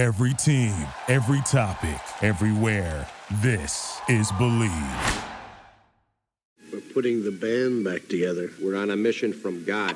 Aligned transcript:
Every 0.00 0.32
team, 0.32 0.72
every 1.08 1.42
topic, 1.42 2.00
everywhere. 2.22 3.06
This 3.42 4.00
is 4.08 4.32
Believe. 4.38 4.72
We're 6.72 6.80
putting 6.94 7.22
the 7.22 7.30
band 7.30 7.84
back 7.84 8.08
together. 8.08 8.48
We're 8.62 8.76
on 8.76 8.90
a 8.92 8.96
mission 8.96 9.34
from 9.34 9.62
God. 9.64 9.94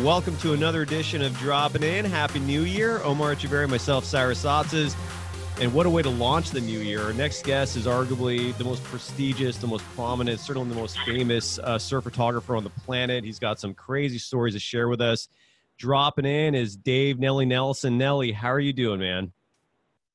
Welcome 0.00 0.36
to 0.38 0.52
another 0.52 0.82
edition 0.82 1.22
of 1.22 1.36
Dropping 1.38 1.82
In. 1.82 2.04
Happy 2.04 2.38
New 2.38 2.62
Year. 2.62 3.02
Omar 3.02 3.34
Echeverry, 3.34 3.68
myself, 3.68 4.04
Cyrus 4.04 4.44
Satzes. 4.44 4.94
And 5.60 5.74
what 5.74 5.86
a 5.86 5.90
way 5.90 6.02
to 6.02 6.08
launch 6.08 6.50
the 6.50 6.60
new 6.60 6.78
year. 6.78 7.02
Our 7.02 7.12
next 7.12 7.44
guest 7.44 7.76
is 7.76 7.86
arguably 7.86 8.56
the 8.56 8.64
most 8.64 8.82
prestigious, 8.84 9.58
the 9.58 9.66
most 9.66 9.84
prominent, 9.94 10.40
certainly 10.40 10.68
the 10.68 10.80
most 10.80 10.98
famous 11.00 11.58
uh, 11.58 11.78
surf 11.78 12.04
photographer 12.04 12.56
on 12.56 12.64
the 12.64 12.70
planet. 12.70 13.22
He's 13.24 13.38
got 13.38 13.60
some 13.60 13.74
crazy 13.74 14.18
stories 14.18 14.54
to 14.54 14.60
share 14.60 14.88
with 14.88 15.00
us. 15.00 15.28
Dropping 15.78 16.24
in 16.24 16.54
is 16.54 16.76
Dave 16.76 17.18
Nelly 17.18 17.44
Nelson. 17.44 17.98
Nelly, 17.98 18.32
how 18.32 18.52
are 18.52 18.60
you 18.60 18.72
doing, 18.72 19.00
man? 19.00 19.32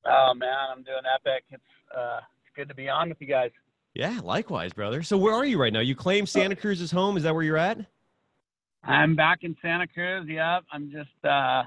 Oh 0.06 0.32
man, 0.34 0.56
I'm 0.74 0.82
doing 0.82 1.02
epic. 1.14 1.44
It's 1.50 1.62
uh, 1.96 2.20
it's 2.40 2.56
good 2.56 2.68
to 2.68 2.74
be 2.74 2.88
on 2.88 3.10
with 3.10 3.20
you 3.20 3.26
guys. 3.26 3.50
Yeah, 3.94 4.18
likewise, 4.22 4.72
brother. 4.72 5.02
So 5.02 5.18
where 5.18 5.34
are 5.34 5.44
you 5.44 5.60
right 5.60 5.72
now? 5.72 5.80
You 5.80 5.94
claim 5.94 6.26
Santa 6.26 6.56
Cruz 6.56 6.80
is 6.80 6.90
home. 6.90 7.16
Is 7.16 7.22
that 7.22 7.34
where 7.34 7.44
you're 7.44 7.56
at? 7.56 7.78
I'm 8.84 9.14
back 9.14 9.40
in 9.42 9.56
Santa 9.60 9.86
Cruz. 9.86 10.26
Yep, 10.28 10.64
I'm 10.72 10.90
just 10.90 11.24
uh, 11.24 11.62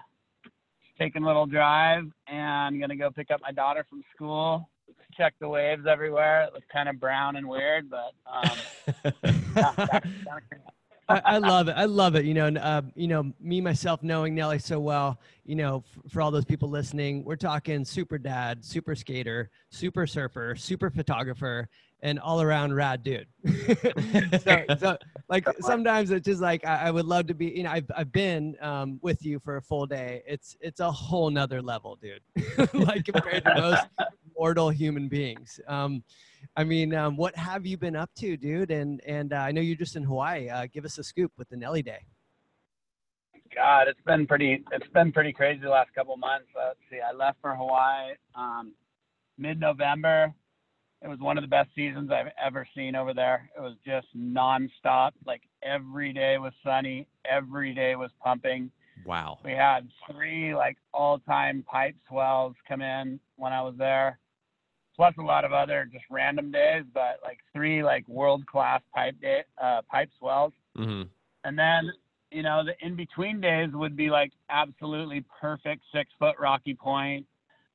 taking 1.00 1.24
a 1.24 1.28
little 1.28 1.46
drive 1.46 2.06
and 2.28 2.80
gonna 2.80 2.96
go 2.96 3.10
pick 3.12 3.32
up 3.32 3.42
my 3.42 3.52
daughter 3.52 3.86
from 3.90 4.04
school. 4.16 4.70
Check 5.18 5.34
the 5.40 5.50
waves 5.50 5.86
everywhere. 5.90 6.44
It 6.44 6.54
looks 6.54 6.66
kind 6.72 6.88
of 6.88 7.00
brown 7.00 7.36
and 7.36 7.48
weird, 7.48 7.90
but 7.90 8.14
um, 8.26 8.58
yeah, 9.56 9.72
back 9.76 10.04
to 10.04 10.10
Santa 10.24 10.42
Cruz. 10.50 10.62
I, 11.12 11.22
I 11.26 11.38
love 11.40 11.68
it. 11.68 11.74
I 11.76 11.86
love 11.86 12.16
it. 12.16 12.26
You 12.26 12.34
know, 12.34 12.46
and, 12.46 12.58
uh, 12.58 12.82
you 12.96 13.08
know, 13.08 13.34
me 13.40 13.62
myself 13.62 14.02
knowing 14.04 14.34
Nelly 14.34 14.60
so 14.60 14.80
well. 14.80 15.20
You 15.46 15.56
know, 15.56 15.84
f- 15.86 16.12
for 16.12 16.22
all 16.22 16.32
those 16.32 16.46
people 16.46 16.70
listening, 16.70 17.24
we're 17.26 17.36
talking 17.36 17.84
super 17.84 18.18
dad, 18.18 18.64
super 18.64 18.96
skater, 18.96 19.50
super 19.70 20.08
surfer, 20.08 20.56
super 20.56 20.90
photographer, 20.90 21.68
and 22.02 22.20
all 22.20 22.42
around 22.42 22.74
rad 22.74 23.04
dude. 23.04 23.28
so, 24.44 24.64
so, 24.80 24.98
like 25.32 25.48
sometimes 25.62 26.12
it's 26.12 26.26
just 26.26 26.42
like 26.42 26.68
I, 26.68 26.88
I 26.88 26.92
would 26.92 27.06
love 27.06 27.28
to 27.28 27.34
be. 27.34 27.46
You 27.46 27.64
know, 27.64 27.72
I've 27.72 27.90
I've 27.96 28.12
been 28.12 28.58
um, 28.60 29.00
with 29.02 29.26
you 29.26 29.40
for 29.40 29.56
a 29.56 29.62
full 29.62 29.86
day. 29.86 30.22
It's 30.28 30.58
it's 30.60 30.82
a 30.82 30.92
whole 30.92 31.30
nother 31.30 31.62
level, 31.62 31.98
dude. 32.02 32.22
like 32.74 33.06
compared 33.06 33.46
to 33.46 33.56
most 33.56 33.88
mortal 34.38 34.70
human 34.70 35.08
beings. 35.08 35.62
Um, 35.68 36.04
I 36.58 36.66
mean, 36.66 36.94
um, 36.94 37.16
what 37.16 37.34
have 37.38 37.66
you 37.66 37.78
been 37.78 37.96
up 37.96 38.10
to, 38.16 38.36
dude? 38.36 38.72
And 38.72 39.00
and 39.06 39.32
uh, 39.32 39.38
I 39.38 39.54
know 39.54 39.62
you're 39.62 39.78
just 39.78 39.96
in 39.96 40.04
Hawaii. 40.04 40.50
Uh, 40.50 40.68
give 40.72 40.84
us 40.84 40.98
a 40.98 41.04
scoop 41.04 41.32
with 41.38 41.48
the 41.48 41.56
Nelly 41.56 41.82
Day. 41.82 42.00
God, 43.56 43.88
it's 43.88 44.02
been 44.06 44.28
pretty. 44.28 44.66
It's 44.74 44.90
been 44.90 45.14
pretty 45.14 45.32
crazy 45.32 45.62
the 45.62 45.70
last 45.70 45.96
couple 45.96 46.18
months. 46.18 46.48
Uh, 46.60 46.68
let's 46.68 46.80
see. 46.90 47.00
I 47.00 47.14
left 47.16 47.38
for 47.40 47.56
Hawaii 47.56 48.16
um, 48.36 48.74
mid-November. 49.38 50.34
It 51.04 51.08
was 51.08 51.20
one 51.20 51.38
of 51.38 51.44
the 51.44 51.48
best 51.48 51.70
seasons 51.76 52.12
I've 52.12 52.32
ever 52.44 52.68
seen 52.76 52.96
over 52.96 53.14
there. 53.14 53.50
It 53.58 53.60
was 53.60 53.74
just 53.84 54.08
nonstop. 54.16 55.12
Like 55.26 55.42
every 55.64 56.14
day 56.14 56.38
was 56.38 56.54
sunny. 56.64 57.08
Every 57.26 57.74
day 57.74 57.96
was 57.96 58.12
pumping. 58.24 58.70
Wow. 59.04 59.40
We 59.44 59.52
had 59.52 59.90
three 60.10 60.54
like 60.54 60.78
all-time 60.94 61.64
pipe 61.68 61.96
swells 62.08 62.56
come 62.68 62.82
in 62.82 63.20
when 63.36 63.52
I 63.52 63.62
was 63.64 63.74
there, 63.78 64.20
plus 64.96 65.16
a 65.18 65.24
lot 65.24 65.44
of 65.44 65.54
other 65.54 65.90
just 65.92 66.06
random 66.12 66.52
days. 66.52 66.84
But 66.94 67.20
like 67.24 67.40
three 67.52 67.82
like 67.84 68.08
world-class 68.08 68.82
pipe 68.94 69.20
day, 69.20 69.44
uh, 69.62 69.82
pipe 69.90 70.10
swells. 70.20 70.54
hmm 70.76 71.04
And 71.46 71.58
then, 71.58 71.92
you 72.32 72.44
know, 72.44 72.64
the 72.64 72.74
in 72.86 72.96
between 72.96 73.42
days 73.42 73.70
would 73.74 73.96
be 73.96 74.12
like 74.12 74.34
absolutely 74.52 75.26
perfect 75.40 75.82
six 75.92 76.12
foot 76.20 76.36
rocky 76.40 76.76
point. 76.76 77.26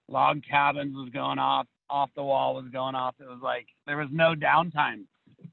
Log 0.09 0.43
cabins 0.49 0.95
was 0.95 1.11
going 1.11 1.41
off, 1.41 1.67
off 1.89 2.11
the 2.15 2.23
wall 2.23 2.55
was 2.55 2.67
going 2.69 2.95
off. 2.95 3.15
It 3.21 3.29
was 3.29 3.41
like 3.43 3.67
there 3.87 3.97
was 3.97 4.09
no 4.11 4.35
downtime. 4.35 5.05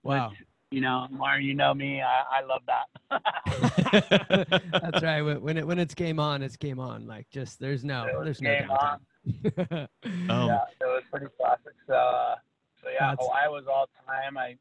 Wow. 0.04 0.30
Which, 0.30 0.40
you 0.72 0.82
know, 0.82 1.08
Mar, 1.12 1.40
you 1.40 1.54
know 1.54 1.74
me, 1.74 2.02
I, 2.02 2.40
I 2.40 2.42
love 2.44 2.64
that. 2.66 4.62
That's 4.82 5.04
right. 5.04 5.22
When 5.22 5.42
when, 5.42 5.58
it, 5.58 5.68
when 5.68 5.78
it's 5.80 5.94
game 5.94 6.20
on, 6.20 6.42
it's 6.42 6.58
game 6.58 6.80
on. 6.80 7.06
Like 7.06 7.30
just 7.30 7.60
there's 7.60 7.84
no 7.86 8.08
there's 8.24 8.42
no 8.42 8.50
game 8.60 8.70
on. 8.72 9.00
downtime. 9.30 9.88
Um, 10.30 10.48
yeah, 10.48 10.60
it 10.82 10.86
was 10.86 11.04
pretty 11.12 11.28
classic. 11.40 11.74
So, 11.88 11.94
uh, 11.94 12.36
so 12.82 12.90
yeah, 12.90 13.12
That's- 13.12 13.18
Hawaii 13.22 13.48
was 13.50 13.66
all 13.72 13.88
time. 14.06 14.38
I 14.38 14.58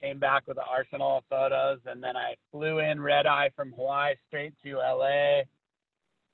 came 0.00 0.18
back 0.18 0.46
with 0.46 0.56
an 0.58 0.64
arsenal 0.70 1.18
of 1.18 1.24
photos, 1.28 1.80
and 1.86 2.02
then 2.02 2.16
I 2.16 2.34
flew 2.50 2.78
in 2.78 3.00
red 3.00 3.26
eye 3.26 3.50
from 3.56 3.72
Hawaii 3.72 4.14
straight 4.28 4.54
to 4.64 4.76
LA. 4.76 5.42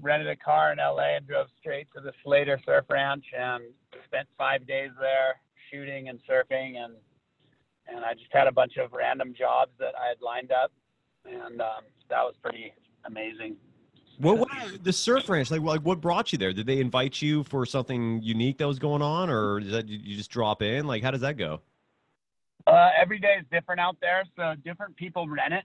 Rented 0.01 0.29
a 0.29 0.37
car 0.37 0.73
in 0.73 0.79
LA 0.79 1.17
and 1.17 1.27
drove 1.27 1.49
straight 1.59 1.89
to 1.95 2.01
the 2.01 2.13
Slater 2.25 2.59
Surf 2.65 2.87
Ranch 2.89 3.25
and 3.39 3.65
spent 4.07 4.27
five 4.39 4.67
days 4.67 4.91
there 4.99 5.41
shooting 5.71 6.09
and 6.09 6.19
surfing 6.29 6.77
and 6.77 6.95
and 7.95 8.05
I 8.05 8.15
just 8.15 8.33
had 8.33 8.47
a 8.47 8.53
bunch 8.53 8.77
of 8.77 8.93
random 8.93 9.35
jobs 9.37 9.73
that 9.79 9.95
I 10.01 10.09
had 10.09 10.21
lined 10.21 10.53
up, 10.53 10.71
and 11.25 11.61
um, 11.61 11.83
that 12.09 12.23
was 12.23 12.35
pretty 12.43 12.73
amazing. 13.05 13.57
What, 14.19 14.39
what 14.39 14.49
the 14.83 14.93
surf 14.93 15.29
ranch? 15.29 15.51
Like, 15.51 15.63
like, 15.63 15.81
what 15.81 16.01
brought 16.01 16.33
you 16.33 16.39
there? 16.39 16.53
Did 16.53 16.67
they 16.67 16.79
invite 16.79 17.23
you 17.23 17.43
for 17.45 17.65
something 17.65 18.21
unique 18.23 18.59
that 18.59 18.69
was 18.69 18.79
going 18.79 19.03
on, 19.03 19.31
or 19.31 19.61
is 19.61 19.71
that 19.71 19.89
you 19.89 19.99
you 19.99 20.17
just 20.17 20.31
drop 20.31 20.63
in? 20.63 20.87
Like, 20.87 21.03
how 21.03 21.11
does 21.11 21.23
that 21.23 21.37
go? 21.37 21.61
Uh, 22.67 22.91
every 23.01 23.19
day 23.19 23.37
is 23.41 23.47
different 23.51 23.81
out 23.81 23.97
there, 24.01 24.25
so 24.37 24.55
different 24.65 24.95
people 24.97 25.27
rent 25.27 25.55
it, 25.55 25.65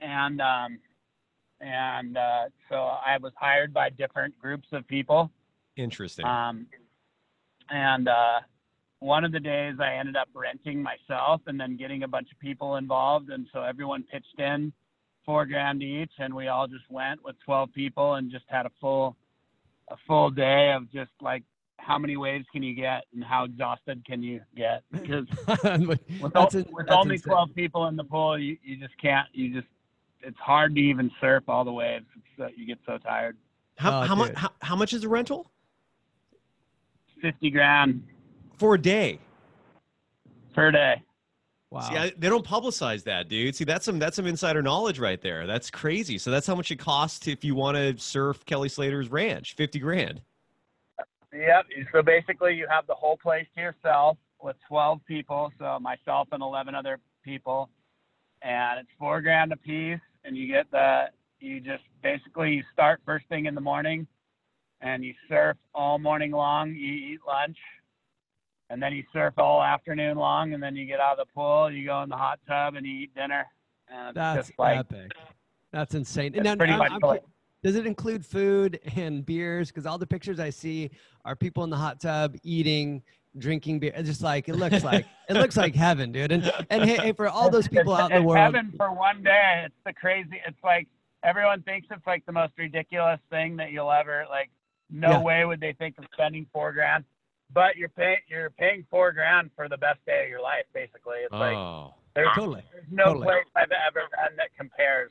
and 0.00 0.40
um, 0.40 0.78
and 1.64 2.16
uh, 2.16 2.44
so 2.68 2.76
I 2.76 3.16
was 3.20 3.32
hired 3.36 3.72
by 3.72 3.90
different 3.90 4.38
groups 4.38 4.68
of 4.72 4.86
people. 4.86 5.30
Interesting. 5.76 6.26
Um, 6.26 6.66
and 7.70 8.08
uh, 8.08 8.40
one 9.00 9.24
of 9.24 9.32
the 9.32 9.40
days 9.40 9.76
I 9.80 9.94
ended 9.94 10.16
up 10.16 10.28
renting 10.34 10.82
myself 10.82 11.40
and 11.46 11.58
then 11.58 11.76
getting 11.76 12.02
a 12.02 12.08
bunch 12.08 12.28
of 12.32 12.38
people 12.38 12.76
involved, 12.76 13.30
and 13.30 13.46
so 13.52 13.62
everyone 13.62 14.02
pitched 14.04 14.38
in 14.38 14.72
four 15.24 15.46
grand 15.46 15.82
each, 15.82 16.12
and 16.18 16.34
we 16.34 16.48
all 16.48 16.66
just 16.66 16.84
went 16.90 17.24
with 17.24 17.36
twelve 17.44 17.72
people 17.72 18.14
and 18.14 18.30
just 18.30 18.44
had 18.48 18.66
a 18.66 18.70
full 18.80 19.16
a 19.88 19.96
full 20.06 20.30
day 20.30 20.72
of 20.76 20.90
just 20.92 21.10
like 21.20 21.42
how 21.78 21.98
many 21.98 22.16
waves 22.16 22.46
can 22.52 22.62
you 22.62 22.74
get 22.74 23.04
and 23.12 23.22
how 23.22 23.44
exhausted 23.44 24.02
can 24.06 24.22
you 24.22 24.40
get 24.56 24.82
because 24.90 25.26
with, 25.86 26.00
o- 26.34 26.48
in- 26.54 26.66
with 26.72 26.90
only 26.90 27.16
insane. 27.16 27.30
12 27.32 27.54
people 27.54 27.86
in 27.88 27.96
the 27.96 28.04
pool, 28.04 28.38
you, 28.38 28.56
you 28.62 28.76
just 28.78 28.96
can't, 28.98 29.26
you 29.34 29.52
just, 29.52 29.66
it's 30.26 30.38
hard 30.38 30.74
to 30.74 30.80
even 30.80 31.10
surf 31.20 31.44
all 31.48 31.64
the 31.64 31.72
waves. 31.72 32.06
It's, 32.16 32.40
uh, 32.40 32.48
you 32.56 32.66
get 32.66 32.78
so 32.86 32.98
tired. 32.98 33.36
how 33.76 34.02
oh, 34.02 34.06
how 34.06 34.14
much 34.14 34.34
how, 34.34 34.50
how 34.60 34.76
much 34.76 34.92
is 34.92 35.02
the 35.02 35.08
rental 35.08 35.50
50 37.22 37.50
grand 37.50 38.02
for 38.56 38.74
a 38.74 38.80
day? 38.80 39.18
per 40.54 40.70
day. 40.70 41.02
Wow. 41.70 41.80
See, 41.80 41.96
I, 41.96 42.12
they 42.16 42.28
don't 42.28 42.46
publicize 42.46 43.02
that, 43.04 43.28
dude. 43.28 43.56
See, 43.56 43.64
that's 43.64 43.84
some 43.84 43.98
that's 43.98 44.16
some 44.16 44.26
insider 44.26 44.62
knowledge 44.62 45.00
right 45.00 45.20
there. 45.20 45.46
That's 45.46 45.70
crazy. 45.70 46.18
So 46.18 46.30
that's 46.30 46.46
how 46.46 46.54
much 46.54 46.70
it 46.70 46.76
costs 46.76 47.26
if 47.26 47.44
you 47.44 47.56
want 47.56 47.76
to 47.76 47.98
surf 47.98 48.44
Kelly 48.44 48.68
Slater's 48.68 49.08
ranch, 49.08 49.54
fifty 49.56 49.80
grand. 49.80 50.20
Yep. 51.32 51.66
So 51.90 52.00
basically, 52.00 52.54
you 52.54 52.68
have 52.70 52.86
the 52.86 52.94
whole 52.94 53.16
place 53.16 53.46
to 53.56 53.60
yourself 53.60 54.16
with 54.40 54.54
12 54.68 55.00
people. 55.04 55.50
So 55.58 55.80
myself 55.80 56.28
and 56.30 56.40
11 56.40 56.76
other 56.76 57.00
people, 57.24 57.70
and 58.40 58.78
it's 58.78 58.88
four 59.00 59.20
grand 59.20 59.52
a 59.52 59.56
piece. 59.56 59.98
And 60.24 60.36
you 60.36 60.46
get 60.48 60.70
the, 60.70 61.04
you 61.40 61.60
just 61.60 61.82
basically 62.02 62.54
you 62.54 62.62
start 62.72 63.00
first 63.04 63.26
thing 63.28 63.46
in 63.46 63.54
the 63.54 63.60
morning, 63.60 64.06
and 64.80 65.04
you 65.04 65.14
surf 65.28 65.56
all 65.74 65.98
morning 65.98 66.30
long. 66.30 66.70
You 66.74 66.92
eat 66.92 67.18
lunch, 67.26 67.58
and 68.70 68.82
then 68.82 68.92
you 68.94 69.04
surf 69.12 69.34
all 69.36 69.62
afternoon 69.62 70.16
long, 70.16 70.54
and 70.54 70.62
then 70.62 70.74
you 70.76 70.86
get 70.86 71.00
out 71.00 71.18
of 71.18 71.26
the 71.28 71.32
pool. 71.34 71.70
You 71.70 71.84
go 71.86 72.02
in 72.02 72.08
the 72.08 72.16
hot 72.16 72.40
tub 72.48 72.74
and 72.74 72.86
you 72.86 72.92
eat 73.00 73.14
dinner. 73.14 73.44
And 73.88 74.08
it's 74.08 74.14
That's 74.14 74.48
just 74.48 74.58
like 74.58 74.78
epic. 74.78 75.12
That's 75.72 75.94
insane. 75.94 76.34
it's 76.34 76.42
now, 76.44 76.56
pretty 76.56 76.72
I'm- 76.72 76.78
much 76.78 76.92
I'm 76.92 77.00
like- 77.00 77.22
does 77.62 77.76
it 77.76 77.86
include 77.86 78.24
food 78.26 78.78
and 78.94 79.24
beers? 79.24 79.68
Because 79.68 79.86
all 79.86 79.96
the 79.96 80.06
pictures 80.06 80.38
I 80.38 80.50
see 80.50 80.90
are 81.24 81.34
people 81.34 81.64
in 81.64 81.70
the 81.70 81.76
hot 81.78 81.98
tub 81.98 82.36
eating, 82.42 83.02
drinking 83.38 83.78
beer. 83.80 83.92
It's 83.94 84.08
just 84.08 84.22
like 84.22 84.48
it 84.48 84.54
looks 84.56 84.84
like 84.84 85.06
it 85.28 85.34
looks 85.34 85.56
like 85.56 85.74
heaven, 85.74 86.12
dude. 86.12 86.32
And 86.32 86.52
and 86.70 86.84
hey, 86.84 86.96
hey, 86.96 87.12
for 87.12 87.28
all 87.28 87.50
those 87.50 87.68
people 87.68 87.92
it's, 87.94 88.02
out 88.02 88.10
in 88.10 88.16
the 88.16 88.22
it's 88.22 88.26
world, 88.28 88.54
heaven 88.54 88.72
for 88.76 88.92
one 88.92 89.22
day. 89.22 89.62
It's 89.66 89.74
the 89.84 89.92
crazy. 89.92 90.40
It's 90.46 90.62
like 90.62 90.88
everyone 91.22 91.62
thinks 91.62 91.86
it's 91.90 92.06
like 92.06 92.24
the 92.26 92.32
most 92.32 92.52
ridiculous 92.58 93.20
thing 93.30 93.56
that 93.56 93.72
you'll 93.72 93.90
ever 93.92 94.24
like. 94.28 94.50
No 94.90 95.10
Yeah. 95.12 95.22
way 95.22 95.44
would 95.44 95.60
they 95.60 95.72
think 95.72 95.96
of 95.98 96.04
spending 96.12 96.46
four 96.52 96.72
grand, 96.72 97.04
but 97.52 97.76
you're 97.76 97.88
paying 97.88 98.18
you're 98.28 98.50
paying 98.50 98.84
four 98.90 99.12
grand 99.12 99.50
for 99.56 99.68
the 99.68 99.78
best 99.78 99.98
day 100.06 100.24
of 100.24 100.28
your 100.28 100.42
life. 100.42 100.64
Basically, 100.74 101.16
it's 101.24 101.32
like 101.32 101.56
Oh, 101.56 101.94
there's, 102.14 102.28
totally. 102.36 102.62
there's 102.72 102.84
no 102.90 103.04
totally. 103.06 103.24
place 103.26 103.44
I've 103.56 103.72
ever 103.88 104.00
been 104.10 104.36
that 104.36 104.50
compares. 104.56 105.10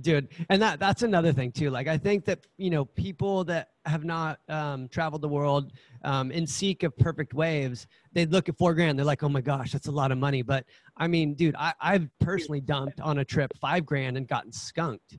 Dude 0.00 0.28
and 0.48 0.62
that 0.62 0.78
that's 0.78 1.02
another 1.02 1.32
thing 1.32 1.50
too 1.50 1.70
like 1.70 1.88
i 1.88 1.96
think 1.98 2.24
that 2.26 2.46
you 2.56 2.70
know 2.70 2.84
people 2.84 3.42
that 3.44 3.70
have 3.84 4.04
not 4.04 4.38
um, 4.48 4.86
traveled 4.88 5.22
the 5.22 5.28
world 5.28 5.72
um, 6.04 6.30
in 6.30 6.46
seek 6.46 6.82
of 6.82 6.96
perfect 6.98 7.34
waves 7.34 7.86
they 8.12 8.26
look 8.26 8.48
at 8.48 8.56
four 8.56 8.74
grand 8.74 8.98
they're 8.98 9.06
like 9.06 9.22
oh 9.22 9.28
my 9.28 9.40
gosh 9.40 9.72
that's 9.72 9.88
a 9.88 9.90
lot 9.90 10.12
of 10.12 10.18
money 10.18 10.42
but 10.42 10.64
i 10.98 11.06
mean 11.08 11.34
dude 11.34 11.56
I, 11.58 11.72
i've 11.80 12.08
personally 12.20 12.60
dumped 12.60 13.00
on 13.00 13.18
a 13.18 13.24
trip 13.24 13.50
five 13.60 13.84
grand 13.86 14.16
and 14.16 14.28
gotten 14.28 14.52
skunked 14.52 15.16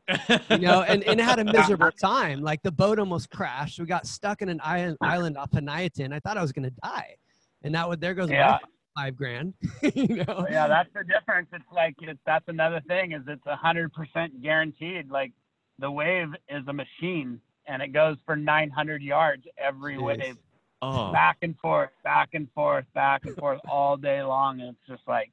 you 0.49 0.59
know 0.59 0.81
and, 0.87 1.03
and 1.03 1.19
had 1.19 1.39
a 1.39 1.43
miserable 1.45 1.91
time 1.91 2.41
like 2.41 2.61
the 2.61 2.71
boat 2.71 2.99
almost 2.99 3.29
crashed 3.31 3.79
we 3.79 3.85
got 3.85 4.05
stuck 4.07 4.41
in 4.41 4.49
an 4.49 4.61
island, 4.63 4.97
island 5.01 5.37
off 5.37 5.51
Panaitan. 5.51 6.13
i 6.13 6.19
thought 6.19 6.37
i 6.37 6.41
was 6.41 6.51
going 6.51 6.63
to 6.63 6.75
die 6.83 7.15
and 7.63 7.75
that 7.75 7.89
would 7.89 7.99
there 7.99 8.13
goes 8.13 8.29
Yeah. 8.29 8.51
my 8.61 8.67
five 8.95 9.15
grand 9.15 9.53
you 9.95 10.15
know 10.15 10.45
yeah, 10.49 10.67
that's 10.67 10.89
the 10.93 11.03
difference. 11.03 11.47
It's 11.53 11.63
like 11.71 11.95
it's, 12.01 12.19
that's 12.25 12.47
another 12.47 12.81
thing 12.87 13.13
is 13.13 13.21
it's 13.27 13.45
a 13.45 13.55
hundred 13.55 13.93
percent 13.93 14.41
guaranteed. 14.41 15.09
Like 15.09 15.31
the 15.79 15.89
wave 15.89 16.29
is 16.49 16.63
a 16.67 16.73
machine, 16.73 17.39
and 17.67 17.81
it 17.81 17.93
goes 17.93 18.17
for 18.25 18.35
900 18.35 19.01
yards 19.01 19.43
every 19.57 19.95
Jeez. 19.95 20.03
wave, 20.03 20.37
Oh, 20.81 21.11
back 21.11 21.37
and 21.41 21.57
forth, 21.57 21.89
back 22.03 22.29
and 22.33 22.47
forth, 22.53 22.85
back 22.93 23.25
and 23.25 23.35
forth 23.35 23.59
all 23.69 23.97
day 23.97 24.23
long, 24.23 24.61
and 24.61 24.69
it's 24.69 24.87
just 24.87 25.05
like, 25.07 25.29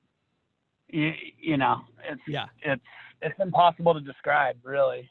you, 0.88 1.12
you 1.38 1.56
know, 1.56 1.82
it's 2.08 2.20
yeah 2.26 2.46
it's 2.62 2.82
it's 3.22 3.38
impossible 3.38 3.94
to 3.94 4.00
describe, 4.00 4.56
really. 4.64 5.08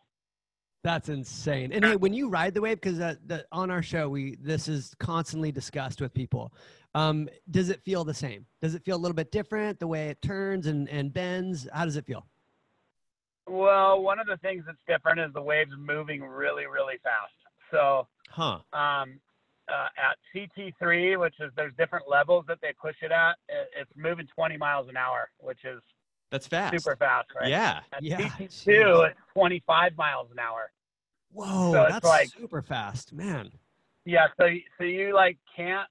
That's 0.84 1.10
insane. 1.10 1.72
And 1.72 1.84
hey, 1.84 1.96
when 1.96 2.14
you 2.14 2.30
ride 2.30 2.54
the 2.54 2.62
wave, 2.62 2.80
because 2.80 3.00
uh, 3.00 3.16
on 3.52 3.72
our 3.72 3.82
show, 3.82 4.10
we 4.10 4.36
this 4.42 4.68
is 4.68 4.94
constantly 5.00 5.52
discussed 5.52 6.02
with 6.02 6.14
people. 6.14 6.54
Um, 6.96 7.28
does 7.52 7.70
it 7.70 7.82
feel 7.84 8.06
the 8.06 8.14
same? 8.14 8.46
Does 8.62 8.74
it 8.74 8.84
feel 8.86 8.96
a 8.96 8.98
little 8.98 9.14
bit 9.16 9.30
different 9.30 9.80
the 9.80 9.86
way 9.88 10.08
it 10.08 10.22
turns 10.22 10.66
and, 10.66 10.88
and 10.90 11.14
bends? 11.14 11.68
How 11.74 11.84
does 11.84 11.98
it 11.98 12.06
feel? 12.06 12.26
Well, 13.48 14.02
one 14.02 14.18
of 14.18 14.28
the 14.28 14.38
things 14.38 14.64
that's 14.66 14.78
different 14.88 15.20
is 15.20 15.32
the 15.34 15.42
waves 15.42 15.72
moving 15.78 16.24
really, 16.24 16.66
really 16.68 16.96
fast. 17.04 17.34
So 17.70 18.08
huh. 18.30 18.60
um, 18.72 19.20
uh, 19.68 19.88
at 19.98 20.18
CT3, 20.34 21.20
which 21.20 21.36
is 21.42 21.52
there's 21.58 21.74
different 21.78 22.06
levels 22.10 22.46
that 22.48 22.60
they 22.62 22.72
push 22.82 22.96
it 23.02 23.12
at. 23.12 23.36
It, 23.50 23.68
it's 23.82 23.92
moving 23.98 24.26
20 24.34 24.56
miles 24.56 24.88
an 24.88 24.96
hour, 24.96 25.30
which 25.40 25.66
is 25.66 25.82
That's 26.32 26.48
fast. 26.48 26.74
super 26.82 26.96
fast, 26.96 27.28
right? 27.40 27.50
Yeah. 27.50 27.82
At 27.92 28.04
Yeah, 28.04 28.22
CT2, 28.22 28.48
jeez. 28.48 29.10
it's 29.10 29.20
25 29.34 29.98
miles 29.98 30.30
an 30.32 30.40
hour. 30.40 30.72
Whoa, 31.34 31.74
So 31.74 31.86
that's 31.90 32.06
like- 32.06 32.30
super 32.30 32.62
fast, 32.62 33.12
man. 33.12 33.52
Yeah, 34.08 34.28
so 34.40 34.48
so 34.78 34.84
you 34.84 35.16
like 35.16 35.38
can't 35.56 35.90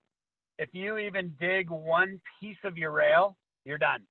if 0.59 0.69
you 0.73 0.99
even 0.99 1.35
dig 1.41 1.71
one 1.71 2.21
piece 2.41 2.57
of 2.65 2.79
your 2.79 2.91
rail, 2.91 3.37
you're 3.65 3.79
done. 3.79 4.03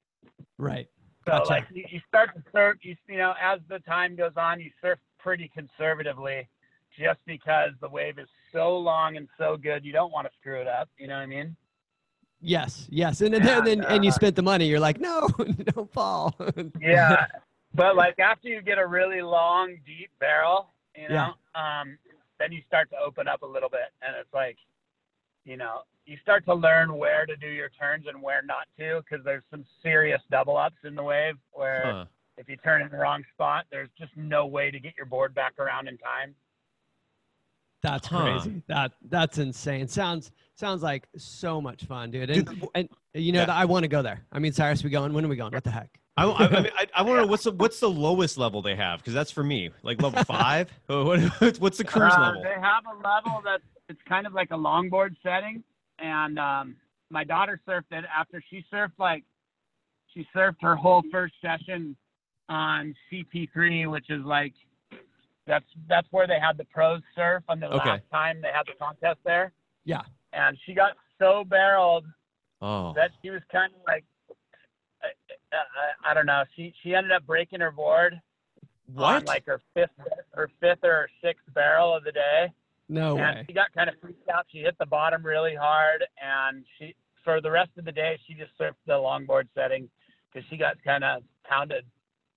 Right. 0.58 0.88
So 1.28 1.42
like 1.50 1.66
you, 1.74 1.86
you 1.90 2.02
start 2.08 2.36
to 2.36 2.44
surf, 2.52 2.78
you 2.82 2.96
you 3.08 3.18
know, 3.18 3.34
as 3.42 3.60
the 3.70 3.80
time 3.80 4.16
goes 4.16 4.34
on, 4.36 4.60
you 4.60 4.70
surf 4.82 5.00
pretty 5.20 5.50
conservatively, 5.54 6.50
just 6.98 7.20
because 7.26 7.72
the 7.82 7.88
wave 7.88 8.20
is 8.20 8.28
so 8.52 8.78
long 8.78 9.16
and 9.16 9.28
so 9.38 9.56
good, 9.56 9.86
you 9.86 9.94
don't 9.94 10.12
want 10.12 10.28
to 10.28 10.34
screw 10.40 10.60
it 10.60 10.68
up. 10.68 10.90
You 10.98 11.08
know 11.08 11.16
what 11.16 11.22
I 11.22 11.28
mean? 11.28 11.56
Yes, 12.42 12.88
yes, 12.92 13.22
and 13.22 13.34
then, 13.34 13.48
And, 13.48 13.66
then 13.66 13.86
and 13.86 14.04
you 14.04 14.12
uh, 14.12 14.14
spent 14.14 14.36
the 14.36 14.42
money. 14.42 14.68
You're 14.68 14.82
like, 14.82 15.00
no, 15.00 15.30
don't 15.74 15.92
fall. 15.94 16.36
Yeah, 16.82 17.26
but 17.74 17.96
like 17.96 18.20
after 18.20 18.50
you 18.50 18.62
get 18.62 18.78
a 18.78 18.86
really 18.86 19.22
long, 19.22 19.78
deep 19.86 20.12
barrel, 20.20 20.74
you 20.96 21.08
know, 21.08 21.34
um, 21.56 21.98
then 22.40 22.52
you 22.52 22.62
start 22.68 22.90
to 22.90 22.98
open 22.98 23.30
up 23.30 23.44
a 23.44 23.46
little 23.46 23.70
bit, 23.70 23.94
and 24.02 24.14
it's 24.20 24.34
like, 24.34 24.58
you 25.46 25.56
know, 25.56 25.84
you 26.06 26.18
start 26.22 26.46
to 26.46 26.54
learn 26.54 26.96
where 26.98 27.26
to 27.26 27.36
do 27.38 27.48
your 27.48 27.70
turns 27.70 28.06
and 28.08 28.22
where 28.22 28.42
not 28.42 28.68
to, 28.78 29.02
because 29.08 29.24
there's 29.24 29.44
some 29.50 29.66
serious 29.82 30.22
double 30.30 30.58
ups 30.58 30.76
in 30.84 30.96
the 30.96 31.04
wave 31.04 31.36
where 31.52 31.82
Huh. 31.86 32.06
if 32.38 32.50
you 32.50 32.58
turn 32.58 32.82
in 32.82 32.90
the 32.90 32.98
wrong 32.98 33.24
spot, 33.34 33.66
there's 33.72 33.90
just 33.98 34.12
no 34.18 34.46
way 34.46 34.70
to 34.72 34.80
get 34.80 34.96
your 34.98 35.06
board 35.06 35.34
back 35.34 35.54
around 35.60 35.88
in 35.88 35.98
time. 35.98 36.36
That's 37.82 38.08
Huh. 38.08 38.24
crazy. 38.24 38.64
That 38.68 38.94
that's 39.10 39.38
insane. 39.38 39.88
Sounds 39.88 40.32
sounds 40.56 40.82
like 40.84 41.08
so 41.18 41.60
much 41.60 41.84
fun, 41.86 42.12
dude. 42.12 42.30
And, 42.30 42.46
Dude, 42.48 42.68
and 42.76 42.90
you 43.14 43.32
know, 43.34 43.40
Yeah. 43.40 43.46
that 43.48 43.56
I 43.58 43.66
want 43.66 43.84
to 43.84 43.90
go 43.90 44.02
there. 44.02 44.26
I 44.32 44.40
mean, 44.40 44.54
Cyrus, 44.54 44.84
we 44.84 44.90
going? 44.90 45.12
When 45.14 45.26
are 45.26 45.28
we 45.28 45.36
going? 45.36 45.52
What 45.52 45.64
the 45.66 45.72
heck? 45.72 46.00
I, 46.16 46.26
I, 46.26 46.46
I, 46.46 46.62
mean, 46.62 46.72
I, 46.78 46.88
I 46.96 47.02
want 47.02 47.18
to 47.18 47.22
know 47.24 47.28
what's 47.28 47.44
the 47.44 47.52
what's 47.52 47.80
the 47.80 47.90
lowest 47.90 48.38
level 48.38 48.62
they 48.62 48.76
have 48.76 49.00
because 49.00 49.14
that's 49.14 49.32
for 49.32 49.44
me 49.44 49.72
like 49.84 50.02
level 50.02 50.24
five. 50.26 50.72
What, 50.88 51.20
what's 51.60 51.78
the 51.78 51.84
cruise 51.84 52.14
Uh, 52.16 52.22
level? 52.22 52.42
They 52.44 52.60
have 52.62 52.84
a 52.86 52.96
level 53.06 53.42
that's 53.44 53.64
it's 53.90 54.02
kind 54.08 54.26
of 54.28 54.34
like 54.34 54.52
a 54.52 54.58
longboard 54.58 55.16
setting, 55.22 55.62
and 56.00 56.40
um, 56.40 56.76
my 57.10 57.24
daughter 57.24 57.60
surfed 57.68 57.92
it 57.92 58.06
after 58.16 58.44
she 58.50 58.66
surfed 58.72 58.92
like 58.98 59.24
she 60.14 60.28
surfed 60.36 60.62
her 60.62 60.76
whole 60.76 61.04
first 61.12 61.34
session 61.42 61.96
on 62.50 62.94
CP3, 63.12 63.90
which 63.90 64.10
is 64.10 64.24
like 64.24 64.54
that's 65.48 65.66
that's 65.90 66.08
where 66.12 66.28
they 66.28 66.40
had 66.40 66.58
the 66.58 66.66
pros 66.66 67.02
surf 67.16 67.44
on 67.50 67.60
the 67.60 67.68
Okay. 67.68 67.78
last 67.90 68.04
time 68.12 68.42
they 68.42 68.50
had 68.54 68.66
the 68.66 68.74
contest 68.80 69.20
there. 69.26 69.52
Yeah. 69.86 70.02
And 70.34 70.58
she 70.66 70.74
got 70.74 70.94
so 71.20 71.44
barreled 71.44 72.06
Oh, 72.62 72.94
that 72.96 73.12
she 73.22 73.30
was 73.30 73.42
kind 73.52 73.74
of 73.74 73.82
like 73.86 74.06
I, 75.04 75.08
I, 75.52 76.12
I 76.12 76.14
don't 76.14 76.26
know. 76.26 76.44
She 76.56 76.74
she 76.82 76.96
ended 76.96 77.12
up 77.12 77.26
breaking 77.26 77.60
her 77.60 77.72
board 77.72 78.20
on 78.98 79.26
like 79.26 79.46
her 79.46 79.60
fifth 79.74 79.92
her 80.34 80.50
fifth 80.62 80.84
or 80.84 81.10
sixth 81.22 81.44
barrel 81.54 81.96
of 81.96 82.04
the 82.04 82.12
day 82.12 82.54
No 82.94 83.18
and 83.18 83.38
way. 83.38 83.44
she 83.48 83.54
got 83.54 83.74
kind 83.74 83.90
of 83.90 83.96
freaked 84.02 84.30
out. 84.30 84.46
She 84.52 84.60
hit 84.60 84.76
the 84.80 84.86
bottom 84.86 85.26
really 85.26 85.56
hard, 85.56 86.04
and 86.22 86.64
she 86.78 86.96
for 87.24 87.42
the 87.42 87.50
rest 87.50 87.72
of 87.78 87.86
the 87.86 87.92
day 87.92 88.20
she 88.28 88.34
just 88.34 88.52
surfed 88.60 88.74
the 88.86 88.94
longboard 88.94 89.48
setting 89.56 89.90
because 90.32 90.48
she 90.50 90.58
got 90.58 90.76
kind 90.84 91.04
of 91.04 91.24
pounded. 91.44 91.86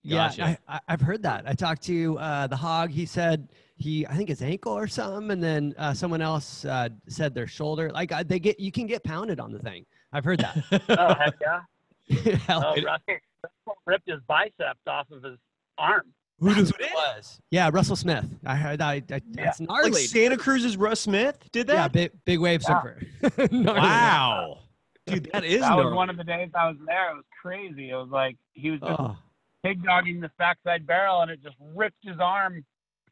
Yeah, 0.02 0.28
Gotcha. 0.28 0.44
I, 0.44 0.58
I, 0.68 0.80
I've 0.88 1.00
heard 1.00 1.22
that. 1.24 1.44
I 1.48 1.54
talked 1.54 1.82
to 1.84 2.16
uh, 2.18 2.46
the 2.46 2.54
hog. 2.56 2.90
He 2.90 3.06
said 3.06 3.48
he, 3.76 4.06
I 4.06 4.14
think 4.16 4.28
his 4.28 4.40
ankle 4.40 4.72
or 4.72 4.86
something, 4.86 5.30
and 5.32 5.42
then 5.42 5.74
uh, 5.78 5.92
someone 5.94 6.22
else 6.22 6.64
uh, 6.64 6.88
said 7.08 7.34
their 7.34 7.48
shoulder. 7.48 7.90
Like 7.90 8.12
uh, 8.12 8.22
they 8.24 8.38
get, 8.38 8.60
you 8.60 8.70
can 8.70 8.86
get 8.86 9.02
pounded 9.02 9.40
on 9.40 9.52
the 9.52 9.58
thing. 9.58 9.84
I've 10.12 10.24
heard 10.24 10.40
that. 10.40 10.56
Oh 10.88 11.14
heck 11.14 11.34
yeah! 11.40 12.36
Hell, 12.46 12.62
Oh, 12.64 12.80
Russell, 12.82 13.16
Russell 13.42 13.78
ripped 13.84 14.08
his 14.08 14.20
biceps 14.28 14.80
off 14.86 15.10
of 15.10 15.24
his 15.24 15.38
arm. 15.76 16.04
Who 16.38 16.48
that's 16.52 16.70
does 16.70 16.80
it 16.80 16.90
was. 16.94 17.40
Yeah, 17.50 17.70
Russell 17.72 17.96
Smith. 17.96 18.26
I 18.44 18.56
heard. 18.56 18.80
I, 18.82 19.02
I, 19.10 19.20
That's 19.30 19.58
gnarly. 19.60 19.90
like 19.92 20.02
Santa 20.02 20.36
Cruz's 20.36 20.76
Russ 20.76 21.00
Smith 21.00 21.38
did 21.52 21.68
yeah, 21.68 21.74
that? 21.88 21.92
big, 21.92 22.12
big 22.26 22.40
wave 22.40 22.62
Yeah. 22.68 22.82
surfer. 22.82 23.48
Wow, 23.52 24.58
dude, 25.06 25.30
that 25.32 25.44
is 25.44 25.60
That 25.62 25.76
was 25.76 25.94
one 25.94 26.10
of 26.10 26.16
the 26.16 26.24
days 26.24 26.50
I 26.54 26.66
was 26.68 26.76
there. 26.86 27.10
It 27.12 27.14
was 27.16 27.24
crazy. 27.42 27.90
It 27.90 27.94
was 27.96 28.08
like 28.10 28.36
he 28.54 28.70
was 28.70 28.80
just 28.80 29.00
Oh, 29.00 29.16
pig 29.64 29.82
dogging 29.82 30.20
this 30.20 30.30
backside 30.38 30.86
barrel, 30.86 31.22
and 31.22 31.30
it 31.30 31.42
just 31.42 31.56
ripped 31.74 31.96
his 32.02 32.16
arm 32.20 32.64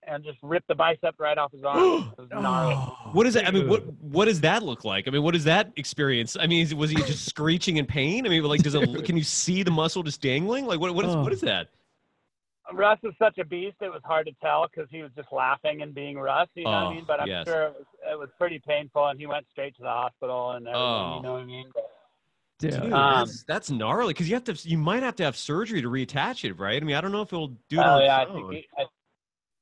and 0.06 0.22
just 0.22 0.36
ripped 0.42 0.68
the 0.68 0.74
bicep 0.74 1.14
right 1.18 1.38
off 1.38 1.50
his 1.52 1.64
arm. 1.64 2.12
It 2.18 2.20
was 2.20 2.28
gnarly. 2.30 2.74
What 3.14 3.26
is 3.26 3.36
it? 3.36 3.46
I 3.46 3.50
mean, 3.52 3.68
what 3.68 3.86
what 4.02 4.24
does 4.26 4.40
that 4.42 4.62
look 4.64 4.84
like? 4.84 5.06
I 5.08 5.10
mean, 5.10 5.22
what 5.22 5.32
does 5.34 5.44
that 5.44 5.72
experience? 5.76 6.36
I 6.38 6.46
mean, 6.46 6.76
was 6.76 6.90
he 6.90 6.96
just 6.96 7.24
screeching 7.30 7.76
in 7.78 7.86
pain? 7.86 8.26
I 8.26 8.28
mean, 8.28 8.42
like, 8.42 8.62
does 8.62 8.74
it? 8.74 9.04
Can 9.06 9.16
you 9.16 9.22
see 9.22 9.62
the 9.62 9.70
muscle 9.70 10.02
just 10.02 10.20
dangling? 10.20 10.66
Like, 10.66 10.78
what 10.80 10.94
what 10.94 11.04
is 11.06 11.14
Oh. 11.14 11.22
what 11.22 11.32
is 11.32 11.40
that? 11.42 11.68
Russ 12.74 12.98
is 13.02 13.12
such 13.18 13.38
a 13.38 13.44
beast. 13.44 13.76
It 13.80 13.88
was 13.90 14.02
hard 14.04 14.26
to 14.26 14.32
tell 14.42 14.66
because 14.68 14.88
he 14.90 15.02
was 15.02 15.10
just 15.16 15.32
laughing 15.32 15.82
and 15.82 15.94
being 15.94 16.18
Russ. 16.18 16.48
You 16.54 16.64
know 16.64 16.70
what 16.70 16.82
Oh, 16.82 16.86
I 16.88 16.94
mean? 16.94 17.04
But 17.06 17.20
I'm 17.20 17.26
yes. 17.28 17.46
sure 17.46 17.62
it 17.68 17.74
was, 17.74 17.86
it 18.12 18.18
was 18.18 18.28
pretty 18.38 18.60
painful, 18.66 19.06
and 19.06 19.18
he 19.18 19.26
went 19.26 19.46
straight 19.52 19.74
to 19.76 19.82
the 19.82 19.88
hospital 19.88 20.52
and 20.52 20.66
everything. 20.66 20.82
Oh. 20.82 21.16
You 21.16 21.22
know 21.22 21.32
what 21.34 21.42
I 21.42 21.44
mean? 21.44 21.66
dude. 22.58 22.72
Dude, 22.82 22.92
Um, 22.92 23.18
that's 23.26 23.44
that's 23.44 23.70
gnarly 23.70 24.12
because 24.14 24.28
you 24.28 24.34
have 24.36 24.44
to 24.44 24.54
you 24.68 24.78
might 24.78 25.02
have 25.02 25.16
to 25.16 25.24
have 25.24 25.36
surgery 25.36 25.82
to 25.82 25.88
reattach 25.90 26.44
it, 26.48 26.54
right? 26.58 26.80
I 26.80 26.84
mean, 26.84 26.96
I 26.96 27.00
don't 27.00 27.12
know 27.12 27.22
if 27.22 27.32
it'll 27.32 27.48
do 27.68 27.78
it 27.80 27.84
Oh 27.84 27.94
on 27.96 28.02
yeah, 28.02 28.18
I 28.18 28.22
its 28.22 28.32
think 28.32 28.44
own. 28.44 28.52
he, 28.52 28.66
I, 28.78 28.84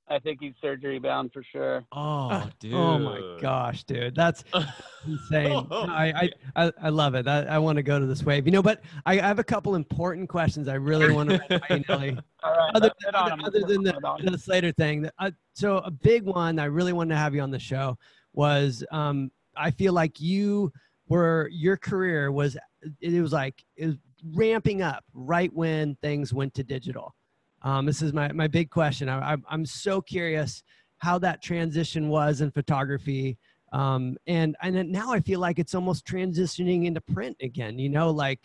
I 0.08 0.18
think 0.18 0.40
he's 0.40 0.52
surgery 0.60 0.98
bound 0.98 1.32
for 1.32 1.42
sure. 1.42 1.84
Oh, 1.92 2.48
dude. 2.58 2.74
Oh 2.74 2.98
my 2.98 3.38
gosh, 3.40 3.84
dude, 3.84 4.14
that's 4.14 4.44
insane. 5.06 5.52
Oh, 5.52 5.66
No, 5.70 5.92
I, 5.92 6.30
I, 6.56 6.64
I, 6.66 6.72
I 6.82 6.88
love 6.90 7.14
it. 7.14 7.26
I, 7.26 7.44
I 7.44 7.58
want 7.58 7.76
to 7.76 7.82
go 7.82 7.98
to 7.98 8.04
this 8.06 8.22
wave. 8.22 8.46
You 8.46 8.52
know, 8.52 8.62
but 8.62 8.82
I, 9.06 9.14
I 9.14 9.26
have 9.26 9.38
a 9.38 9.44
couple 9.44 9.74
important 9.74 10.28
questions 10.28 10.68
I 10.68 10.74
really 10.74 11.12
want 11.12 11.30
to 11.30 11.38
run 11.48 11.60
by 11.68 11.76
you, 11.76 11.84
Nelly. 11.88 12.18
All 12.42 12.52
right, 12.52 12.70
Other, 12.74 12.86
let's 12.88 13.04
hit 13.04 13.14
on 13.14 13.32
other, 13.32 13.42
other 13.44 13.60
than 13.66 13.82
the, 13.84 14.30
the 14.30 14.38
Slater 14.38 14.72
thing, 14.72 15.08
uh, 15.18 15.30
so 15.54 15.78
a 15.78 15.90
big 15.90 16.24
one 16.24 16.58
I 16.58 16.64
really 16.64 16.92
wanted 16.92 17.10
to 17.10 17.18
have 17.18 17.34
you 17.34 17.40
on 17.40 17.50
the 17.50 17.58
show 17.58 17.96
was 18.34 18.84
um, 18.90 19.30
I 19.56 19.70
feel 19.70 19.92
like 19.92 20.20
you 20.20 20.72
were 21.08 21.48
your 21.52 21.76
career 21.76 22.32
was 22.32 22.56
it 23.00 23.20
was 23.20 23.32
like 23.32 23.62
it 23.76 23.86
was 23.86 23.96
ramping 24.34 24.82
up 24.82 25.04
right 25.14 25.52
when 25.52 25.96
things 25.96 26.32
went 26.32 26.54
to 26.54 26.64
digital. 26.64 27.14
Um, 27.62 27.86
this 27.86 28.02
is 28.02 28.12
my 28.12 28.30
my 28.32 28.48
big 28.48 28.70
question. 28.70 29.08
I, 29.08 29.32
I'm 29.32 29.44
I'm 29.48 29.66
so 29.66 30.00
curious 30.00 30.62
how 30.98 31.18
that 31.18 31.42
transition 31.42 32.08
was 32.08 32.40
in 32.40 32.50
photography. 32.50 33.38
Um, 33.72 34.16
and 34.26 34.56
and 34.62 34.90
now 34.90 35.12
I 35.12 35.20
feel 35.20 35.40
like 35.40 35.58
it's 35.58 35.74
almost 35.74 36.06
transitioning 36.06 36.86
into 36.86 37.00
print 37.00 37.36
again. 37.40 37.78
You 37.78 37.88
know, 37.88 38.10
like 38.10 38.40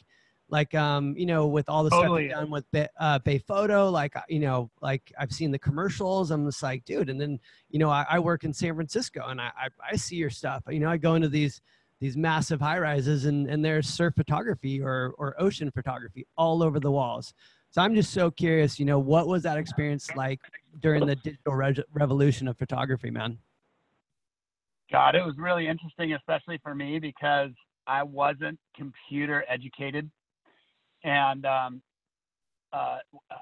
like 0.50 0.74
um, 0.76 1.16
you 1.18 1.26
know, 1.26 1.48
with 1.48 1.68
all 1.68 1.84
the 1.84 1.90
stuff 1.90 2.04
Totally. 2.04 2.24
you've 2.24 2.32
done 2.32 2.50
with 2.50 2.66
Bay, 2.72 2.88
uh, 3.00 3.20
Bay 3.20 3.38
Photo, 3.38 3.90
like 3.90 4.16
uh, 4.16 4.22
you 4.30 4.40
know, 4.40 4.72
like 4.82 5.12
I've 5.20 5.32
seen 5.32 5.52
the 5.52 5.60
commercials. 5.60 6.32
I'm 6.32 6.46
just 6.46 6.64
like, 6.64 6.86
dude. 6.86 7.10
And 7.10 7.20
then 7.20 7.40
you 7.70 7.80
know, 7.80 7.90
I, 7.90 8.06
I 8.10 8.20
work 8.20 8.44
in 8.44 8.54
San 8.54 8.76
Francisco, 8.76 9.28
and 9.28 9.42
I, 9.42 9.52
I 9.58 9.68
I 9.92 9.96
see 9.96 10.16
your 10.16 10.30
stuff. 10.30 10.64
You 10.70 10.80
know, 10.80 10.90
I 10.90 10.98
go 10.98 11.16
into 11.16 11.28
these 11.28 11.62
these 12.00 12.16
massive 12.16 12.62
high 12.62 12.80
rises, 12.80 13.26
and 13.26 13.50
and 13.50 13.64
there's 13.64 13.88
surf 13.88 14.14
photography 14.16 14.82
or 14.82 15.14
or 15.18 15.36
ocean 15.40 15.70
photography 15.72 16.26
all 16.38 16.64
over 16.64 16.80
the 16.80 16.92
walls. 16.92 17.34
So 17.72 17.82
I'm 17.82 17.96
just 17.96 18.12
so 18.12 18.32
curious, 18.32 18.80
you 18.80 18.86
know, 18.86 19.00
what 19.00 19.28
was 19.28 19.44
that 19.44 19.58
experience 19.58 20.10
like 20.16 20.40
during 20.80 21.06
the 21.06 21.16
digital 21.16 21.54
re- 21.54 21.76
revolution 21.94 22.48
of 22.48 22.58
photography, 22.58 23.12
man? 23.12 23.38
God, 24.92 25.16
it 25.16 25.26
was 25.26 25.36
really 25.38 25.68
interesting, 25.68 26.14
especially 26.14 26.60
for 26.64 26.74
me 26.74 26.98
because 27.00 27.52
I 27.86 28.04
wasn't 28.04 28.58
computer 28.76 29.44
educated, 29.50 30.10
and 31.04 31.46
um, 31.46 31.82
uh, 32.72 33.00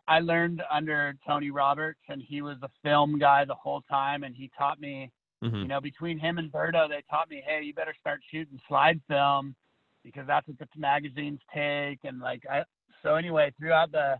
I 0.08 0.20
learned 0.22 0.63
under 0.72 1.15
Tony 1.25 1.51
Roberts, 1.51 2.00
and 2.10 2.22
he 2.22 2.41
was 2.41 2.58
a 2.63 2.70
film 2.84 3.20
guy 3.20 3.46
the 3.46 3.55
whole 3.55 3.82
time, 3.82 4.24
and 4.24 4.36
he 4.36 4.51
taught 4.58 4.79
me. 4.79 5.12
Mhm. 5.44 5.62
You 5.62 5.67
know, 5.67 5.82
between 5.82 6.17
him 6.17 6.39
and 6.39 6.51
Berto, 6.51 6.89
they 6.89 7.03
taught 7.10 7.29
me, 7.29 7.44
hey, 7.46 7.62
you 7.62 7.74
better 7.74 7.94
start 8.00 8.22
shooting 8.32 8.60
slide 8.67 9.00
film 9.08 9.55
because 10.03 10.25
that's 10.25 10.48
what 10.48 10.58
the 10.58 10.67
magazines 10.75 11.39
take, 11.53 12.00
and 12.03 12.20
like 12.20 12.44
I. 12.50 12.63
So 13.03 13.15
anyway, 13.15 13.53
throughout 13.59 13.91
the 13.91 14.17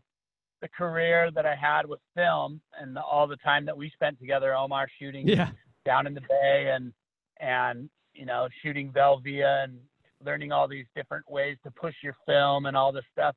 the 0.62 0.70
career 0.70 1.29
that 1.32 1.46
I 1.46 1.53
had 1.53 1.86
with 1.86 2.00
film 2.15 2.62
and 2.79 2.98
all 2.98 3.27
the 3.27 3.36
time 3.38 3.65
that 3.65 3.77
we 3.77 3.89
spent 3.91 4.17
together, 4.20 4.55
Omar 4.55 4.88
shooting 4.98 5.27
Yeah. 5.27 5.51
down 5.86 6.08
in 6.08 6.13
the 6.13 6.22
bay 6.22 6.72
and 6.74 6.94
and 7.39 7.89
you 8.13 8.25
know 8.25 8.48
shooting 8.62 8.91
Velvia 8.91 9.65
and 9.65 9.79
learning 10.24 10.51
all 10.51 10.67
these 10.67 10.86
different 10.96 11.29
ways 11.29 11.58
to 11.63 11.72
push 11.72 11.96
your 12.01 12.15
film 12.25 12.65
and 12.65 12.75
all 12.77 12.91
this 12.91 13.03
stuff. 13.12 13.36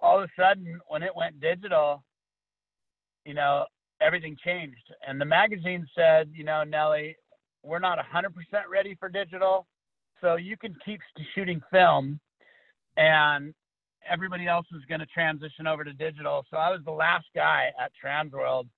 All 0.00 0.18
of 0.22 0.24
a 0.28 0.40
sudden, 0.40 0.78
when 0.88 1.02
it 1.02 1.14
went 1.16 1.40
digital, 1.40 2.04
you 3.24 3.34
know 3.34 3.64
everything 4.00 4.36
changed. 4.44 4.92
And 5.06 5.20
the 5.20 5.24
magazine 5.24 5.86
said, 5.94 6.30
you 6.32 6.44
know, 6.44 6.62
Nelly, 6.62 7.16
we're 7.64 7.80
not 7.80 7.98
100% 7.98 8.30
ready 8.70 8.94
for 8.94 9.08
digital, 9.08 9.66
so 10.20 10.36
you 10.36 10.56
can 10.56 10.76
keep 10.84 11.00
shooting 11.34 11.60
film, 11.72 12.20
and 12.96 13.52
everybody 14.10 14.46
else 14.46 14.66
was 14.72 14.82
going 14.88 15.00
to 15.00 15.06
transition 15.06 15.66
over 15.66 15.84
to 15.84 15.92
digital. 15.92 16.44
So 16.50 16.56
I 16.56 16.70
was 16.70 16.80
the 16.84 16.90
last 16.92 17.26
guy 17.34 17.70
at 17.82 17.92
Transworld 18.02 18.68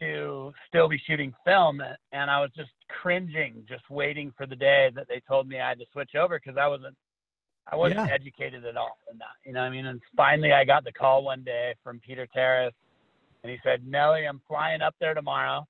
to 0.00 0.52
still 0.68 0.88
be 0.88 1.00
shooting 1.06 1.34
film 1.44 1.80
and 2.12 2.30
I 2.30 2.40
was 2.40 2.50
just 2.56 2.70
cringing 3.02 3.64
just 3.68 3.82
waiting 3.90 4.32
for 4.36 4.46
the 4.46 4.54
day 4.54 4.92
that 4.94 5.08
they 5.08 5.20
told 5.26 5.48
me 5.48 5.60
I 5.60 5.70
had 5.70 5.78
to 5.80 5.86
switch 5.92 6.14
over 6.14 6.38
because 6.38 6.56
I 6.56 6.68
wasn't 6.68 6.96
I 7.70 7.76
wasn't 7.76 8.06
Yeah. 8.06 8.14
educated 8.14 8.64
at 8.64 8.76
all 8.76 8.96
in 9.10 9.18
that. 9.18 9.34
You 9.44 9.52
know 9.52 9.60
what 9.60 9.66
I 9.66 9.70
mean? 9.70 9.86
And 9.86 10.00
finally 10.16 10.52
I 10.52 10.64
got 10.64 10.84
the 10.84 10.92
call 10.92 11.24
one 11.24 11.42
day 11.42 11.74
from 11.82 12.00
Peter 12.00 12.26
Taras 12.32 12.72
and 13.42 13.50
he 13.50 13.58
said, 13.64 13.86
Nelly, 13.86 14.26
I'm 14.26 14.40
flying 14.46 14.82
up 14.82 14.94
there 15.00 15.14
tomorrow. 15.14 15.66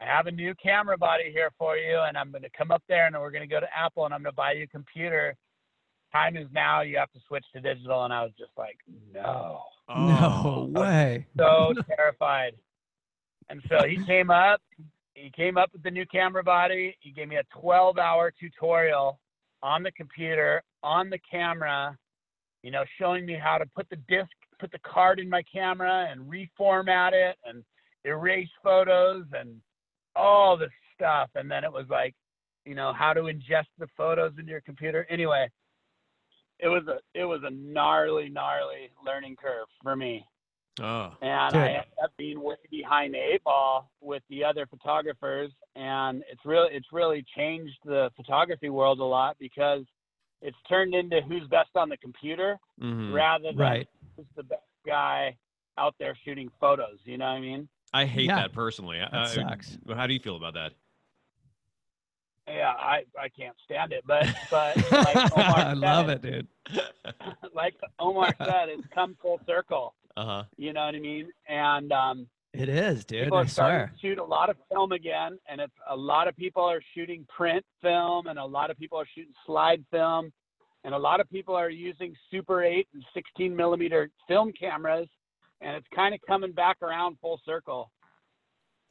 I 0.00 0.04
have 0.04 0.26
a 0.28 0.30
new 0.30 0.54
camera 0.54 0.96
body 0.96 1.30
here 1.32 1.50
for 1.58 1.76
you 1.76 1.98
and 2.00 2.16
I'm 2.16 2.30
gonna 2.30 2.48
come 2.56 2.70
up 2.70 2.82
there 2.88 3.06
and 3.06 3.18
we're 3.18 3.30
gonna 3.32 3.46
go 3.48 3.60
to 3.60 3.76
Apple 3.76 4.04
and 4.04 4.14
I'm 4.14 4.22
gonna 4.22 4.32
buy 4.32 4.52
you 4.52 4.64
a 4.64 4.68
computer. 4.68 5.34
Time 6.12 6.36
is 6.36 6.48
now, 6.52 6.82
you 6.82 6.98
have 6.98 7.10
to 7.12 7.20
switch 7.28 7.44
to 7.54 7.60
digital 7.60 8.04
and 8.04 8.12
I 8.12 8.22
was 8.22 8.32
just 8.38 8.52
like, 8.56 8.78
No 9.14 9.60
oh. 9.88 10.68
No 10.72 10.80
way. 10.80 11.26
so 11.36 11.72
terrified. 11.96 12.54
And 13.48 13.60
so 13.68 13.86
he 13.86 14.04
came 14.04 14.30
up. 14.30 14.60
He 15.14 15.30
came 15.30 15.58
up 15.58 15.70
with 15.72 15.82
the 15.82 15.90
new 15.90 16.06
camera 16.06 16.42
body. 16.42 16.96
He 17.00 17.10
gave 17.10 17.28
me 17.28 17.36
a 17.36 17.60
12 17.60 17.98
hour 17.98 18.32
tutorial 18.38 19.18
on 19.62 19.82
the 19.82 19.92
computer, 19.92 20.62
on 20.82 21.10
the 21.10 21.18
camera, 21.30 21.96
you 22.62 22.70
know, 22.70 22.84
showing 22.98 23.26
me 23.26 23.34
how 23.34 23.58
to 23.58 23.66
put 23.74 23.88
the 23.90 23.96
disc, 24.08 24.30
put 24.58 24.70
the 24.72 24.78
card 24.78 25.18
in 25.18 25.28
my 25.28 25.42
camera 25.42 26.08
and 26.10 26.20
reformat 26.20 27.12
it 27.12 27.36
and 27.44 27.64
erase 28.04 28.48
photos 28.62 29.24
and 29.32 29.60
all 30.16 30.56
this 30.56 30.70
stuff. 30.94 31.28
And 31.34 31.50
then 31.50 31.64
it 31.64 31.72
was 31.72 31.86
like, 31.90 32.14
you 32.64 32.74
know, 32.74 32.92
how 32.92 33.12
to 33.12 33.22
ingest 33.22 33.68
the 33.78 33.88
photos 33.96 34.32
into 34.38 34.50
your 34.50 34.60
computer. 34.60 35.06
Anyway, 35.10 35.48
it 36.62 36.68
was 36.68 36.82
a 36.88 36.98
it 37.18 37.24
was 37.24 37.40
a 37.44 37.50
gnarly, 37.50 38.28
gnarly 38.28 38.90
learning 39.04 39.36
curve 39.36 39.66
for 39.82 39.96
me 39.96 40.24
Oh. 40.80 41.12
and 41.20 41.52
Good. 41.52 41.58
I 41.62 41.66
ended 41.68 41.92
up 42.02 42.12
being 42.16 42.40
way 42.42 42.54
behind 42.70 43.12
the 43.14 43.18
eight 43.18 43.42
ball 43.44 43.90
with 44.00 44.22
the 44.30 44.44
other 44.44 44.66
photographers, 44.66 45.50
and 45.76 46.22
it's 46.30 46.44
really 46.44 46.70
it's 46.74 46.86
really 46.92 47.24
changed 47.36 47.76
the 47.84 48.10
photography 48.16 48.70
world 48.70 49.00
a 49.00 49.04
lot 49.04 49.36
because 49.38 49.82
it's 50.42 50.56
turned 50.68 50.94
into 50.94 51.20
who's 51.22 51.46
best 51.48 51.70
on 51.74 51.88
the 51.90 51.96
computer 51.98 52.56
Mhm. 52.80 53.12
rather 53.12 53.48
than 53.48 53.56
Right. 53.58 53.88
who's 54.16 54.26
the 54.36 54.42
best 54.44 54.62
guy 54.86 55.36
out 55.76 55.94
there 55.98 56.16
shooting 56.24 56.50
photos. 56.60 56.98
You 57.04 57.18
know 57.18 57.26
what 57.26 57.36
I 57.36 57.40
mean? 57.40 57.68
I 57.92 58.04
hate 58.06 58.26
Yeah. 58.26 58.36
that 58.36 58.52
personally. 58.52 58.98
That 58.98 59.12
I- 59.12 59.26
sucks. 59.26 59.76
How 59.88 60.06
do 60.06 60.14
you 60.14 60.20
feel 60.20 60.36
about 60.36 60.54
that? 60.54 60.72
Yeah, 62.52 62.72
I 62.76 63.04
I 63.18 63.28
can't 63.28 63.56
stand 63.64 63.92
it, 63.92 64.02
but 64.06 64.26
but 64.50 64.76
like 64.90 65.16
Omar 65.36 65.58
I 65.58 65.72
love 65.74 66.06
said, 66.06 66.24
it, 66.24 66.46
dude. 66.68 66.80
Like 67.54 67.74
Omar 67.98 68.34
said, 68.38 68.68
it's 68.68 68.86
come 68.94 69.16
full 69.20 69.40
circle. 69.46 69.94
Uh 70.16 70.24
huh. 70.24 70.42
You 70.56 70.72
know 70.72 70.84
what 70.86 70.94
I 70.94 71.00
mean? 71.00 71.28
And 71.48 71.92
um, 71.92 72.26
It 72.52 72.68
is, 72.68 73.04
dude. 73.04 73.24
people 73.24 73.38
I 73.38 73.42
are 73.42 73.48
starting 73.48 73.78
swear. 73.88 73.92
to 73.94 74.00
shoot 74.00 74.18
a 74.18 74.24
lot 74.24 74.50
of 74.50 74.56
film 74.70 74.92
again, 74.92 75.38
and 75.48 75.60
it's 75.60 75.72
a 75.88 75.96
lot 75.96 76.26
of 76.28 76.36
people 76.36 76.62
are 76.62 76.80
shooting 76.94 77.26
print 77.34 77.64
film, 77.82 78.26
and 78.28 78.38
a 78.38 78.44
lot 78.44 78.70
of 78.70 78.78
people 78.78 78.98
are 78.98 79.06
shooting 79.14 79.32
slide 79.46 79.84
film, 79.90 80.32
and 80.84 80.94
a 80.94 80.98
lot 80.98 81.20
of 81.20 81.28
people 81.30 81.54
are 81.54 81.70
using 81.70 82.14
Super 82.30 82.62
8 82.62 82.86
and 82.94 83.04
16 83.14 83.54
millimeter 83.54 84.10
film 84.26 84.52
cameras, 84.58 85.08
and 85.60 85.76
it's 85.76 85.86
kind 85.94 86.14
of 86.14 86.20
coming 86.26 86.52
back 86.52 86.78
around 86.82 87.16
full 87.20 87.40
circle. 87.44 87.90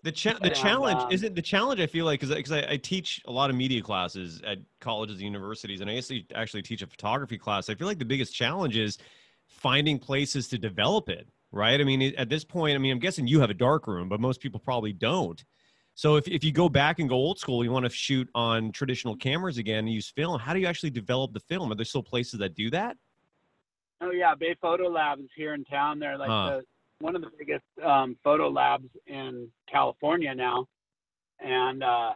The 0.03 0.11
cha- 0.11 0.37
the 0.39 0.45
And, 0.45 0.55
challenge 0.55 1.01
um, 1.01 1.11
isn't 1.11 1.35
the 1.35 1.41
challenge. 1.41 1.81
I 1.81 1.87
feel 1.87 2.05
like 2.05 2.21
because 2.21 2.51
I, 2.51 2.65
I 2.71 2.77
teach 2.77 3.21
a 3.27 3.31
lot 3.31 3.49
of 3.49 3.55
media 3.55 3.81
classes 3.81 4.41
at 4.45 4.59
colleges 4.79 5.15
and 5.17 5.23
universities, 5.23 5.81
and 5.81 5.89
I 5.89 5.97
actually 5.97 6.25
actually 6.35 6.61
teach 6.61 6.81
a 6.81 6.87
photography 6.87 7.37
class. 7.37 7.69
I 7.69 7.75
feel 7.75 7.87
like 7.87 7.99
the 7.99 8.05
biggest 8.05 8.33
challenge 8.33 8.77
is 8.77 8.97
finding 9.47 9.99
places 9.99 10.47
to 10.49 10.57
develop 10.57 11.09
it. 11.09 11.27
Right? 11.51 11.81
I 11.81 11.83
mean, 11.83 12.13
at 12.15 12.29
this 12.29 12.43
point, 12.45 12.75
I 12.75 12.77
mean, 12.77 12.91
I'm 12.91 12.99
guessing 12.99 13.27
you 13.27 13.39
have 13.41 13.49
a 13.49 13.55
dark 13.55 13.87
room, 13.87 14.07
but 14.07 14.19
most 14.19 14.39
people 14.39 14.59
probably 14.59 14.93
don't. 14.93 15.43
So 15.95 16.15
if 16.15 16.27
if 16.27 16.43
you 16.45 16.51
go 16.53 16.69
back 16.69 16.99
and 16.99 17.09
go 17.09 17.15
old 17.15 17.39
school, 17.39 17.63
you 17.63 17.71
want 17.71 17.85
to 17.85 17.89
shoot 17.89 18.29
on 18.35 18.71
traditional 18.71 19.17
cameras 19.17 19.57
again 19.57 19.79
and 19.79 19.89
use 19.89 20.09
film. 20.09 20.39
How 20.39 20.53
do 20.53 20.59
you 20.59 20.67
actually 20.67 20.91
develop 20.91 21.33
the 21.33 21.41
film? 21.41 21.71
Are 21.71 21.75
there 21.75 21.83
still 21.83 22.03
places 22.03 22.39
that 22.39 22.55
do 22.55 22.69
that? 22.69 22.95
Oh 23.99 24.11
yeah, 24.11 24.33
Bay 24.33 24.55
Photo 24.61 24.87
Labs 24.87 25.23
here 25.35 25.53
in 25.55 25.65
town. 25.65 25.99
They're 25.99 26.17
like 26.17 26.29
Huh. 26.29 26.49
the, 26.59 26.63
one 26.99 27.15
of 27.15 27.21
the 27.21 27.29
biggest 27.37 27.65
um, 27.83 28.17
photo 28.23 28.49
labs 28.49 28.89
in 29.07 29.47
California 29.71 30.33
now, 30.35 30.67
and 31.39 31.83
uh, 31.83 32.11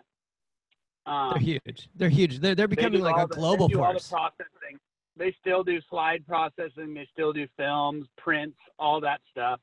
um, 1.05 1.31
They're 1.33 1.41
huge. 1.41 1.89
They're 1.95 2.09
huge. 2.09 2.39
They're 2.39 2.55
they're 2.55 2.67
becoming 2.67 2.99
do 2.99 3.05
like 3.05 3.23
a 3.23 3.27
the- 3.27 3.35
global 3.35 3.67
they 3.67 3.73
do 3.73 3.81
all 3.83 3.93
the 3.93 3.99
processing. 4.09 4.79
They 5.15 5.35
still 5.39 5.63
do 5.63 5.79
slide 5.89 6.25
processing. 6.25 6.93
They 6.93 7.07
still 7.11 7.33
do 7.33 7.47
films, 7.55 8.07
prints, 8.17 8.57
all 8.79 8.99
that 9.01 9.21
stuff. 9.29 9.59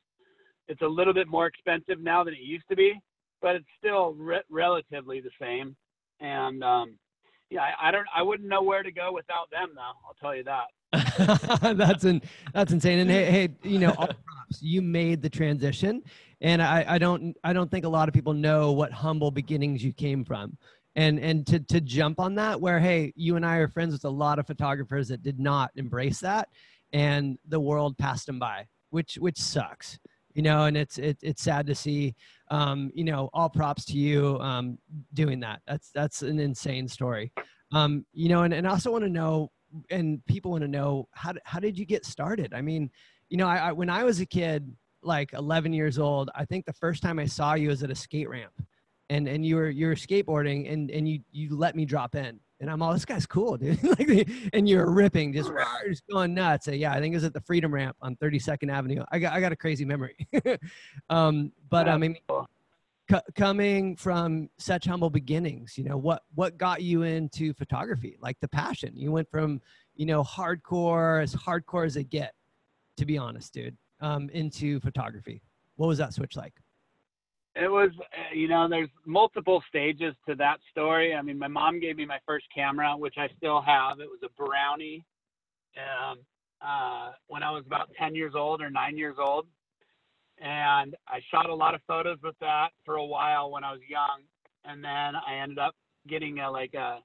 It's 0.69 0.83
a 0.83 0.87
little 0.87 1.13
bit 1.13 1.27
more 1.27 1.47
expensive 1.47 2.01
now 2.01 2.23
than 2.23 2.35
it 2.35 2.41
used 2.41 2.69
to 2.71 2.77
be, 2.77 2.95
but 3.43 3.57
it's 3.57 3.67
still 3.77 4.13
re- 4.13 4.43
relatively 4.49 5.21
the 5.21 5.31
same. 5.41 5.75
And 6.21 6.63
um, 6.63 6.95
yeah, 7.51 7.63
I, 7.63 7.89
I 7.89 7.91
don't. 7.91 8.07
I 8.15 8.23
wouldn't 8.23 8.49
know 8.49 8.63
where 8.63 8.83
to 8.83 8.93
go 8.93 9.13
without 9.13 9.51
them, 9.51 9.71
though. 9.75 9.81
I'll 9.81 10.15
tell 10.21 10.37
you 10.37 10.45
that. 10.45 10.67
that's 11.63 12.05
in, 12.05 12.21
that's 12.53 12.73
insane. 12.73 12.99
And 12.99 13.11
hey, 13.11 13.31
hey, 13.31 13.49
you 13.63 13.79
know, 13.79 13.91
all 13.91 14.07
props. 14.07 14.61
You 14.61 14.83
made 14.83 15.23
the 15.23 15.31
transition, 15.31 16.03
and 16.41 16.61
I, 16.61 16.85
I 16.89 16.99
don't 16.99 17.37
I 17.45 17.53
don't 17.53 17.71
think 17.71 17.85
a 17.85 17.89
lot 17.89 18.09
of 18.09 18.15
people 18.15 18.33
know 18.33 18.73
what 18.73 18.93
humble 18.93 19.31
beginnings 19.31 19.85
you 19.85 19.93
came 19.93 20.25
from. 20.25 20.57
And 20.97 21.21
and 21.21 21.47
to 21.47 21.61
to 21.61 21.81
jump 21.81 22.19
on 22.19 22.35
that, 22.35 22.61
where 22.61 22.81
hey, 22.81 23.13
you 23.15 23.37
and 23.37 23.47
I 23.47 23.57
are 23.59 23.69
friends 23.69 23.93
with 23.93 24.05
a 24.05 24.11
lot 24.11 24.41
of 24.41 24.47
photographers 24.49 25.09
that 25.09 25.23
did 25.23 25.39
not 25.39 25.71
embrace 25.77 26.19
that, 26.21 26.49
and 26.93 27.39
the 27.47 27.61
world 27.61 27.97
passed 27.97 28.27
them 28.27 28.41
by, 28.41 28.67
which 28.91 29.15
which 29.15 29.39
sucks. 29.39 29.99
You 30.35 30.43
know, 30.43 30.65
and 30.65 30.77
it's 30.77 30.99
it, 30.99 31.19
it's 31.23 31.43
sad 31.43 31.67
to 31.69 31.75
see. 31.75 32.17
Um, 32.51 32.91
you 32.95 33.05
know, 33.05 33.31
all 33.33 33.49
props 33.49 33.85
to 33.87 33.93
you 33.97 34.37
um, 34.41 34.77
doing 35.15 35.39
that. 35.41 35.61
That's 35.69 35.91
that's 35.93 36.23
an 36.23 36.41
insane 36.41 36.89
story. 36.89 37.33
Um, 37.73 38.05
you 38.13 38.29
know, 38.29 38.43
and, 38.43 38.53
and 38.53 38.67
I 38.67 38.71
also 38.71 38.91
want 38.91 39.05
to 39.05 39.11
know 39.11 39.53
and 39.91 40.25
people 40.27 40.51
want 40.51 40.63
to 40.63 40.69
know 40.69 41.09
how, 41.13 41.33
how 41.45 41.61
did 41.61 41.79
you 41.79 41.85
get 41.85 42.05
started? 42.05 42.53
I 42.55 42.61
mean 42.61 42.91
you 43.31 43.37
know 43.37 43.47
I, 43.47 43.57
I 43.57 43.73
when 43.73 43.89
i 43.89 44.05
was 44.05 44.21
a 44.21 44.27
kid 44.27 44.71
like 45.03 45.33
11 45.33 45.73
years 45.73 45.99
old 45.99 46.31
i 46.35 46.45
think 46.45 46.67
the 46.67 46.75
first 46.75 47.03
time 47.03 47.19
i 47.19 47.25
saw 47.25 47.55
you 47.55 47.69
was 47.69 47.83
at 47.83 47.91
a 47.91 47.95
skate 47.95 48.29
ramp 48.29 48.53
and 49.09 49.27
and 49.27 49.47
you 49.47 49.57
were 49.57 49.71
you 49.71 49.87
were 49.87 49.95
skateboarding 49.95 50.71
and 50.71 50.91
and 50.91 51.09
you 51.09 51.21
you 51.33 51.57
let 51.57 51.75
me 51.75 51.87
drop 51.87 52.15
in 52.15 52.39
and 52.61 52.71
i'm 52.71 52.83
all 52.83 52.93
this 52.93 53.07
guy's 53.07 53.25
cool 53.25 53.57
dude. 53.57 53.83
Like 53.99 54.29
and 54.53 54.69
you're 54.69 54.91
ripping 54.91 55.33
just, 55.33 55.51
just 55.89 56.03
going 56.13 56.35
nuts. 56.35 56.69
Uh, 56.69 56.73
yeah 56.73 56.93
i 56.93 57.01
think 57.01 57.15
it 57.15 57.17
was 57.17 57.25
at 57.25 57.33
the 57.33 57.41
freedom 57.41 57.73
ramp 57.73 57.97
on 58.03 58.17
32nd 58.17 58.71
avenue. 58.71 59.03
I 59.11 59.19
got 59.19 59.33
i 59.33 59.41
got 59.41 59.53
a 59.53 59.57
crazy 59.57 59.87
memory. 59.87 60.17
Um 61.09 61.53
but 61.71 61.89
i 61.89 61.97
mean 61.97 62.17
co- 63.11 63.21
coming 63.35 63.97
from 63.97 64.49
such 64.59 64.87
humble 64.87 65.11
beginnings 65.11 65.77
you 65.77 65.85
know 65.85 65.97
what 65.97 66.23
what 66.35 66.57
got 66.57 66.83
you 66.83 67.03
into 67.03 67.53
photography 67.53 68.17
like 68.21 68.39
the 68.41 68.49
passion 68.49 68.97
you 68.97 69.11
went 69.11 69.29
from 69.31 69.61
you 69.95 70.07
know 70.07 70.23
hardcore 70.23 71.23
as 71.23 71.35
hardcore 71.35 71.85
as 71.85 71.97
it 71.97 72.09
get 72.11 72.35
to 72.97 73.05
be 73.05 73.19
honest 73.19 73.53
dude 73.53 73.77
um 74.01 74.31
into 74.31 74.79
photography 74.81 75.43
what 75.77 75.87
was 75.87 75.99
that 75.99 76.15
switch 76.15 76.37
like 76.37 76.55
It 77.57 77.69
was, 77.69 77.91
uh, 77.99 78.33
you 78.33 78.47
know, 78.47 78.69
there's 78.69 78.89
multiple 79.05 79.61
stages 79.69 80.15
to 80.29 80.37
that 80.37 80.59
story. 80.71 81.15
I 81.15 81.21
mean, 81.21 81.37
my 81.37 81.49
mom 81.49 81.81
gave 81.81 81.97
me 81.97 82.07
my 82.07 82.21
first 82.25 82.47
camera, 82.55 82.95
which 82.97 83.17
I 83.19 83.29
still 83.37 83.61
have. 83.61 83.99
It 83.99 84.09
was 84.09 84.21
a 84.23 84.31
Brownie. 84.41 85.05
Um, 85.77 86.19
uh, 86.63 87.11
when 87.27 87.43
I 87.43 87.51
was 87.51 87.65
about 87.67 87.91
10 87.99 88.15
years 88.15 88.35
old 88.37 88.63
or 88.63 88.71
nine 88.71 88.97
years 88.97 89.17
old. 89.19 89.47
And 90.41 90.97
I 91.07 91.21
shot 91.31 91.51
a 91.51 91.55
lot 91.55 91.75
of 91.75 91.81
photos 91.87 92.19
with 92.23 92.37
that 92.41 92.69
for 92.85 92.97
a 92.97 93.05
while 93.05 93.51
when 93.51 93.65
I 93.65 93.73
was 93.73 93.81
young. 93.89 94.23
And 94.65 94.83
then 94.83 94.91
I 94.91 95.41
ended 95.43 95.59
up 95.59 95.75
getting 96.09 96.41
a, 96.41 96.51
like 96.51 96.75
a, 96.75 96.99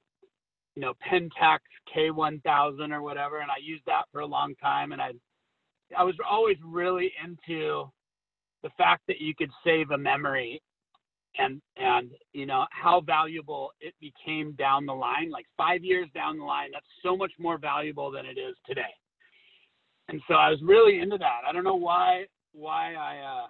you 0.76 0.82
know, 0.82 0.94
Pentax 1.10 1.60
K1000 1.96 2.92
or 2.92 3.02
whatever. 3.02 3.40
And 3.40 3.52
I 3.52 3.60
used 3.62 3.84
that 3.88 4.04
for 4.12 4.22
a 4.22 4.26
long 4.26 4.56
time. 4.56 4.92
And 4.94 5.02
I, 5.02 5.12
I 5.98 6.04
was 6.04 6.16
always 6.30 6.58
really 6.66 7.12
into 7.24 7.90
the 8.64 8.70
fact 8.78 9.04
that 9.08 9.20
you 9.20 9.36
could 9.36 9.52
save 9.64 9.92
a 9.92 9.98
memory 9.98 10.62
and 11.38 11.62
and 11.78 12.12
you 12.34 12.46
know 12.46 12.66
how 12.72 13.02
valuable 13.02 13.72
it 13.82 13.94
became 14.00 14.54
down 14.54 14.86
the 14.86 14.94
line 14.94 15.30
like 15.30 15.46
five 15.58 15.84
years 15.84 16.08
down 16.14 16.38
the 16.38 16.44
line 16.44 16.70
that's 16.74 16.86
so 17.04 17.16
much 17.16 17.32
more 17.38 17.58
valuable 17.58 18.10
than 18.12 18.26
it 18.26 18.40
is 18.40 18.56
today 18.66 18.82
and 20.10 20.22
so 20.28 20.36
i 20.36 20.50
was 20.50 20.60
really 20.64 21.00
into 21.00 21.18
that 21.18 21.42
i 21.48 21.52
don't 21.52 21.64
know 21.64 21.76
why 21.76 22.26
why 22.56 22.94
i 22.96 23.18
uh 23.20 23.48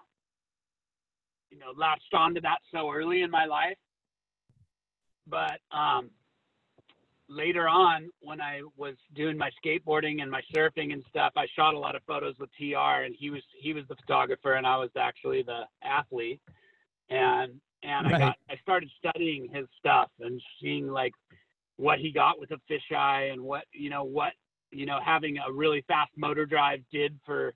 you 1.51 1.59
know 1.59 1.71
latched 1.77 2.13
onto 2.13 2.41
that 2.41 2.59
so 2.73 2.91
early 2.91 3.21
in 3.21 3.31
my 3.31 3.45
life 3.45 3.77
but 5.27 5.59
um 5.71 6.09
later 7.29 7.67
on 7.67 8.09
when 8.21 8.41
i 8.41 8.61
was 8.77 8.95
doing 9.15 9.37
my 9.37 9.49
skateboarding 9.63 10.21
and 10.21 10.29
my 10.29 10.41
surfing 10.55 10.93
and 10.93 11.03
stuff 11.09 11.33
i 11.37 11.45
shot 11.55 11.73
a 11.73 11.79
lot 11.79 11.95
of 11.95 12.01
photos 12.07 12.35
with 12.39 12.49
tr 12.57 13.03
and 13.03 13.15
he 13.17 13.29
was 13.29 13.41
he 13.59 13.73
was 13.73 13.83
the 13.89 13.95
photographer 13.95 14.53
and 14.53 14.67
i 14.67 14.77
was 14.77 14.89
actually 14.97 15.43
the 15.43 15.61
athlete 15.83 16.41
and 17.09 17.53
and 17.83 18.07
Right. 18.07 18.15
I 18.15 18.19
got 18.19 18.35
I 18.49 18.55
started 18.57 18.89
studying 18.97 19.49
his 19.53 19.67
stuff 19.79 20.09
and 20.19 20.41
seeing 20.61 20.87
like 20.87 21.13
what 21.77 21.99
he 21.99 22.11
got 22.11 22.39
with 22.39 22.51
a 22.51 22.59
fisheye 22.69 23.31
and 23.31 23.41
what 23.41 23.65
you 23.71 23.89
know 23.89 24.03
what 24.03 24.33
you 24.71 24.85
know 24.85 24.99
having 25.03 25.37
a 25.37 25.51
really 25.51 25.83
fast 25.87 26.11
motor 26.17 26.45
drive 26.45 26.81
did 26.91 27.19
for 27.25 27.53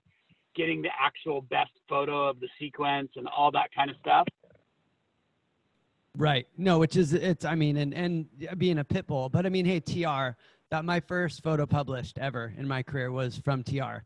getting 0.54 0.82
the 0.82 0.90
actual 1.00 1.42
best 1.42 1.72
photo 1.88 2.28
of 2.28 2.40
the 2.40 2.48
sequence 2.58 3.10
and 3.16 3.28
all 3.28 3.50
that 3.52 3.70
kind 3.74 3.90
of 3.90 3.96
stuff. 4.00 4.26
Right. 6.16 6.46
No, 6.58 6.78
which 6.78 6.96
is 6.96 7.12
it's 7.12 7.44
I 7.44 7.54
mean 7.54 7.76
and 7.76 7.94
and 7.94 8.26
being 8.58 8.78
a 8.78 8.84
pit 8.84 9.06
bull, 9.06 9.28
but 9.28 9.46
I 9.46 9.48
mean 9.48 9.64
hey 9.64 9.80
TR, 9.80 10.36
that 10.70 10.84
my 10.84 11.00
first 11.00 11.42
photo 11.42 11.66
published 11.66 12.18
ever 12.18 12.52
in 12.56 12.66
my 12.66 12.82
career 12.82 13.12
was 13.12 13.38
from 13.38 13.62
TR. 13.62 13.98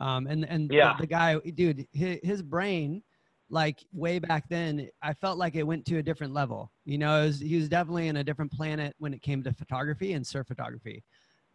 Um 0.00 0.26
and 0.26 0.44
and 0.48 0.70
Yeah. 0.70 0.96
the, 1.00 1.06
guy 1.06 1.38
dude 1.38 1.86
his, 1.92 2.18
his 2.22 2.42
brain 2.42 3.02
like 3.48 3.82
way 3.92 4.18
back 4.18 4.48
then 4.50 4.88
I 5.02 5.14
felt 5.14 5.38
like 5.38 5.54
it 5.54 5.62
went 5.62 5.86
to 5.86 5.96
a 5.98 6.02
different 6.02 6.34
level. 6.34 6.72
You 6.84 6.98
know, 6.98 7.24
was, 7.24 7.40
he 7.40 7.56
was 7.56 7.68
definitely 7.68 8.08
in 8.08 8.18
a 8.18 8.24
different 8.24 8.52
planet 8.52 8.94
when 8.98 9.14
it 9.14 9.22
came 9.22 9.42
to 9.44 9.52
photography 9.52 10.12
and 10.12 10.26
surf 10.26 10.46
photography. 10.46 11.04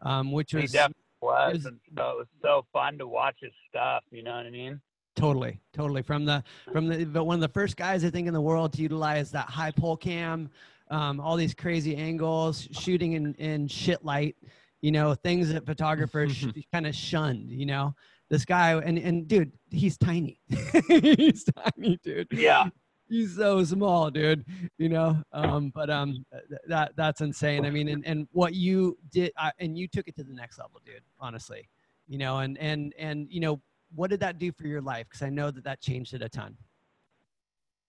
Um 0.01 0.31
which 0.31 0.53
was 0.55 0.75
was, 1.22 1.54
was- 1.54 1.66
and 1.66 1.80
so 1.98 2.10
it 2.12 2.18
was 2.18 2.28
so 2.42 2.66
fun 2.74 2.98
to 2.98 3.08
watch 3.08 3.36
his 3.42 3.51
stuff. 3.70 4.04
You 4.12 4.24
know 4.24 4.36
what 4.36 4.46
I 4.46 4.50
mean? 4.50 4.82
Totally, 5.16 5.60
totally. 5.74 6.01
From 6.01 6.25
the 6.25 6.44
from 6.72 6.88
the 6.88 7.04
but 7.06 7.25
one 7.25 7.36
of 7.36 7.42
the 7.42 7.50
first 7.54 7.75
guys 7.78 8.04
I 8.06 8.10
think 8.10 8.28
in 8.28 8.34
the 8.34 8.42
world 8.42 8.74
to 8.74 8.82
utilize 8.82 9.30
that 9.32 9.50
high 9.50 9.72
pole 9.72 9.98
cam, 9.98 10.50
um, 10.90 11.20
all 11.20 11.36
these 11.36 11.54
crazy 11.54 11.96
angles, 11.96 12.68
shooting 12.72 13.13
in 13.13 13.34
in 13.36 13.68
shit 13.68 14.04
light, 14.06 14.36
you 14.82 14.92
know, 14.92 15.13
things 15.13 15.51
that 15.51 15.66
photographers 15.66 16.32
sh- 16.36 16.46
kind 16.72 16.88
of 16.88 16.96
shunned. 16.96 17.50
You 17.51 17.66
know, 17.66 17.94
this 18.30 18.46
guy 18.46 18.72
and 18.80 18.98
and 18.98 19.28
dude, 19.28 19.51
he's 19.70 19.98
tiny. 19.98 20.40
he's 20.88 21.44
tiny, 21.44 22.00
dude. 22.04 22.28
Yeah. 22.32 22.70
He's 23.12 23.36
so 23.36 23.62
small, 23.65 24.10
dude. 24.10 24.46
You 24.77 24.88
know, 24.88 25.22
um, 25.34 25.70
but 25.75 25.89
um, 25.89 26.25
th- 26.32 26.62
that 26.70 26.94
that's 26.96 27.20
insane. 27.20 27.65
I 27.65 27.70
mean, 27.70 27.89
and, 27.89 28.08
and 28.08 28.25
what 28.32 28.53
you 28.53 28.98
did, 29.12 29.34
uh, 29.38 29.51
and 29.60 29.77
you 29.77 29.89
took 29.89 30.08
it 30.08 30.15
to 30.15 30.24
the 30.24 30.34
next 30.34 30.58
level, 30.58 30.80
dude. 30.86 31.01
Honestly, 31.20 31.68
you 32.08 32.18
know, 32.18 32.38
and 32.38 32.58
and 32.58 32.94
and 32.98 33.27
you 33.30 33.41
know, 33.41 33.62
what 33.94 34.12
did 34.12 34.22
that 34.22 34.38
do 34.38 34.53
for 34.53 34.65
your 34.65 34.80
life? 34.80 35.08
Because 35.10 35.24
I 35.24 35.30
know 35.30 35.51
that 35.51 35.65
that 35.65 35.82
changed 35.82 36.13
it 36.13 36.22
a 36.22 36.30
ton. 36.30 36.56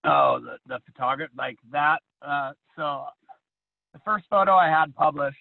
Oh, 0.03 0.41
the 0.43 0.57
the 0.67 0.79
photographer 0.85 1.31
like 1.37 1.57
that. 1.71 1.99
Uh, 2.21 2.51
so 2.75 3.05
the 3.93 3.99
first 4.03 4.25
photo 4.29 4.55
I 4.55 4.67
had 4.67 4.93
published 4.93 5.37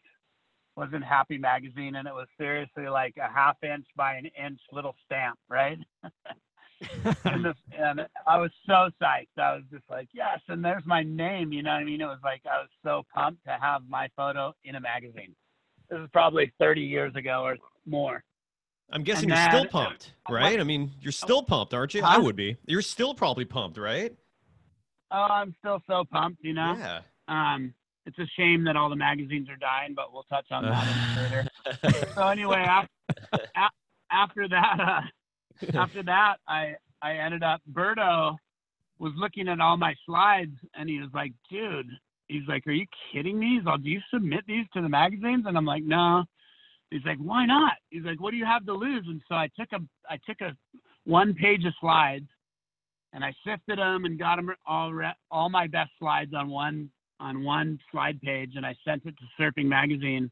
was 0.76 0.90
in 0.94 1.02
Happy 1.02 1.38
Magazine, 1.38 1.96
and 1.96 2.06
it 2.06 2.14
was 2.14 2.28
seriously 2.38 2.86
like 2.88 3.16
a 3.16 3.28
half 3.28 3.56
inch 3.64 3.86
by 3.96 4.14
an 4.14 4.26
inch 4.26 4.60
little 4.70 4.94
stamp, 5.04 5.40
right? 5.48 5.78
and, 7.24 7.44
this, 7.44 7.54
and 7.78 8.06
I 8.26 8.38
was 8.38 8.50
so 8.66 8.90
psyched. 9.00 9.38
I 9.38 9.54
was 9.54 9.62
just 9.70 9.84
like, 9.90 10.08
yes, 10.12 10.40
and 10.48 10.64
there's 10.64 10.84
my 10.86 11.02
name. 11.02 11.52
You 11.52 11.62
know 11.62 11.70
what 11.70 11.80
I 11.80 11.84
mean? 11.84 12.00
It 12.00 12.06
was 12.06 12.20
like 12.22 12.42
I 12.46 12.60
was 12.60 12.68
so 12.84 13.04
pumped 13.14 13.44
to 13.44 13.56
have 13.60 13.82
my 13.88 14.08
photo 14.16 14.54
in 14.64 14.76
a 14.76 14.80
magazine. 14.80 15.34
This 15.90 16.00
is 16.00 16.08
probably 16.12 16.52
30 16.58 16.80
years 16.80 17.14
ago 17.16 17.42
or 17.42 17.56
more. 17.86 18.22
I'm 18.90 19.02
guessing 19.02 19.30
And 19.30 19.38
you're 19.38 19.60
still 19.60 19.70
pumped, 19.70 20.12
right? 20.28 20.60
I 20.60 20.64
mean, 20.64 20.92
you're 21.00 21.12
still 21.12 21.42
pumped, 21.42 21.72
aren't 21.72 21.94
you? 21.94 22.02
I 22.02 22.18
would 22.18 22.36
be. 22.36 22.56
You're 22.66 22.82
still 22.82 23.14
probably 23.14 23.46
pumped, 23.46 23.78
right? 23.78 24.14
Oh, 25.10 25.26
I'm 25.30 25.54
still 25.60 25.80
so 25.88 26.04
pumped. 26.10 26.44
You 26.44 26.52
know. 26.52 26.76
Yeah. 26.78 27.00
Um, 27.28 27.72
it's 28.04 28.18
a 28.18 28.26
shame 28.36 28.64
that 28.64 28.76
all 28.76 28.90
the 28.90 28.96
magazines 28.96 29.48
are 29.48 29.56
dying, 29.56 29.94
but 29.94 30.12
we'll 30.12 30.24
touch 30.24 30.46
on 30.50 30.64
that 30.64 31.16
later. 31.16 31.48
So 32.14 32.28
anyway, 32.28 32.58
after, 32.58 32.90
after 34.10 34.48
that, 34.48 34.80
uh, 34.80 35.00
after 35.74 36.02
that, 36.02 36.36
I 36.48 36.74
I 37.00 37.14
ended 37.14 37.42
up. 37.42 37.60
Berto 37.72 38.36
was 38.98 39.12
looking 39.16 39.48
at 39.48 39.60
all 39.60 39.76
my 39.76 39.94
slides, 40.06 40.56
and 40.74 40.88
he 40.88 41.00
was 41.00 41.10
like, 41.12 41.32
"Dude," 41.50 41.90
he's 42.28 42.46
like, 42.48 42.66
"Are 42.66 42.72
you 42.72 42.86
kidding 43.12 43.38
me?" 43.38 43.56
He's 43.56 43.66
like, 43.66 43.82
"Do 43.82 43.90
you 43.90 44.00
submit 44.12 44.44
these 44.46 44.66
to 44.74 44.82
the 44.82 44.88
magazines?" 44.88 45.44
And 45.46 45.56
I'm 45.56 45.64
like, 45.64 45.84
"No." 45.84 46.24
He's 46.90 47.04
like, 47.04 47.18
"Why 47.18 47.46
not?" 47.46 47.74
He's 47.90 48.04
like, 48.04 48.20
"What 48.20 48.32
do 48.32 48.36
you 48.36 48.44
have 48.44 48.66
to 48.66 48.72
lose?" 48.74 49.04
And 49.06 49.20
so 49.28 49.34
I 49.34 49.48
took 49.58 49.72
a 49.72 49.80
I 50.08 50.18
took 50.26 50.40
a 50.40 50.56
one 51.04 51.34
page 51.34 51.64
of 51.64 51.74
slides, 51.80 52.28
and 53.12 53.24
I 53.24 53.32
sifted 53.44 53.78
them 53.78 54.04
and 54.04 54.18
got 54.18 54.36
them 54.36 54.50
all 54.66 54.92
re- 54.92 55.16
all 55.30 55.48
my 55.48 55.66
best 55.66 55.90
slides 55.98 56.32
on 56.34 56.48
one 56.48 56.90
on 57.20 57.44
one 57.44 57.78
slide 57.90 58.20
page, 58.20 58.52
and 58.56 58.66
I 58.66 58.74
sent 58.84 59.06
it 59.06 59.14
to 59.18 59.42
Surfing 59.42 59.66
Magazine. 59.66 60.30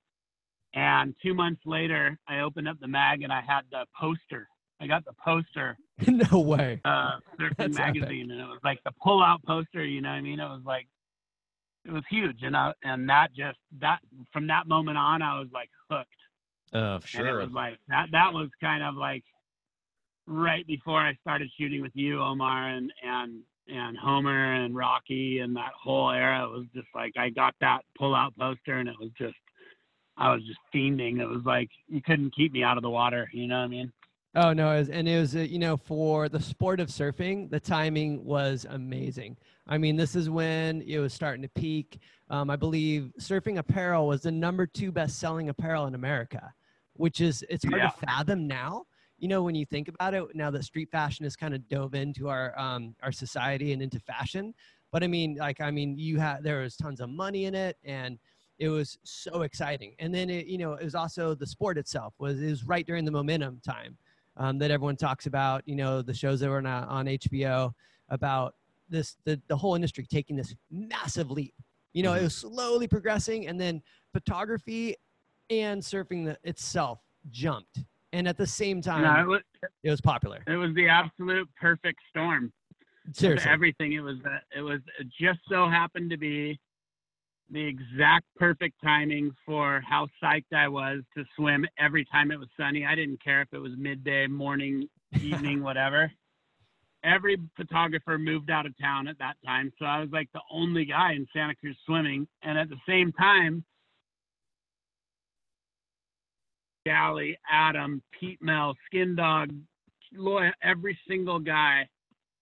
And 0.75 1.15
two 1.23 1.35
months 1.35 1.63
later, 1.67 2.19
I 2.29 2.41
opened 2.41 2.69
up 2.69 2.79
the 2.81 2.87
mag 2.87 3.23
and 3.23 3.33
I 3.33 3.41
had 3.41 3.63
the 3.71 3.87
poster. 3.99 4.49
I 4.81 4.87
got 4.87 5.05
the 5.05 5.13
poster, 5.23 5.77
no 6.07 6.41
way. 6.41 6.81
uh, 6.85 7.19
Surfing 7.39 7.57
That's 7.59 7.79
epic. 7.79 8.01
Magazine, 8.03 8.31
and 8.31 8.41
it 8.41 8.45
was 8.47 8.61
like 8.65 8.83
the 8.85 8.93
pull-out 9.03 9.43
poster. 9.45 9.85
You 9.85 10.01
know 10.01 10.09
what 10.09 10.15
I 10.15 10.21
mean? 10.23 10.41
It 10.41 10.45
was 10.49 10.63
like, 10.65 10.87
it 11.85 11.93
was 11.93 12.03
huge, 12.11 12.43
and 12.43 12.57
I, 12.57 12.73
and 12.83 13.09
that 13.09 13.29
just 13.35 13.59
that 13.81 13.99
from 14.33 14.47
that 14.49 14.67
moment 14.69 14.97
on, 14.99 15.23
I 15.23 15.39
was 15.39 15.49
like 15.53 15.71
hooked. 15.91 16.09
Oh, 16.73 17.01
And 17.17 17.27
it 17.27 17.33
was 17.33 17.51
like 17.53 17.79
that. 17.89 18.07
That 18.13 18.33
was 18.33 18.49
kind 18.61 18.83
of 18.83 18.95
like 18.95 19.25
right 20.27 20.67
before 20.67 21.01
I 21.01 21.15
started 21.21 21.51
shooting 21.59 21.83
with 21.83 21.93
you, 21.95 22.21
Omar, 22.23 22.69
and 22.69 22.93
and 23.05 23.41
and 23.69 23.97
Homer 23.99 24.55
and 24.55 24.75
Rocky 24.75 25.39
and 25.41 25.55
that 25.57 25.73
whole 25.81 26.11
era. 26.11 26.45
It 26.45 26.51
was 26.51 26.67
just 26.75 26.89
like 26.95 27.13
I 27.19 27.29
got 27.31 27.55
that 27.61 27.81
pull-out 27.99 28.37
poster, 28.39 28.79
and 28.79 28.89
it 28.89 28.97
was 29.01 29.11
just 29.19 29.35
I 30.17 30.33
was 30.33 30.43
just 30.47 30.61
fiending. 30.75 31.21
It 31.21 31.27
was 31.27 31.43
like 31.45 31.71
you 31.89 32.01
couldn't 32.01 32.35
keep 32.35 32.53
me 32.53 32.63
out 32.63 32.77
of 32.77 32.83
the 32.83 32.91
water. 32.91 33.29
You 33.33 33.47
know 33.47 33.59
what 33.59 33.65
I 33.65 33.69
mean? 33.69 33.93
Oh 34.37 34.53
no, 34.53 34.71
it 34.71 34.79
was, 34.79 34.89
and 34.91 35.09
it 35.09 35.19
was 35.19 35.35
uh, 35.35 35.41
you 35.41 35.59
know 35.59 35.77
for 35.77 36.29
the 36.29 36.41
sport 36.41 36.79
of 36.79 36.89
surfing, 36.89 37.51
the 37.51 37.59
timing 37.59 38.25
was 38.25 38.65
amazing. 38.71 39.37
I 39.67 39.77
mean, 39.77 39.97
this 39.97 40.15
is 40.15 40.31
when 40.31 40.83
it 40.83 40.99
was 40.99 41.13
starting 41.13 41.43
to 41.43 41.49
peak. 41.49 41.99
Um, 42.29 42.49
I 42.49 42.55
believe 42.55 43.13
surfing 43.19 43.59
apparel 43.59 44.07
was 44.07 44.23
the 44.23 44.31
number 44.31 44.67
two 44.67 44.93
best-selling 44.93 45.49
apparel 45.49 45.87
in 45.87 45.97
America, 45.97 46.55
which 46.93 47.21
is 47.21 47.45
it's 47.51 47.65
hard 47.65 47.79
Yeah. 47.79 47.89
to 47.91 48.07
fathom 48.07 48.47
now. 48.47 48.85
You 49.19 49.27
know, 49.27 49.43
when 49.43 49.57
you 49.57 49.67
think 49.67 49.89
about 49.89 50.15
it, 50.15 50.25
now 50.35 50.51
that 50.53 50.63
street 50.65 50.91
fashion 50.93 51.25
has 51.25 51.35
kind 51.35 51.53
of 51.53 51.69
dove 51.69 51.95
into 51.95 52.29
our 52.29 52.57
um, 52.57 52.95
our 53.03 53.13
society 53.13 53.73
and 53.73 53.83
into 53.83 53.99
fashion. 53.99 54.55
But 54.93 55.03
I 55.03 55.09
mean, 55.09 55.37
like, 55.41 55.61
I 55.61 55.73
mean, 55.73 55.99
you 55.99 56.21
had 56.21 56.45
there 56.45 56.61
was 56.61 56.77
tons 56.77 57.01
of 57.01 57.11
money 57.11 57.47
in 57.47 57.57
it, 57.57 57.79
and 57.85 58.17
it 58.61 58.69
was 58.69 58.97
so 59.03 59.43
exciting. 59.43 59.95
And 59.99 60.15
then 60.15 60.31
it, 60.31 60.47
you 60.47 60.59
know, 60.59 60.75
it 60.75 60.85
was 60.85 60.95
also 60.95 61.35
the 61.35 61.47
sport 61.47 61.79
itself 61.79 62.15
was 62.19 62.41
it 62.41 62.49
was 62.49 62.63
right 62.65 62.87
during 62.87 63.05
the 63.05 63.11
momentum 63.11 63.61
time 63.65 63.97
um, 64.37 64.59
that 64.59 64.71
everyone 64.71 64.97
talks 64.97 65.27
about. 65.27 65.63
You 65.67 65.77
know, 65.77 66.03
the 66.03 66.15
shows 66.15 66.41
that 66.41 66.49
were 66.49 66.59
on, 66.59 66.67
on 66.67 67.07
HBO 67.07 67.73
about 68.09 68.55
this 68.89 69.17
the 69.25 69.41
the 69.49 69.57
whole 69.57 69.75
industry 69.75 70.07
taking 70.09 70.37
this 70.37 70.55
massive 70.71 71.31
leap. 71.31 71.55
You 71.93 72.03
know, 72.03 72.15
it 72.15 72.23
was 72.23 72.37
slowly 72.37 72.87
progressing, 72.87 73.49
and 73.49 73.61
then 73.61 73.83
photography 74.13 74.97
and 75.51 75.83
surfing 75.83 76.25
the, 76.25 76.39
itself 76.45 77.01
jumped, 77.31 77.81
and 78.13 78.29
at 78.29 78.37
the 78.37 78.47
same 78.47 78.81
time, 78.81 79.03
No, 79.03 79.21
it 79.21 79.27
was 79.27 79.41
it 79.83 79.91
was 79.91 80.01
popular. 80.01 80.43
it 80.47 80.57
was 80.57 80.75
the 80.75 80.89
absolute 80.89 81.49
perfect 81.61 81.99
storm. 82.09 82.53
Seriously, 83.13 83.51
everything. 83.51 83.93
It 83.95 84.01
was 84.01 84.19
it 84.57 84.61
was 84.61 84.81
it 85.01 85.09
just 85.21 85.41
so 85.49 85.69
happened 85.69 86.11
to 86.11 86.17
be 86.17 86.59
the 87.51 87.67
exact 87.67 88.27
perfect 88.37 88.77
timing 88.83 89.33
for 89.45 89.83
how 89.89 90.07
psyched 90.23 90.53
I 90.55 90.69
was 90.69 91.03
to 91.17 91.25
swim 91.37 91.67
every 91.79 92.05
time 92.05 92.31
it 92.31 92.39
was 92.39 92.49
sunny. 92.57 92.87
I 92.87 92.95
didn't 92.95 93.23
care 93.23 93.43
if 93.43 93.49
it 93.53 93.59
was 93.59 93.73
midday, 93.77 94.27
morning, 94.27 94.89
evening, 95.21 95.63
whatever. 95.63 96.13
Every 97.03 97.39
photographer 97.57 98.19
moved 98.19 98.51
out 98.51 98.67
of 98.67 98.79
town 98.79 99.09
at 99.09 99.19
that 99.19 99.37
time, 99.45 99.73
so 99.79 99.87
I 99.87 100.01
was 100.01 100.11
like 100.13 100.29
the 100.33 100.43
only 100.51 100.85
guy 100.85 101.15
in 101.15 101.27
Santa 101.33 101.55
Cruz 101.57 101.77
swimming. 101.87 102.29
And 102.43 102.59
at 102.59 102.69
the 102.69 102.77
same 102.87 103.11
time, 103.13 103.65
Galley, 106.85 107.39
Adam, 107.51 108.03
Pete 108.19 108.41
Mel, 108.43 108.75
Skin 108.87 109.17
Dog, 109.17 109.51
Loy, 110.13 110.51
every 110.63 110.99
single 111.09 111.39
guy 111.39 111.89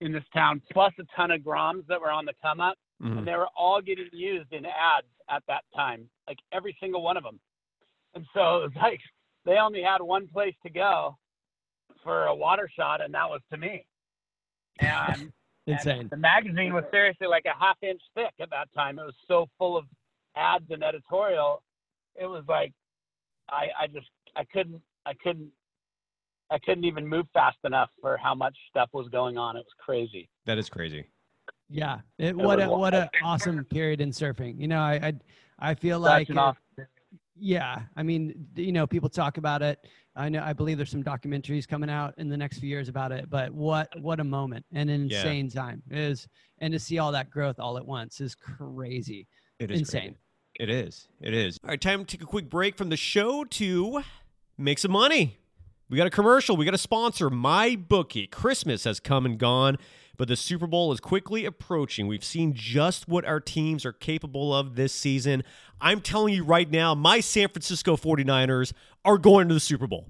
in 0.01 0.13
this 0.13 0.25
town, 0.35 0.61
plus 0.73 0.93
a 0.99 1.05
ton 1.17 1.31
of 1.31 1.41
Groms 1.43 1.87
that 1.89 2.01
were 2.01 2.11
on 2.11 2.25
the 2.25 2.33
come 2.43 2.61
up, 2.61 2.77
Mhm. 3.03 3.19
and 3.19 3.27
they 3.29 3.37
were 3.37 3.49
all 3.57 3.81
getting 3.81 4.09
used 4.13 4.53
in 4.53 4.67
ads 4.67 5.07
at 5.29 5.45
that 5.47 5.65
time, 5.75 6.09
like 6.27 6.39
every 6.53 6.77
single 6.81 7.03
one 7.03 7.17
of 7.17 7.23
them. 7.23 7.39
And 8.15 8.27
so 8.35 8.41
it 8.63 8.63
was 8.65 8.73
like 8.77 9.01
they 9.45 9.59
only 9.59 9.83
had 9.83 10.03
one 10.03 10.27
place 10.29 10.55
to 10.65 10.71
go 10.71 11.17
for 12.03 12.27
a 12.27 12.35
water 12.35 12.69
shot, 12.75 13.01
and 13.01 13.15
that 13.15 13.29
was 13.29 13.41
to 13.51 13.57
me. 13.57 13.87
And 14.81 15.33
Insane. 15.67 16.01
and 16.01 16.11
the 16.11 16.17
magazine 16.17 16.73
was 16.73 16.85
seriously 16.91 17.27
like 17.27 17.45
a 17.45 17.59
half 17.59 17.77
inch 17.83 18.01
thick 18.15 18.33
at 18.41 18.51
that 18.51 18.73
time. 18.75 18.99
It 18.99 19.05
was 19.05 19.15
so 19.27 19.49
full 19.59 19.77
of 19.77 19.85
ads 20.35 20.71
and 20.71 20.83
editorial. 20.83 21.63
It 22.15 22.27
was 22.27 22.45
like 22.49 22.73
I 23.49 23.69
I 23.79 23.87
just 23.87 24.09
I 24.35 24.45
couldn't 24.45 24.83
I 25.07 25.13
couldn't 25.15 25.51
I 26.51 26.59
couldn't 26.59 26.85
even 26.85 27.07
move 27.07 27.27
fast 27.35 27.59
enough 27.65 27.91
for 28.01 28.17
how 28.17 28.35
much 28.35 28.57
stuff 28.71 28.89
was 28.95 29.09
going 29.11 29.37
on. 29.37 29.57
It 29.57 29.61
was 29.61 29.75
crazy. 29.79 30.29
That 30.47 30.57
is 30.59 30.71
crazy. 30.71 31.07
Yeah. 31.71 31.99
It, 32.19 32.37
what 32.37 32.61
a 32.63 32.69
what 32.69 32.95
a 32.95 33.11
awesome 33.23 33.65
period 33.65 34.01
in 34.01 34.11
surfing. 34.11 34.59
You 34.61 34.69
know, 34.69 34.81
I 34.81 34.95
I, 35.61 35.71
I 35.71 35.75
feel 35.75 36.03
Such 36.03 36.29
like 36.29 36.37
awesome- 36.37 36.87
yeah. 37.41 37.83
I 37.97 38.03
mean, 38.03 38.47
you 38.57 38.73
know, 38.73 38.87
people 38.87 39.09
talk 39.09 39.37
about 39.39 39.63
it. 39.63 39.79
I 40.17 40.29
know 40.29 40.43
I 40.43 40.53
believe 40.53 40.77
there's 40.79 40.91
some 40.91 41.05
documentaries 41.05 41.69
coming 41.69 41.89
out 41.91 42.15
in 42.19 42.29
the 42.29 42.37
next 42.37 42.59
few 42.59 42.69
years 42.69 42.89
about 42.89 43.13
it, 43.13 43.31
but 43.31 43.53
what 43.53 43.89
what 44.01 44.19
a 44.21 44.25
moment 44.25 44.65
and 44.73 44.91
an 44.91 45.09
Yeah. 45.09 45.19
insane 45.19 45.51
time 45.51 45.83
is 45.91 46.27
and 46.59 46.73
to 46.73 46.79
see 46.79 46.99
all 46.99 47.13
that 47.13 47.31
growth 47.31 47.61
all 47.61 47.77
at 47.79 47.87
once 47.87 48.21
is 48.21 48.35
crazy. 48.35 49.27
It 49.61 49.71
is 49.71 49.81
Insane. 49.81 50.01
crazy. 50.03 50.17
It 50.59 50.71
is. 50.71 51.07
It 51.21 51.35
is. 51.35 51.59
All 51.63 51.71
right, 51.71 51.81
time 51.81 52.05
to 52.05 52.17
take 52.17 52.23
a 52.23 52.27
quick 52.27 52.49
break 52.51 52.77
from 52.77 52.89
the 52.89 52.97
show 52.97 53.45
to 53.45 54.03
make 54.57 54.81
some 54.81 54.91
money. 54.91 55.39
We 55.89 55.97
got 55.97 56.09
a 56.09 56.11
commercial. 56.11 56.57
We 56.57 56.65
got 56.65 56.75
a 56.75 56.79
sponsor, 56.79 57.31
My 57.31 57.77
Bookie. 57.77 58.27
Christmas 58.27 58.83
has 58.85 58.99
come 58.99 59.25
and 59.25 59.39
gone, 59.39 59.79
but 60.19 60.29
the 60.29 60.37
Super 60.37 60.67
Bowl 60.67 60.93
is 60.93 61.01
quickly 61.01 61.47
approaching. 61.47 62.07
We've 62.07 62.25
seen 62.25 62.53
just 62.53 63.09
what 63.09 63.25
our 63.25 63.41
teams 63.41 63.87
are 63.87 63.93
capable 63.93 64.55
of 64.55 64.75
this 64.75 64.93
season. 64.93 65.45
I'm 65.81 66.03
telling 66.03 66.35
you 66.35 66.45
right 66.45 66.71
now, 66.71 66.95
my 66.95 67.21
San 67.21 67.49
Francisco 67.49 67.97
49ers 67.97 68.75
are 69.05 69.17
going 69.17 69.49
to 69.49 69.55
the 69.55 69.61
Super 69.61 69.87
Bowl. 69.87 70.09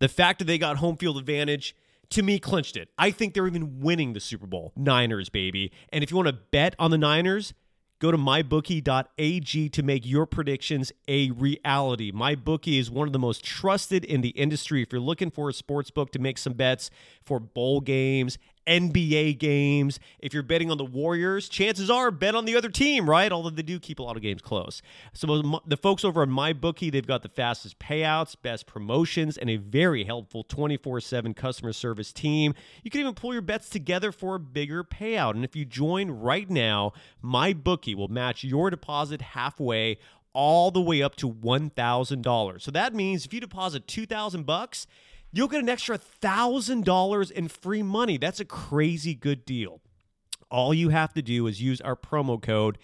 The 0.00 0.08
fact 0.08 0.40
that 0.40 0.46
they 0.46 0.58
got 0.58 0.78
home 0.78 0.96
field 0.96 1.18
advantage 1.18 1.76
to 2.08 2.22
me 2.22 2.40
clinched 2.40 2.76
it. 2.76 2.88
I 2.98 3.12
think 3.12 3.34
they're 3.34 3.46
even 3.46 3.80
winning 3.80 4.14
the 4.14 4.20
Super 4.20 4.46
Bowl. 4.46 4.72
Niners, 4.74 5.28
baby. 5.28 5.70
And 5.92 6.02
if 6.02 6.10
you 6.10 6.16
want 6.16 6.28
to 6.28 6.38
bet 6.50 6.74
on 6.78 6.90
the 6.90 6.98
Niners, 6.98 7.52
Go 8.00 8.10
to 8.10 8.16
mybookie.ag 8.16 9.68
to 9.68 9.82
make 9.82 10.06
your 10.06 10.24
predictions 10.24 10.90
a 11.06 11.32
reality. 11.32 12.10
MyBookie 12.10 12.78
is 12.78 12.90
one 12.90 13.06
of 13.06 13.12
the 13.12 13.18
most 13.18 13.44
trusted 13.44 14.06
in 14.06 14.22
the 14.22 14.30
industry. 14.30 14.80
If 14.80 14.90
you're 14.90 15.02
looking 15.02 15.30
for 15.30 15.50
a 15.50 15.52
sports 15.52 15.90
book 15.90 16.10
to 16.12 16.18
make 16.18 16.38
some 16.38 16.54
bets 16.54 16.90
for 17.22 17.38
bowl 17.38 17.82
games, 17.82 18.38
NBA 18.66 19.38
games, 19.38 19.98
if 20.18 20.32
you're 20.32 20.42
betting 20.42 20.70
on 20.70 20.78
the 20.78 20.84
Warriors, 20.84 21.48
chances 21.48 21.90
are 21.90 22.10
bet 22.10 22.34
on 22.34 22.44
the 22.44 22.56
other 22.56 22.68
team, 22.68 23.08
right? 23.08 23.32
Although 23.32 23.50
they 23.50 23.62
do 23.62 23.80
keep 23.80 23.98
a 23.98 24.02
lot 24.02 24.16
of 24.16 24.22
games 24.22 24.42
close. 24.42 24.82
So 25.12 25.60
the 25.66 25.76
folks 25.76 26.04
over 26.04 26.22
on 26.22 26.30
MyBookie, 26.30 26.92
they've 26.92 27.06
got 27.06 27.22
the 27.22 27.28
fastest 27.28 27.78
payouts, 27.78 28.36
best 28.40 28.66
promotions, 28.66 29.36
and 29.36 29.50
a 29.50 29.56
very 29.56 30.04
helpful 30.04 30.44
24/7 30.44 31.34
customer 31.34 31.72
service 31.72 32.12
team. 32.12 32.54
You 32.84 32.90
can 32.90 33.00
even 33.00 33.14
pull 33.14 33.32
your 33.32 33.42
bets 33.42 33.68
together 33.68 34.12
for 34.12 34.36
a 34.36 34.40
bigger 34.40 34.84
payout. 34.84 35.32
And 35.32 35.44
if 35.44 35.56
you 35.56 35.64
join 35.64 36.10
right 36.10 36.48
now, 36.48 36.92
MyBookie 37.24 37.94
will 37.94 38.08
match 38.08 38.44
your 38.44 38.70
deposit 38.70 39.20
halfway 39.20 39.98
all 40.32 40.70
the 40.70 40.80
way 40.80 41.02
up 41.02 41.16
to 41.16 41.28
$1,000. 41.28 42.62
So 42.62 42.70
that 42.70 42.94
means 42.94 43.26
if 43.26 43.34
you 43.34 43.40
deposit 43.40 43.88
2000 43.88 44.46
bucks, 44.46 44.86
you'll 45.32 45.48
get 45.48 45.60
an 45.60 45.68
extra 45.68 45.98
$1,000 45.98 47.30
in 47.30 47.48
free 47.48 47.82
money. 47.82 48.18
That's 48.18 48.40
a 48.40 48.44
crazy 48.44 49.14
good 49.14 49.44
deal. 49.44 49.80
All 50.50 50.74
you 50.74 50.88
have 50.88 51.12
to 51.14 51.22
do 51.22 51.46
is 51.46 51.62
use 51.62 51.80
our 51.80 51.94
promo 51.94 52.42
code 52.42 52.76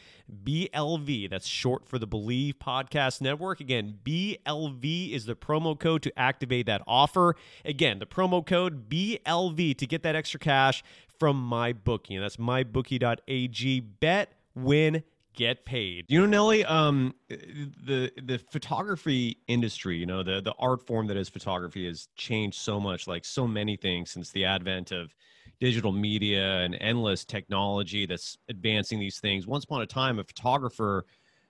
BLV. 0.45 1.29
That's 1.29 1.49
short 1.49 1.89
for 1.89 1.99
the 1.99 2.07
Believe 2.07 2.61
Podcast 2.61 3.21
Network. 3.21 3.59
Again, 3.59 3.99
BLV 4.05 5.13
is 5.13 5.27
the 5.27 5.35
promo 5.35 5.77
code 5.77 6.03
to 6.03 6.17
activate 6.17 6.67
that 6.67 6.83
offer. 6.87 7.35
Again, 7.65 7.99
the 7.99 8.07
promo 8.07 8.47
code 8.47 8.89
BLV 8.89 9.77
to 9.79 9.87
get 9.87 10.05
that 10.05 10.15
extra 10.15 10.39
cash 10.39 10.85
from 11.19 11.51
MyBookie. 11.51 12.15
And 12.15 12.23
that's 12.23 12.37
mybookie.ag. 12.37 13.81
Bet, 13.81 14.33
win, 14.55 15.03
get 15.37 15.65
paid. 15.65 16.07
You 16.09 16.21
know, 16.21 16.27
Nelly, 16.27 16.65
um, 16.65 17.15
the 17.29 18.11
the 18.23 18.41
photography 18.51 19.39
industry, 19.47 19.97
you 19.97 20.07
know, 20.07 20.23
the 20.23 20.41
the 20.41 20.55
art 20.59 20.85
form 20.85 21.07
that 21.07 21.17
is 21.17 21.29
photography 21.29 21.87
has 21.87 22.09
changed 22.17 22.59
so 22.59 22.81
much, 22.81 23.07
like 23.07 23.25
so 23.25 23.47
many 23.47 23.77
things 23.77 24.11
since 24.11 24.33
the 24.33 24.45
advent 24.45 24.91
of 24.91 25.15
digital 25.61 25.93
media 25.93 26.59
and 26.61 26.77
endless 26.81 27.25
technology 27.25 28.07
that's 28.07 28.37
advancing 28.49 28.99
these 28.99 29.21
things. 29.21 29.47
Once 29.47 29.65
upon 29.65 29.83
a 29.83 29.87
time, 29.87 30.19
a 30.19 30.25
photographer, 30.25 31.05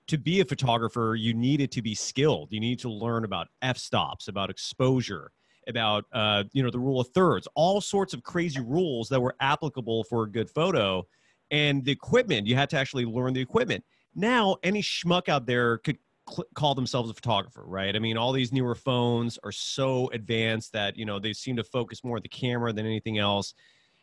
to 0.09 0.19
be 0.19 0.41
a 0.41 0.45
photographer, 0.45 1.17
you 1.19 1.33
needed 1.33 1.73
to 1.73 1.83
be 1.83 1.95
skilled. 1.95 2.49
You 2.53 2.61
need 2.61 2.79
to 2.81 2.91
learn 2.91 3.25
about 3.25 3.49
f 3.63 3.79
stops, 3.79 4.29
about 4.29 4.51
exposure, 4.51 5.31
about 5.69 6.05
uh, 6.13 6.45
you 6.53 6.63
know 6.63 6.71
the 6.71 6.79
rule 6.79 7.01
of 7.01 7.09
thirds, 7.09 7.49
all 7.55 7.81
sorts 7.81 8.15
of 8.15 8.23
crazy 8.23 8.61
rules 8.61 9.09
that 9.09 9.21
were 9.21 9.37
applicable 9.41 10.05
for 10.05 10.25
a 10.25 10.31
good 10.31 10.51
photo. 10.51 11.07
And 11.51 11.85
the 11.85 11.93
equipment, 11.93 12.47
you 12.47 12.57
had 12.57 12.71
to 12.71 12.79
actually 12.79 13.05
learn 13.05 13.33
the 13.33 13.41
equipment. 13.41 13.85
Now, 14.15 14.57
any 14.63 14.83
schmuck 14.83 15.29
out 15.29 15.47
there 15.47 15.79
could 15.79 15.99
cl- 16.29 16.47
call 16.55 16.75
themselves 16.75 17.11
a 17.11 17.15
photographer, 17.15 17.65
right? 17.67 17.95
I 17.95 17.99
mean, 17.99 18.17
all 18.17 18.33
these 18.33 18.53
newer 18.53 18.75
phones 18.75 19.39
are 19.45 19.53
so 19.53 20.09
advanced 20.11 20.73
that 20.73 20.97
you 20.97 21.05
know 21.05 21.19
they 21.19 21.33
seem 21.33 21.57
to 21.57 21.65
focus 21.65 22.03
more 22.03 22.17
on 22.17 22.23
the 22.23 22.29
camera 22.29 22.73
than 22.73 22.87
anything 22.87 23.19
else. 23.19 23.55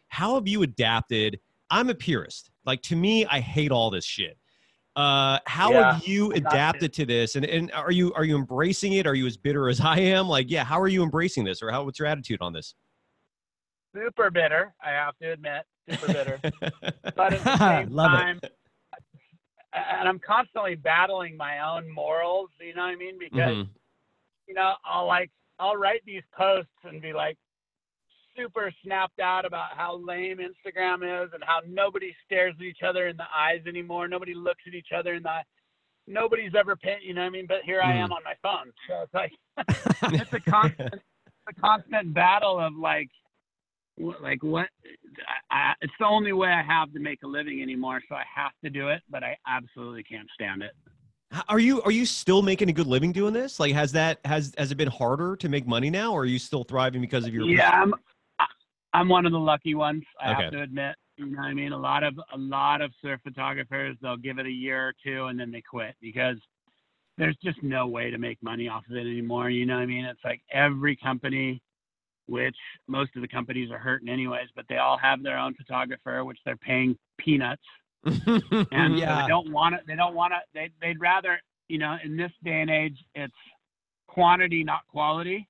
How 0.07 0.35
have 0.35 0.47
you 0.47 0.63
adapted? 0.63 1.39
I'm 1.69 1.89
a 1.89 1.95
purist. 1.95 2.51
Like 2.65 2.81
to 2.83 2.95
me, 2.95 3.25
I 3.25 3.39
hate 3.39 3.71
all 3.71 3.89
this 3.89 4.05
shit. 4.05 4.37
Uh, 4.95 5.39
how 5.47 5.71
Yeah, 5.71 5.93
have 5.93 6.07
you 6.07 6.31
adapted 6.33 6.93
to 6.93 7.05
this? 7.05 7.35
And 7.35 7.45
and 7.45 7.71
are 7.71 7.91
you 7.91 8.13
are 8.13 8.23
you 8.23 8.37
embracing 8.37 8.93
it? 8.93 9.07
Are 9.07 9.15
you 9.15 9.25
as 9.25 9.35
bitter 9.35 9.67
as 9.67 9.81
I 9.81 9.99
am? 9.99 10.27
Like, 10.27 10.49
yeah, 10.49 10.63
how 10.63 10.79
are 10.79 10.87
you 10.87 11.03
embracing 11.03 11.43
this, 11.43 11.61
or 11.61 11.71
how 11.71 11.83
what's 11.83 11.99
your 11.99 12.07
attitude 12.07 12.41
on 12.41 12.53
this? 12.53 12.75
super 13.95 14.31
bitter, 14.31 14.73
I 14.83 14.89
have 14.89 15.17
to 15.21 15.31
admit, 15.31 15.65
super 15.89 16.07
bitter. 16.07 16.39
but 17.15 17.33
at 17.33 17.43
the 17.43 17.57
same 17.57 17.89
Love 17.93 18.13
it. 18.13 18.17
time, 18.17 18.39
and 19.73 20.07
I'm 20.07 20.19
constantly 20.19 20.75
battling 20.75 21.35
my 21.35 21.59
own 21.59 21.89
morals. 21.91 22.49
You 22.59 22.73
know 22.75 22.83
what 22.83 22.91
I 22.91 22.95
mean? 22.95 23.17
Because 23.19 23.55
Mhm. 23.55 23.69
you 24.47 24.53
know, 24.53 24.73
I'll 24.85 25.05
like 25.07 25.31
I'll 25.59 25.77
write 25.77 26.03
these 26.05 26.23
posts 26.35 26.71
and 26.83 27.01
be 27.01 27.13
like 27.13 27.37
super 28.35 28.71
snapped 28.83 29.19
out 29.19 29.45
about 29.45 29.77
how 29.77 29.95
lame 29.97 30.39
Instagram 30.39 31.03
is 31.25 31.31
and 31.33 31.43
how 31.43 31.61
nobody 31.67 32.15
stares 32.25 32.55
at 32.59 32.63
each 32.65 32.81
other 32.83 33.07
in 33.07 33.15
the 33.17 33.27
eyes 33.35 33.61
anymore. 33.67 34.07
Nobody 34.07 34.33
looks 34.33 34.63
at 34.67 34.73
each 34.73 34.91
other 34.95 35.13
in 35.15 35.23
the. 35.23 35.39
Nobody's 36.05 36.53
ever 36.53 36.75
paying, 36.75 36.99
you 37.01 37.13
know 37.13 37.21
what 37.21 37.27
I 37.27 37.29
mean? 37.29 37.45
But 37.47 37.61
here 37.63 37.81
I 37.81 37.95
am 37.95 38.11
on 38.11 38.21
my 38.25 38.33
phone. 38.41 38.73
So 38.89 39.03
it's 39.03 39.13
like 39.13 39.31
it's 40.19 40.33
a 40.33 40.39
constant 40.51 41.01
a 41.47 41.53
constant 41.61 42.13
battle 42.13 42.59
of 42.59 42.73
like 42.75 43.09
like 43.97 44.43
what 44.43 44.67
I, 45.51 45.55
I, 45.55 45.73
it's 45.81 45.93
the 45.99 46.05
only 46.05 46.33
way 46.33 46.49
I 46.49 46.61
have 46.63 46.91
to 46.93 46.99
make 46.99 47.23
a 47.23 47.27
living 47.27 47.61
anymore, 47.61 48.01
so 48.09 48.15
I 48.15 48.23
have 48.33 48.51
to 48.63 48.69
do 48.69 48.89
it, 48.89 49.01
but 49.09 49.23
I 49.23 49.37
absolutely 49.47 50.03
can't 50.03 50.27
stand 50.33 50.63
it. 50.63 50.71
Are 51.49 51.59
you 51.59 51.81
are 51.81 51.91
you 51.91 52.05
still 52.05 52.41
making 52.43 52.69
a 52.69 52.73
good 52.73 52.85
living 52.85 53.11
doing 53.11 53.33
this? 53.33 53.59
Like, 53.59 53.73
has 53.73 53.91
that 53.93 54.19
has 54.25 54.53
has 54.57 54.71
it 54.71 54.75
been 54.75 54.89
harder 54.89 55.35
to 55.37 55.49
make 55.49 55.65
money 55.65 55.89
now, 55.89 56.13
or 56.13 56.21
are 56.21 56.25
you 56.25 56.37
still 56.37 56.63
thriving 56.63 57.01
because 57.01 57.25
of 57.25 57.33
your? 57.33 57.47
Yeah, 57.47 57.69
I'm 57.71 57.93
I'm 58.93 59.09
one 59.09 59.25
of 59.25 59.31
the 59.31 59.39
lucky 59.39 59.73
ones. 59.73 60.03
I 60.21 60.31
Okay. 60.31 60.43
have 60.43 60.51
to 60.51 60.61
admit. 60.61 60.95
You 61.17 61.27
know 61.27 61.41
what 61.41 61.47
I 61.47 61.53
mean? 61.53 61.71
A 61.71 61.77
lot 61.77 62.03
of 62.03 62.15
a 62.33 62.37
lot 62.37 62.81
of 62.81 62.91
surf 63.01 63.19
photographers 63.23 63.97
they'll 64.01 64.17
give 64.17 64.39
it 64.39 64.45
a 64.45 64.51
year 64.51 64.89
or 64.89 64.93
two 65.03 65.25
and 65.25 65.39
then 65.39 65.51
they 65.51 65.61
quit 65.61 65.95
because 66.01 66.37
there's 67.17 67.37
just 67.43 67.61
no 67.61 67.87
way 67.87 68.09
to 68.09 68.17
make 68.17 68.41
money 68.41 68.67
off 68.67 68.83
of 68.89 68.95
it 68.95 69.01
anymore. 69.01 69.49
You 69.49 69.65
know 69.65 69.75
what 69.75 69.83
I 69.83 69.85
mean? 69.87 70.05
It's 70.05 70.23
like 70.23 70.41
every 70.51 70.95
company, 70.95 71.61
which 72.27 72.55
most 72.87 73.11
of 73.15 73.21
the 73.21 73.27
companies 73.27 73.71
are 73.71 73.77
hurting 73.79 74.09
anyways, 74.09 74.49
but 74.55 74.65
they 74.69 74.77
all 74.77 74.97
have 74.97 75.23
their 75.23 75.37
own 75.37 75.53
photographer, 75.55 76.23
which 76.23 76.39
they're 76.45 76.57
paying 76.57 76.97
peanuts. 77.17 77.61
and 78.71 78.95
so 79.05 79.13
they 79.13 79.23
don't 79.23 79.51
want 79.51 79.75
it. 79.75 79.81
They 79.87 79.95
don't 79.95 80.15
want 80.15 80.33
to. 80.33 80.39
They 80.53 80.69
they'd 80.81 80.99
rather 80.99 81.39
you 81.67 81.77
know 81.77 81.97
in 82.03 82.17
this 82.17 82.31
day 82.43 82.61
and 82.61 82.69
age 82.69 82.97
it's 83.15 83.33
quantity 84.07 84.63
not 84.63 84.81
quality. 84.87 85.47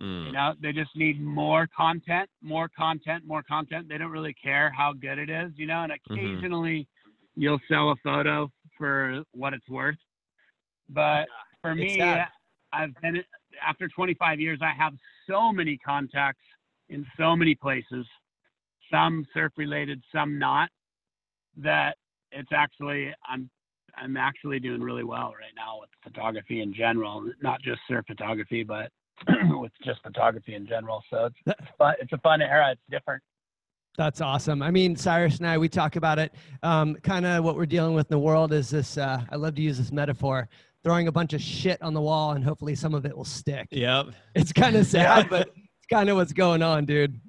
Mm. 0.00 0.26
You 0.26 0.32
know 0.32 0.54
they 0.60 0.72
just 0.72 0.94
need 0.96 1.20
more 1.20 1.68
content, 1.76 2.28
more 2.42 2.68
content, 2.68 3.24
more 3.26 3.42
content. 3.42 3.88
They 3.88 3.98
don't 3.98 4.10
really 4.10 4.34
care 4.34 4.70
how 4.70 4.92
good 4.92 5.18
it 5.18 5.30
is. 5.30 5.52
You 5.56 5.66
know, 5.66 5.82
and 5.82 5.92
Mm-hmm. 6.10 6.16
occasionally 6.16 6.86
you'll 7.36 7.60
sell 7.68 7.90
a 7.90 7.96
photo 8.02 8.50
for 8.76 9.22
what 9.32 9.54
it's 9.54 9.68
worth. 9.68 9.96
But 10.88 11.26
for 11.62 11.74
It's 11.76 11.80
me, 11.80 11.98
sad. 11.98 12.28
I've 12.72 12.94
been 13.00 13.22
after 13.66 13.88
25 13.88 14.40
years. 14.40 14.58
I 14.62 14.72
have 14.76 14.94
so 15.28 15.52
many 15.52 15.78
contacts 15.78 16.42
in 16.88 17.06
so 17.18 17.36
many 17.36 17.54
places, 17.54 18.06
some 18.90 19.26
surf 19.34 19.52
related, 19.56 20.02
some 20.14 20.38
not. 20.38 20.70
That 21.58 21.96
it's 22.32 22.50
actually 22.52 23.12
I'm 23.28 23.48
I'm 23.96 24.16
actually 24.16 24.60
doing 24.60 24.82
really 24.82 25.04
well 25.04 25.32
right 25.38 25.54
now 25.56 25.80
with 25.80 25.90
photography 26.02 26.60
in 26.60 26.74
general, 26.74 27.30
not 27.42 27.62
just 27.62 27.80
surf 27.88 28.04
photography, 28.06 28.62
but 28.62 28.90
with 29.48 29.72
just 29.84 30.02
photography 30.02 30.54
in 30.54 30.66
general. 30.66 31.02
So 31.10 31.26
it's, 31.26 31.36
it's 31.46 31.70
fun. 31.78 31.94
It's 32.00 32.12
a 32.12 32.18
fun 32.18 32.42
era. 32.42 32.72
It's 32.72 32.82
different. 32.90 33.22
That's 33.96 34.20
awesome. 34.20 34.62
I 34.62 34.70
mean, 34.70 34.94
Cyrus 34.94 35.38
and 35.38 35.46
I, 35.46 35.56
we 35.56 35.70
talk 35.70 35.96
about 35.96 36.18
it. 36.18 36.34
Um, 36.62 36.96
kind 36.96 37.24
of 37.24 37.44
what 37.44 37.56
we're 37.56 37.64
dealing 37.64 37.94
with 37.94 38.10
in 38.10 38.14
the 38.14 38.18
world 38.18 38.52
is 38.52 38.68
this. 38.68 38.98
Uh, 38.98 39.22
I 39.30 39.36
love 39.36 39.54
to 39.54 39.62
use 39.62 39.78
this 39.78 39.90
metaphor: 39.90 40.50
throwing 40.86 41.08
a 41.08 41.12
bunch 41.12 41.32
of 41.32 41.42
shit 41.42 41.82
on 41.82 41.94
the 41.94 42.00
wall, 42.00 42.30
and 42.30 42.44
hopefully 42.44 42.76
some 42.76 42.94
of 42.94 43.04
it 43.04 43.16
will 43.16 43.24
stick. 43.24 43.66
Yep. 43.72 44.06
It's 44.36 44.52
kind 44.52 44.76
of 44.76 44.86
sad, 44.96 45.28
but 45.28 45.48
it's 45.48 45.86
kind 45.90 46.08
of 46.08 46.16
what's 46.16 46.32
going 46.32 46.62
on, 46.62 46.84
dude. 46.84 47.20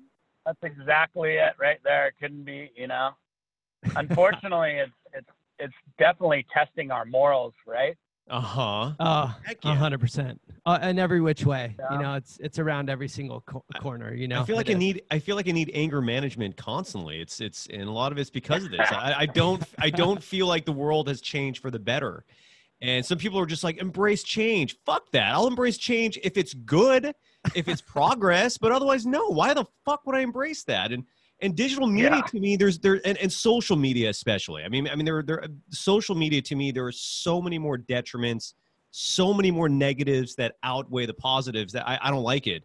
That's 0.46 0.60
exactly 0.62 1.32
it 1.38 1.54
right 1.60 1.80
there. 1.84 2.06
It 2.10 2.13
couldn't 2.22 2.43
be, 2.43 2.70
you 2.76 2.86
know. 2.86 3.10
Unfortunately, 3.96 4.74
it's 4.74 4.91
it's 5.12 5.30
it's 5.58 5.74
definitely 5.98 6.46
testing 6.54 6.91
our 6.91 7.04
morals, 7.04 7.56
right? 7.65 7.98
Uh 8.30 8.41
huh. 8.41 8.91
Oh, 9.00 9.36
Heck 9.43 9.58
a 9.65 9.70
yeah. 9.70 9.76
hundred 9.76 10.02
percent, 10.02 10.39
uh, 10.67 10.78
in 10.84 11.00
every 11.00 11.20
which 11.22 11.43
way. 11.43 11.76
You 11.91 11.98
know, 11.98 12.13
it's 12.13 12.38
it's 12.39 12.60
around 12.60 12.91
every 12.91 13.08
single 13.08 13.41
co- 13.41 13.65
corner. 13.80 14.13
You 14.13 14.28
know, 14.28 14.41
I 14.41 14.46
feel 14.46 14.56
like 14.56 14.70
I 14.70 14.74
is. 14.74 14.78
need 14.78 15.02
I 15.10 15.17
feel 15.17 15.36
like 15.36 15.48
I 15.48 15.52
need 15.52 15.72
anger 15.74 16.02
management 16.02 16.58
constantly. 16.58 17.22
It's 17.22 17.41
it's 17.41 17.65
and 17.67 17.84
a 17.84 17.91
lot 17.91 18.12
of 18.12 18.20
it's 18.20 18.30
because 18.30 18.65
of 18.65 18.72
this. 18.72 18.91
I, 18.91 19.15
I 19.20 19.26
don't 19.26 19.63
I 19.80 19.89
don't 19.89 20.22
feel 20.34 20.46
like 20.46 20.65
the 20.65 20.74
world 20.74 21.08
has 21.08 21.22
changed 21.22 21.60
for 21.62 21.72
the 21.72 21.80
better. 21.80 22.24
And 22.82 23.06
some 23.06 23.18
people 23.18 23.40
are 23.40 23.46
just 23.46 23.63
like 23.63 23.78
embrace 23.78 24.24
change. 24.24 24.78
Fuck 24.86 25.12
that. 25.12 25.34
I'll 25.34 25.48
embrace 25.48 25.78
change 25.78 26.20
if 26.24 26.38
it's 26.38 26.54
good, 26.54 27.13
if 27.56 27.68
it's 27.68 27.82
progress, 27.88 28.58
but 28.58 28.72
otherwise 28.72 29.06
no. 29.06 29.28
Why 29.30 29.54
the 29.54 29.66
fuck 29.84 30.06
would 30.06 30.16
I 30.16 30.20
embrace 30.22 30.63
that? 30.66 30.92
And 30.92 31.04
and 31.40 31.56
digital 31.56 31.88
media 31.88 32.18
Yeah. 32.18 32.22
to 32.22 32.40
me 32.40 32.56
there's 32.56 32.80
there 32.80 33.00
and, 33.06 33.18
and 33.18 33.32
social 33.32 33.76
media 33.76 34.10
especially. 34.10 34.63
I 34.63 34.70
mean 34.70 34.88
I 34.90 34.96
mean 34.96 35.06
there 35.06 35.24
there 35.24 35.44
social 35.70 36.16
media 36.16 36.42
to 36.44 36.56
me 36.56 36.72
there 36.72 36.86
are 36.86 36.92
so 36.92 37.42
many 37.42 37.58
more 37.58 37.78
detriments, 37.78 38.54
so 38.92 39.34
many 39.34 39.50
more 39.52 39.70
negatives 39.70 40.36
that 40.36 40.56
outweigh 40.63 41.06
the 41.08 41.13
positives 41.13 41.74
that 41.74 41.88
I, 41.88 41.98
I 42.02 42.12
don't 42.12 42.24
like 42.24 42.48
it. 42.48 42.63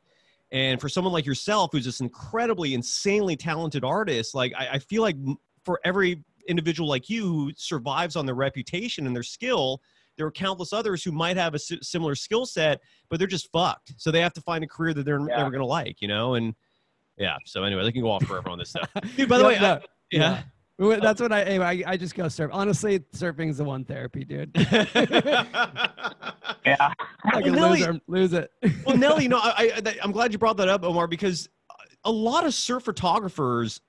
And 0.53 0.79
for 0.79 0.90
someone 0.90 1.14
like 1.14 1.25
yourself, 1.25 1.70
who's 1.72 1.87
this 1.87 2.01
incredibly, 2.01 2.75
insanely 2.75 3.37
talented 3.37 3.85
artist, 3.85 4.35
like 4.35 4.53
I, 4.55 4.68
I 4.72 4.79
feel 4.79 5.01
like 5.01 5.16
for 5.64 5.81
every 5.85 6.22
individual 6.48 6.88
like 6.88 7.09
you 7.09 7.22
who 7.25 7.53
survives 7.57 8.16
on 8.16 8.27
their 8.27 8.35
reputation 8.35 9.07
and 9.07 9.16
their 9.16 9.22
skill, 9.22 9.81
there 10.16 10.27
are 10.27 10.31
countless 10.31 10.72
others 10.72 11.03
who 11.03 11.12
might 11.12 11.37
have 11.37 11.55
a 11.55 11.59
similar 11.59 12.14
skill 12.14 12.44
set, 12.46 12.81
but 13.09 13.18
they're 13.18 13.27
just 13.29 13.51
fucked. 13.53 13.94
So 13.96 14.11
they 14.11 14.20
have 14.20 14.33
to 14.35 14.40
find 14.42 14.62
a 14.64 14.66
career 14.68 14.94
that 14.94 15.05
they're 15.05 15.18
Yeah. 15.20 15.37
never 15.38 15.51
going 15.51 15.61
to 15.62 15.66
like, 15.66 16.01
you 16.03 16.09
know? 16.09 16.35
And 16.35 16.55
yeah. 17.18 17.37
So 17.46 17.62
anyway, 17.64 17.83
they 17.85 17.92
can 17.92 18.03
go 18.03 18.11
off 18.11 18.25
forever 18.25 18.51
on 18.51 18.59
this 18.59 18.70
stuff. 18.70 18.90
Dude, 19.16 19.29
by 19.29 19.38
the 19.38 19.44
way, 19.44 19.59
No, 19.61 19.75
I- 19.75 19.81
yeah. 20.11 20.42
Well, 20.79 20.98
That's 21.01 21.20
what 21.20 21.33
I, 21.33 21.59
I 21.59 21.83
I 21.87 21.96
just 21.96 22.14
go 22.14 22.27
surf. 22.29 22.51
Honestly, 22.53 22.98
surfing's 23.12 23.59
the 23.59 23.64
one 23.64 23.85
therapy, 23.85 24.25
dude. 24.25 24.51
Yeah. 26.64 26.77
I 27.25 27.35
Well, 27.35 27.42
can 27.42 27.53
Nelly- 27.55 27.85
lose, 27.85 28.01
lose 28.07 28.33
it. 28.33 28.51
well, 28.87 28.96
Nelly, 28.96 29.25
you 29.25 29.29
know, 29.29 29.38
I, 29.42 29.72
I, 29.85 29.96
I'm 30.03 30.12
glad 30.12 30.33
you 30.33 30.38
brought 30.38 30.57
that 30.59 30.68
up, 30.68 30.85
Omar, 30.85 31.09
because 31.09 31.48
a 32.05 32.11
lot 32.11 32.46
of 32.46 32.55
surf 32.55 32.85
photographers 32.85 33.81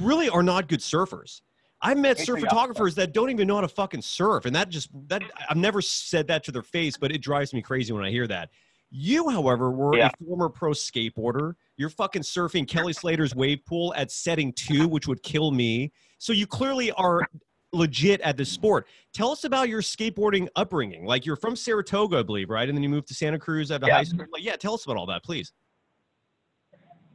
really 0.00 0.28
are 0.28 0.42
not 0.42 0.68
good 0.68 0.80
surfers. 0.80 1.40
I 1.82 1.94
met 1.94 2.18
surf 2.18 2.40
photographers 2.40 2.94
that 2.94 3.12
don't 3.12 3.30
even 3.30 3.46
know 3.46 3.56
how 3.56 3.60
to 3.60 3.68
fucking 3.68 4.02
surf, 4.02 4.46
and 4.46 4.54
that 4.56 4.70
just 4.70 4.88
that 5.08 5.22
I've 5.48 5.56
never 5.56 5.82
said 5.82 6.26
that 6.28 6.44
to 6.44 6.52
their 6.52 6.62
face, 6.62 6.96
but 6.96 7.12
it 7.12 7.20
drives 7.20 7.52
me 7.52 7.60
crazy 7.60 7.92
when 7.92 8.04
I 8.04 8.10
hear 8.10 8.26
that. 8.26 8.50
You, 8.90 9.28
however, 9.28 9.70
were 9.70 9.96
Yeah. 9.98 10.08
a 10.08 10.24
former 10.24 10.48
pro 10.48 10.70
skateboarder. 10.70 11.54
You're 11.76 11.90
fucking 11.90 12.22
surfing 12.22 12.66
Kelly 12.68 12.92
Slater's 12.92 13.34
wave 13.34 13.64
pool 13.66 13.92
at 13.96 14.10
setting 14.10 14.52
two, 14.52 14.86
which 14.88 15.08
would 15.08 15.22
kill 15.22 15.50
me. 15.50 15.92
So 16.18 16.32
you 16.32 16.46
clearly 16.46 16.92
are 16.92 17.28
legit 17.72 18.20
at 18.20 18.36
this 18.36 18.50
sport. 18.50 18.86
Tell 19.12 19.30
us 19.32 19.42
about 19.42 19.68
your 19.68 19.82
skateboarding 19.82 20.48
upbringing. 20.54 21.04
Like 21.04 21.26
you're 21.26 21.34
from 21.36 21.56
Saratoga, 21.56 22.18
I 22.18 22.22
believe, 22.22 22.48
right? 22.50 22.68
And 22.68 22.78
then 22.78 22.84
you 22.84 22.88
moved 22.88 23.08
to 23.08 23.14
Santa 23.14 23.38
Cruz 23.38 23.72
after 23.72 23.88
Yeah. 23.88 23.94
high 23.96 24.04
school. 24.04 24.24
Like, 24.32 24.44
yeah, 24.44 24.54
tell 24.54 24.74
us 24.74 24.84
about 24.84 24.96
all 24.96 25.06
that, 25.06 25.24
please. 25.24 25.52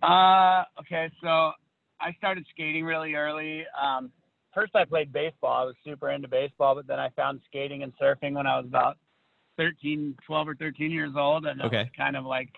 Uh, 0.03 0.63
okay, 0.81 1.09
so 1.23 1.53
I 2.01 2.13
started 2.17 2.45
skating 2.49 2.83
really 2.83 3.15
early. 3.15 3.65
Um, 3.81 4.11
first, 4.53 4.75
I 4.75 4.85
played 4.85 5.11
baseball. 5.11 5.61
I 5.61 5.65
was 5.65 5.75
super 5.83 6.09
into 6.11 6.27
baseball, 6.27 6.75
but 6.75 6.87
then 6.87 6.99
I 6.99 7.09
found 7.09 7.41
skating 7.45 7.83
and 7.83 7.93
surfing 8.01 8.33
when 8.33 8.47
I 8.47 8.57
was 8.57 8.65
about 8.65 8.97
13, 9.57 10.15
12 10.25 10.47
or 10.47 10.55
13 10.55 10.91
years 10.91 11.13
old. 11.17 11.45
And 11.45 11.59
it 11.61 11.65
Okay. 11.65 11.77
was 11.79 11.87
kind 11.97 12.15
of 12.15 12.25
like 12.25 12.49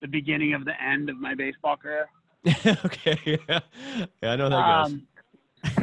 the 0.00 0.08
beginning 0.08 0.54
of 0.54 0.64
the 0.64 0.80
end 0.82 1.08
of 1.08 1.18
my 1.18 1.34
baseball 1.34 1.76
career. 1.76 2.08
okay, 2.84 3.18
yeah. 3.48 3.60
yeah, 4.22 4.32
I 4.32 4.36
know 4.36 4.48
that 4.48 4.66
goes. 4.66 4.86
Um, 4.86 5.06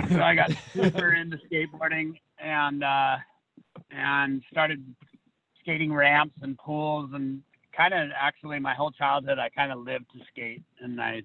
so 0.09 0.21
I 0.21 0.33
got 0.35 0.51
super 0.73 1.13
into 1.13 1.37
skateboarding 1.51 2.19
and 2.39 2.83
uh, 2.83 3.17
and 3.91 4.41
started 4.51 4.83
skating 5.61 5.93
ramps 5.93 6.35
and 6.41 6.57
pools 6.57 7.11
and 7.13 7.41
kind 7.75 7.93
of 7.93 8.09
actually 8.19 8.59
my 8.59 8.73
whole 8.73 8.91
childhood 8.91 9.37
I 9.37 9.49
kind 9.49 9.71
of 9.71 9.79
lived 9.79 10.05
to 10.13 10.19
skate 10.31 10.63
and 10.81 10.99
I 10.99 11.21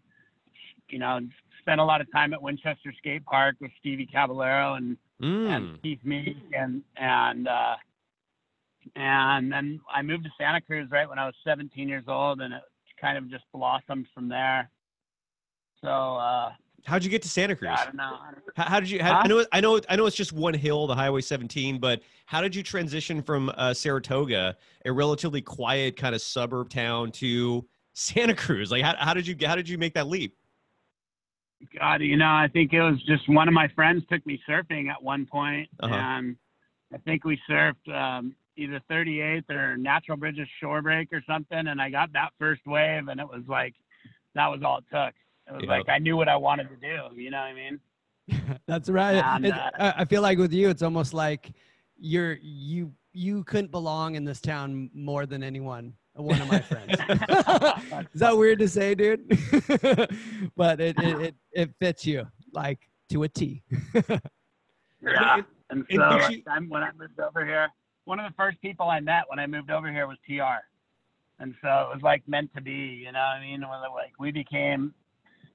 you 0.88 0.98
know 0.98 1.20
spent 1.62 1.80
a 1.80 1.84
lot 1.84 2.00
of 2.00 2.10
time 2.12 2.32
at 2.34 2.42
Winchester 2.42 2.92
Skate 2.98 3.24
Park 3.24 3.56
with 3.60 3.70
Stevie 3.80 4.06
Caballero 4.06 4.74
and, 4.74 4.96
Mm. 5.22 5.48
and 5.48 5.82
Keith 5.82 6.00
Meek 6.04 6.36
and 6.52 6.82
and 6.96 7.46
uh, 7.46 7.76
and 8.96 9.52
then 9.52 9.80
I 9.92 10.02
moved 10.02 10.24
to 10.24 10.30
Santa 10.38 10.60
Cruz 10.60 10.88
right 10.90 11.08
when 11.08 11.18
I 11.18 11.26
was 11.26 11.34
17 11.44 11.88
years 11.88 12.04
old 12.08 12.40
and 12.40 12.52
it 12.52 12.62
kind 13.00 13.16
of 13.16 13.30
just 13.30 13.44
blossomed 13.52 14.06
from 14.12 14.28
there. 14.28 14.68
So 15.80 15.88
uh, 15.88 16.52
How'd 16.84 17.04
you 17.04 17.10
get 17.10 17.22
to 17.22 17.28
Santa 17.28 17.54
Cruz? 17.54 17.70
I 17.72 17.84
don't 17.84 17.94
know. 17.94 18.16
How, 18.56 18.64
how 18.64 18.80
did 18.80 18.90
you? 18.90 19.00
How, 19.00 19.12
Huh? 19.14 19.20
I 19.24 19.28
know. 19.28 19.44
I 19.52 19.60
know. 19.60 19.80
I 19.88 19.94
know. 19.94 20.06
It's 20.06 20.16
just 20.16 20.32
one 20.32 20.54
hill, 20.54 20.88
the 20.88 20.96
Highway 20.96 21.20
17. 21.20 21.78
But 21.78 22.00
how 22.26 22.40
did 22.40 22.56
you 22.56 22.64
transition 22.64 23.22
from 23.22 23.52
uh, 23.56 23.72
Saratoga, 23.72 24.56
a 24.84 24.92
relatively 24.92 25.40
quiet 25.40 25.96
kind 25.96 26.12
of 26.16 26.20
suburb 26.20 26.68
town, 26.70 27.12
to 27.12 27.64
Santa 27.92 28.34
Cruz? 28.34 28.72
Like, 28.72 28.82
how, 28.82 28.96
how 28.98 29.14
did 29.14 29.28
you? 29.28 29.36
How 29.46 29.54
did 29.54 29.68
you 29.68 29.78
make 29.78 29.94
that 29.94 30.08
leap? 30.08 30.36
God, 31.78 32.00
you 32.02 32.16
know, 32.16 32.26
I 32.26 32.48
think 32.52 32.72
it 32.72 32.82
was 32.82 33.00
just 33.06 33.28
one 33.28 33.48
of 33.48 33.54
my 33.54 33.68
friends 33.68 34.02
took 34.10 34.24
me 34.26 34.40
surfing 34.48 34.88
at 34.90 35.02
one 35.02 35.26
point, 35.26 35.68
Uh-huh. 35.80 35.94
and 35.94 36.36
I 36.92 36.98
think 36.98 37.24
we 37.24 37.38
surfed 37.48 37.88
um, 37.94 38.34
either 38.56 38.80
38th 38.90 39.48
or 39.50 39.76
Natural 39.76 40.16
Bridges 40.16 40.48
shore 40.60 40.82
break 40.82 41.12
or 41.12 41.22
something, 41.26 41.66
and 41.68 41.80
I 41.80 41.90
got 41.90 42.12
that 42.12 42.30
first 42.38 42.62
wave, 42.66 43.08
and 43.08 43.20
it 43.20 43.26
was 43.26 43.42
like 43.48 43.74
that 44.34 44.48
was 44.48 44.62
all 44.62 44.78
it 44.78 44.84
took. 44.90 45.14
It 45.48 45.52
was 45.52 45.64
Yeah. 45.64 45.70
like 45.78 45.88
I 45.88 45.98
knew 45.98 46.16
what 46.16 46.28
I 46.28 46.36
wanted 46.36 46.68
to 46.68 46.76
do. 46.76 47.14
You 47.20 47.30
know 47.30 47.38
what 47.38 47.46
I 47.46 47.54
mean? 47.54 47.80
That's 48.66 48.88
right. 48.88 49.22
And, 49.24 49.46
uh, 49.52 49.70
I 49.78 49.94
I 49.98 50.04
feel 50.04 50.22
like 50.22 50.38
with 50.38 50.52
you, 50.52 50.68
it's 50.68 50.82
almost 50.82 51.12
like 51.14 51.52
you're 51.98 52.38
you 52.42 52.92
you 53.12 53.44
couldn't 53.44 53.70
belong 53.70 54.14
in 54.14 54.24
this 54.24 54.40
town 54.40 54.90
more 54.94 55.26
than 55.26 55.42
anyone. 55.42 55.94
One 56.14 56.40
of 56.40 56.48
my 56.48 56.60
friends. 56.60 56.90
Is 58.14 58.20
that 58.20 58.36
weird 58.36 58.58
to 58.58 58.68
say, 58.68 58.94
dude? 58.94 59.26
but 60.56 60.80
it, 60.80 60.98
it 60.98 61.20
it 61.20 61.34
it 61.52 61.70
fits 61.80 62.04
you 62.06 62.26
like 62.52 62.78
to 63.10 63.22
a 63.22 63.28
T. 63.28 63.62
Yeah. 65.04 65.40
And 65.70 65.84
so 65.90 66.10
gives 66.16 66.30
you- 66.30 66.42
I'm, 66.46 66.68
when 66.68 66.84
I 66.84 66.90
moved 66.96 67.18
over 67.18 67.44
here, 67.44 67.68
one 68.04 68.20
of 68.20 68.30
the 68.30 68.34
first 68.36 68.60
people 68.62 68.88
I 68.88 69.00
met 69.00 69.24
when 69.26 69.40
I 69.40 69.48
moved 69.48 69.68
over 69.68 69.90
here 69.90 70.06
was 70.06 70.16
TR, 70.24 70.62
and 71.40 71.56
so 71.60 71.68
it 71.68 71.94
was 71.94 72.02
like 72.04 72.22
meant 72.28 72.54
to 72.54 72.60
be. 72.60 72.70
You 72.70 73.10
know 73.10 73.18
what 73.18 73.36
I 73.36 73.40
mean? 73.40 73.62
When, 73.62 73.80
Like 73.80 74.12
we 74.20 74.30
became. 74.30 74.94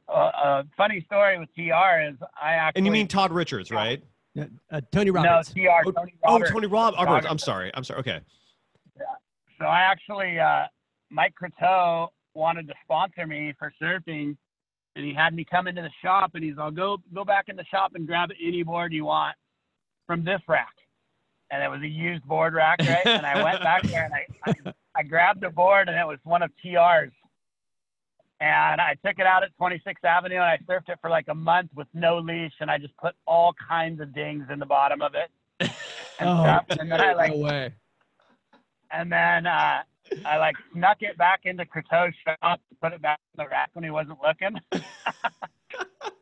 Uh, 0.10 0.32
a 0.43 0.63
funny 0.76 1.02
story 1.06 1.38
with 1.39 1.48
TR 1.56 2.02
is 2.10 2.15
I 2.41 2.54
actually. 2.54 2.80
And 2.80 2.86
you 2.86 2.91
mean 2.91 3.08
Todd 3.08 3.32
Richards, 3.32 3.72
right? 3.72 4.04
Uh, 4.38 4.82
Tony 4.91 5.12
no 5.12 5.41
TR 5.43 5.70
Oh, 5.86 5.91
Tony 5.91 6.13
oh, 6.26 6.39
Tony 6.39 6.67
Rob. 6.67 6.93
Roberts. 6.96 7.28
I'm 7.30 7.39
sorry. 7.39 7.72
I'm 7.74 7.84
sorry. 7.84 8.00
Okay. 8.02 8.20
So 9.60 9.65
I 9.65 9.82
actually, 9.82 10.39
uh, 10.39 10.65
Mike 11.10 11.34
Croteau 11.41 12.10
wanted 12.34 12.67
to 12.67 12.74
sponsor 12.84 13.26
me 13.26 13.54
for 13.58 13.74
surfing, 13.82 14.38
and 14.96 15.06
he 15.06 15.13
had 15.13 15.34
me 15.34 15.43
come 15.43 15.67
into 15.67 15.82
the 15.82 15.91
shop, 16.04 16.32
and 16.36 16.43
he's 16.43 16.58
all 16.58 16.72
go 16.72 16.98
go 17.13 17.24
back 17.26 17.46
in 17.50 17.56
the 17.56 17.65
shop 17.65 17.93
and 17.96 18.06
grab 18.08 18.30
any 18.43 18.63
board 18.63 18.93
you 18.93 19.06
want 19.06 19.36
from 20.06 20.24
this 20.24 20.41
rack, 20.48 20.74
and 21.52 21.63
it 21.63 21.70
was 21.70 21.82
a 21.82 21.88
used 21.88 22.24
board 22.26 22.54
rack, 22.54 22.80
right? 22.82 23.06
and 23.06 23.26
I 23.26 23.43
went 23.43 23.62
back 23.63 23.84
there 23.84 24.06
and 24.06 24.13
I, 24.13 24.26
I 24.46 24.74
I 24.96 25.04
grabbed 25.04 25.43
a 25.43 25.50
board, 25.50 25.89
and 25.89 25.98
it 25.98 26.06
was 26.08 26.20
one 26.24 26.41
of 26.43 26.52
TR's. 26.63 27.12
And 28.39 28.80
I 28.80 28.96
took 29.04 29.17
it 29.17 29.26
out 29.26 29.41
at 29.43 29.50
26th 29.60 30.04
Avenue 30.04 30.36
and 30.36 30.43
I 30.43 30.60
surfed 30.70 30.89
it 30.89 31.00
for 31.02 31.10
like 31.10 31.26
a 31.28 31.34
month 31.34 31.72
with 31.76 31.88
no 31.96 32.20
leash 32.20 32.54
and 32.60 32.70
I 32.70 32.78
just 32.78 32.96
put 32.98 33.15
all 33.26 33.52
kinds 33.67 34.00
of 34.00 34.13
dings 34.13 34.46
in 34.52 34.60
the 34.60 34.65
bottom 34.67 35.02
of 35.02 35.13
it. 35.15 35.32
And, 36.20 36.30
Oh, 36.30 36.43
stuff. 36.43 36.65
and 36.80 36.91
then 36.91 37.00
I 37.02 37.13
like 37.13 37.32
no 37.32 37.38
way. 37.39 37.74
And 38.91 39.12
then 39.12 39.45
uh, 39.45 39.82
I 40.26 40.38
like 40.38 40.56
snuck 40.73 40.97
it 41.02 41.17
back 41.17 41.41
into 41.45 41.65
Croteau's 41.65 42.15
shop, 42.23 42.62
put 42.82 42.93
it 42.93 43.02
back 43.02 43.19
in 43.38 43.43
the 43.43 43.50
rack 43.50 43.69
when 43.73 43.84
he 43.84 43.89
wasn't 43.89 44.19
looking. 44.23 44.58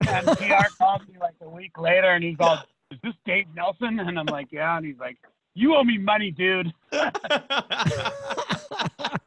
and 0.08 0.28
PR 0.38 0.68
called 0.78 1.08
me 1.08 1.16
like 1.20 1.36
a 1.42 1.50
week 1.50 1.78
later, 1.78 2.12
and 2.12 2.24
he's 2.24 2.38
all, 2.40 2.60
"Is 2.92 3.00
this 3.04 3.14
Dave 3.26 3.46
Nelson?" 3.56 4.00
And 4.00 4.18
I'm 4.20 4.26
like, 4.28 4.48
"Yeah." 4.52 4.78
And 4.78 4.86
he's 4.86 4.98
like, 5.00 5.18
"You 5.54 5.76
owe 5.76 5.84
me 5.84 5.98
money, 5.98 6.32
dude." 6.32 6.74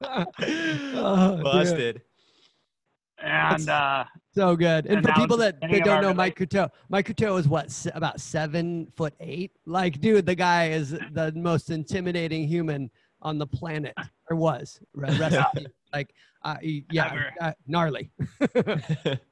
Oh, 0.00 1.36
dude. 1.36 1.44
Busted. 1.44 2.02
And 3.22 3.68
uh, 3.68 4.04
So 4.34 4.56
good. 4.56 4.86
And, 4.86 4.98
And 4.98 5.06
for 5.06 5.12
people 5.14 5.36
that, 5.38 5.60
beginning 5.60 5.84
that 5.84 5.96
of 5.96 6.02
don't 6.02 6.02
know 6.02 6.14
Mike 6.14 6.36
Croteau, 6.38 6.70
Mike 6.88 7.08
Croteau 7.08 7.38
is 7.38 7.48
what, 7.48 7.70
se- 7.70 7.90
about 7.94 8.20
seven 8.20 8.86
foot 8.96 9.14
eight? 9.20 9.52
Like, 9.66 10.00
dude, 10.00 10.26
the 10.26 10.34
guy 10.34 10.68
is 10.70 10.90
the 10.90 11.32
most 11.34 11.70
intimidating 11.70 12.46
human 12.46 12.90
on 13.22 13.38
the 13.38 13.46
planet, 13.46 13.94
or 14.30 14.36
was. 14.36 14.80
Re- 14.94 15.16
Rest 15.18 15.36
in 15.36 15.62
peace. 15.62 15.72
like, 15.92 16.14
uh, 16.42 16.56
yeah, 16.62 17.30
uh, 17.40 17.52
gnarly. 17.66 18.10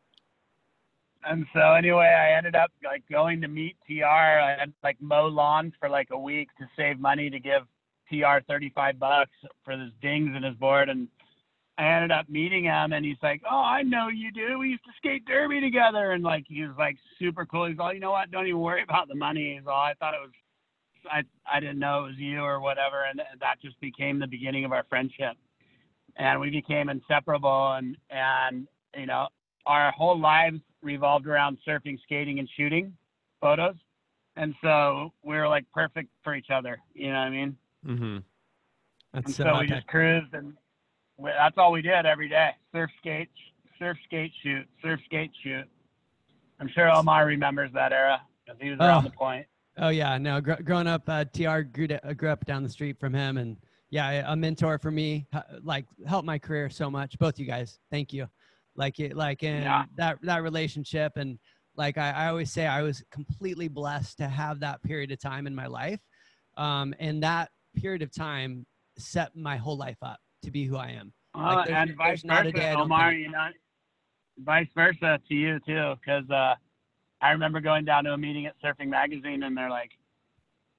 And 1.29 1.45
so 1.53 1.73
anyway, 1.73 2.07
I 2.07 2.37
ended 2.37 2.55
up 2.55 2.71
like 2.85 3.03
going 3.11 3.41
to 3.41 3.49
meet 3.49 3.77
TR. 3.87 4.05
I 4.05 4.57
had 4.59 4.73
like 4.83 4.97
mow 5.01 5.27
lawns 5.27 5.73
for 5.81 5.89
like 5.89 6.09
a 6.13 6.19
week 6.19 6.49
to 6.59 6.67
save 6.77 7.01
money 7.01 7.31
to 7.31 7.41
give 7.41 7.63
TR 8.09 8.39
35 8.47 8.99
bucks 8.99 9.31
for 9.65 9.73
his 9.73 9.91
dings 10.01 10.37
in 10.37 10.45
his 10.45 10.55
board. 10.55 10.89
And 10.89 11.09
I 11.79 11.87
ended 11.87 12.13
up 12.13 12.29
meeting 12.29 12.65
him 12.65 12.93
and 12.93 13.05
he's 13.05 13.17
like, 13.23 13.43
Oh, 13.51 13.57
I 13.57 13.83
know 13.83 14.09
you 14.09 14.31
do. 14.31 14.59
We 14.59 14.71
used 14.71 14.85
to 14.85 14.93
skate 14.97 15.25
derby 15.27 15.61
together. 15.61 16.13
And 16.13 16.23
like, 16.23 16.45
he 16.47 16.63
was 16.63 16.77
like 16.79 16.97
super 17.19 17.45
cool. 17.45 17.67
He's 17.67 17.79
all, 17.81 17.93
you 17.93 18.01
know 18.01 18.13
what? 18.13 18.31
Don't 18.31 18.47
even 18.47 18.61
worry 18.61 18.83
about 18.83 19.09
the 19.09 19.17
money. 19.17 19.57
He's 19.59 19.67
all, 19.67 19.75
I 19.75 19.95
thought 19.99 20.15
it 20.15 20.21
was, 20.23 20.31
I, 21.11 21.23
I 21.51 21.61
didn't 21.61 21.79
know 21.79 22.05
it 22.05 22.09
was 22.09 22.17
you 22.19 22.41
or 22.41 22.61
whatever. 22.61 23.05
And 23.05 23.21
that 23.41 23.61
just 23.63 23.79
became 23.81 24.19
the 24.19 24.27
beginning 24.27 24.65
of 24.65 24.73
our 24.73 24.85
friendship. 24.89 25.37
And 26.17 26.41
we 26.41 26.51
became 26.51 26.89
inseparable 26.89 27.73
and, 27.75 27.97
and, 28.11 28.67
you 28.97 29.07
know, 29.07 29.29
our 29.67 29.91
whole 29.93 30.19
lives 30.19 30.61
revolved 30.83 31.27
around 31.27 31.59
surfing, 31.67 31.99
skating, 32.03 32.39
and 32.39 32.49
shooting 32.57 32.93
photos. 33.41 33.75
And 34.37 34.55
so 34.63 35.13
we 35.23 35.37
were 35.37 35.49
like 35.49 35.65
perfect 35.75 36.09
for 36.23 36.35
each 36.35 36.51
other. 36.51 36.79
You 36.95 37.09
know 37.09 37.19
what 37.19 37.27
I 37.27 37.31
mean? 37.31 37.57
mm-hmm. 37.87 38.19
That's 39.13 39.27
And 39.27 39.35
so 39.35 39.45
so 39.45 39.61
we 39.61 39.67
just 39.67 39.87
cruised, 39.87 40.35
and 40.35 40.53
we, 41.17 41.31
that's 41.31 41.57
all 41.57 41.73
we 41.73 41.81
did 41.81 42.05
every 42.05 42.29
day: 42.29 42.51
surf, 42.73 42.91
skate, 42.99 43.31
surf, 43.79 43.97
skate, 44.05 44.33
shoot, 44.43 44.67
surf, 44.83 45.01
skate, 45.07 45.31
shoot. 45.43 45.65
I'm 46.61 46.69
sure 46.69 46.91
Omar 46.91 47.25
remembers 47.27 47.71
that 47.73 47.93
era 47.93 48.21
because 48.45 48.61
he 48.61 48.71
was 48.71 48.79
around 48.79 49.07
Oh. 49.07 49.09
the 49.09 49.17
point. 49.17 49.47
Oh 49.79 49.89
yeah, 49.91 50.17
no. 50.19 50.41
Gr- 50.41 50.63
growing 50.65 50.87
up, 50.87 51.03
uh, 51.09 51.25
Tr 51.25 51.61
grew, 51.61 51.87
to, 51.89 52.07
uh, 52.09 52.13
grew 52.15 52.31
up 52.31 52.45
down 52.47 52.63
the 52.63 52.69
street 52.69 52.99
from 52.99 53.13
him, 53.13 53.37
and 53.37 53.57
yeah, 53.91 54.31
a 54.33 54.37
mentor 54.37 54.79
for 54.79 54.91
me. 54.91 55.27
Like 55.63 55.85
helped 56.07 56.27
my 56.27 56.39
career 56.39 56.71
so 56.71 56.91
much. 56.91 57.19
Both 57.19 57.39
you 57.39 57.47
guys, 57.47 57.79
thank 57.91 58.13
you. 58.13 58.29
Like 58.75 58.99
it, 59.01 59.17
like 59.17 59.43
in 59.43 59.63
Yeah. 59.63 59.85
that 59.97 60.19
that 60.23 60.43
relationship, 60.43 61.17
and 61.17 61.39
like 61.77 61.99
I, 61.99 62.11
I 62.11 62.29
always 62.29 62.51
say, 62.51 62.67
I 62.67 62.83
was 62.83 63.03
completely 63.11 63.69
blessed 63.69 64.17
to 64.19 64.29
have 64.29 64.61
that 64.61 64.83
period 64.83 65.13
of 65.13 65.21
time 65.21 65.47
in 65.47 65.55
my 65.55 65.67
life, 65.67 66.01
um, 66.57 66.95
and 66.99 67.23
that 67.23 67.51
period 67.75 68.01
of 68.03 68.11
time 68.15 68.65
set 68.99 69.37
my 69.37 69.57
whole 69.59 69.77
life 69.77 69.99
up 70.03 70.21
to 70.43 70.51
be 70.51 70.65
who 70.65 70.77
I 70.77 70.89
am. 70.93 71.13
Well, 71.35 71.65
there's- 71.67 71.89
and 71.89 71.97
vice 71.99 72.25
not 72.25 72.47
a 72.47 72.53
day 72.53 72.61
I 72.61 72.63
versa, 72.69 72.77
don't 72.77 72.83
Omar. 72.85 73.13
You 73.13 73.31
know, 73.31 73.49
vice 74.39 74.69
versa 74.75 75.21
to 75.29 75.35
you 75.35 75.59
too, 75.67 75.95
because 76.01 76.29
uh, 76.31 76.55
I 77.21 77.31
remember 77.31 77.61
going 77.61 77.85
down 77.85 78.05
to 78.05 78.13
a 78.13 78.19
meeting 78.19 78.47
at 78.47 78.55
Surfing 78.63 78.89
Magazine, 78.89 79.43
and 79.43 79.57
they're 79.57 79.71
like, 79.71 79.91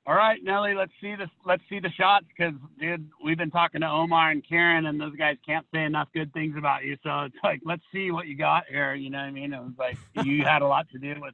"All 0.05 0.15
right, 0.15 0.39
Nelly, 0.43 0.75
let's 0.75 0.91
see 1.01 1.15
this. 1.15 1.29
Let's 1.45 1.63
see 1.69 1.79
the 1.79 1.89
shots, 1.91 2.25
because 2.27 2.53
dude, 2.79 3.09
we've 3.23 3.37
been 3.37 3.51
talking 3.51 3.81
to 3.81 3.89
Omar 3.89 4.31
and 4.31 4.47
Karen, 4.47 4.85
and 4.85 4.99
those 4.99 5.15
guys 5.15 5.37
can't 5.45 5.65
say 5.73 5.83
enough 5.83 6.09
good 6.13 6.31
things 6.33 6.55
about 6.57 6.83
you. 6.83 6.97
So 7.03 7.21
it's 7.21 7.35
like, 7.43 7.61
let's 7.65 7.83
see 7.91 8.11
what 8.11 8.27
you 8.27 8.37
got 8.37 8.65
here. 8.69 8.93
You 8.93 9.09
know 9.09 9.19
what 9.19 9.25
I 9.25 9.31
mean? 9.31 9.53
It 9.53 9.61
was 9.61 9.73
like 9.77 9.97
you 10.25 10.43
had 10.43 10.61
a 10.61 10.67
lot 10.67 10.87
to 10.91 10.99
do 10.99 11.15
with 11.19 11.33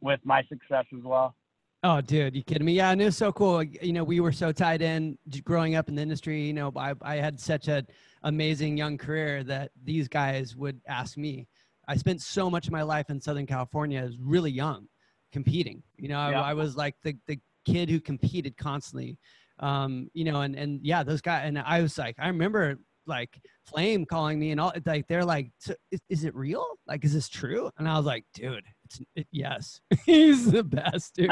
with 0.00 0.20
my 0.24 0.42
success 0.44 0.86
as 0.96 1.02
well. 1.04 1.34
Oh, 1.82 2.02
dude, 2.02 2.36
you 2.36 2.42
kidding 2.42 2.66
me? 2.66 2.74
Yeah, 2.74 2.90
and 2.90 3.00
it 3.00 3.06
was 3.06 3.16
so 3.16 3.32
cool. 3.32 3.62
You 3.62 3.94
know, 3.94 4.04
we 4.04 4.20
were 4.20 4.32
so 4.32 4.52
tied 4.52 4.82
in 4.82 5.16
growing 5.44 5.76
up 5.76 5.88
in 5.88 5.94
the 5.94 6.02
industry. 6.02 6.42
You 6.42 6.52
know, 6.52 6.70
I, 6.76 6.92
I 7.00 7.16
had 7.16 7.40
such 7.40 7.68
an 7.68 7.86
amazing 8.22 8.76
young 8.76 8.98
career 8.98 9.42
that 9.44 9.70
these 9.82 10.06
guys 10.06 10.54
would 10.56 10.80
ask 10.86 11.16
me. 11.16 11.48
I 11.90 11.96
spent 11.96 12.22
so 12.22 12.48
much 12.48 12.68
of 12.68 12.72
my 12.72 12.82
life 12.82 13.10
in 13.10 13.20
Southern 13.20 13.46
California 13.46 14.00
as 14.00 14.16
really 14.16 14.52
young, 14.52 14.86
competing. 15.32 15.82
You 15.96 16.06
know, 16.06 16.20
I, 16.20 16.30
I 16.30 16.54
was 16.54 16.76
like 16.76 16.94
the, 17.02 17.16
the 17.26 17.40
kid 17.66 17.90
who 17.90 17.98
competed 17.98 18.56
constantly. 18.56 19.18
Um, 19.58 20.08
you 20.14 20.24
know, 20.24 20.42
and 20.42 20.54
and 20.54 20.78
yeah, 20.84 21.02
those 21.02 21.20
guys. 21.20 21.42
And 21.46 21.58
I 21.58 21.82
was 21.82 21.98
like, 21.98 22.14
I 22.20 22.28
remember 22.28 22.78
like 23.06 23.40
Flame 23.64 24.04
calling 24.04 24.38
me 24.38 24.50
and 24.50 24.60
all. 24.60 24.72
Like 24.84 25.06
they're 25.06 25.24
like, 25.24 25.50
"So 25.58 25.74
is, 25.90 26.00
is 26.08 26.24
it 26.24 26.34
real? 26.34 26.66
Like, 26.86 27.04
is 27.04 27.12
this 27.12 27.28
true? 27.28 27.70
And 27.78 27.88
I 27.88 27.96
was 27.96 28.06
like, 28.06 28.24
dude, 28.34 28.64
it's 28.84 29.00
it, 29.14 29.26
yes, 29.30 29.80
he's 30.06 30.50
the 30.50 30.64
best, 30.64 31.14
dude. 31.14 31.30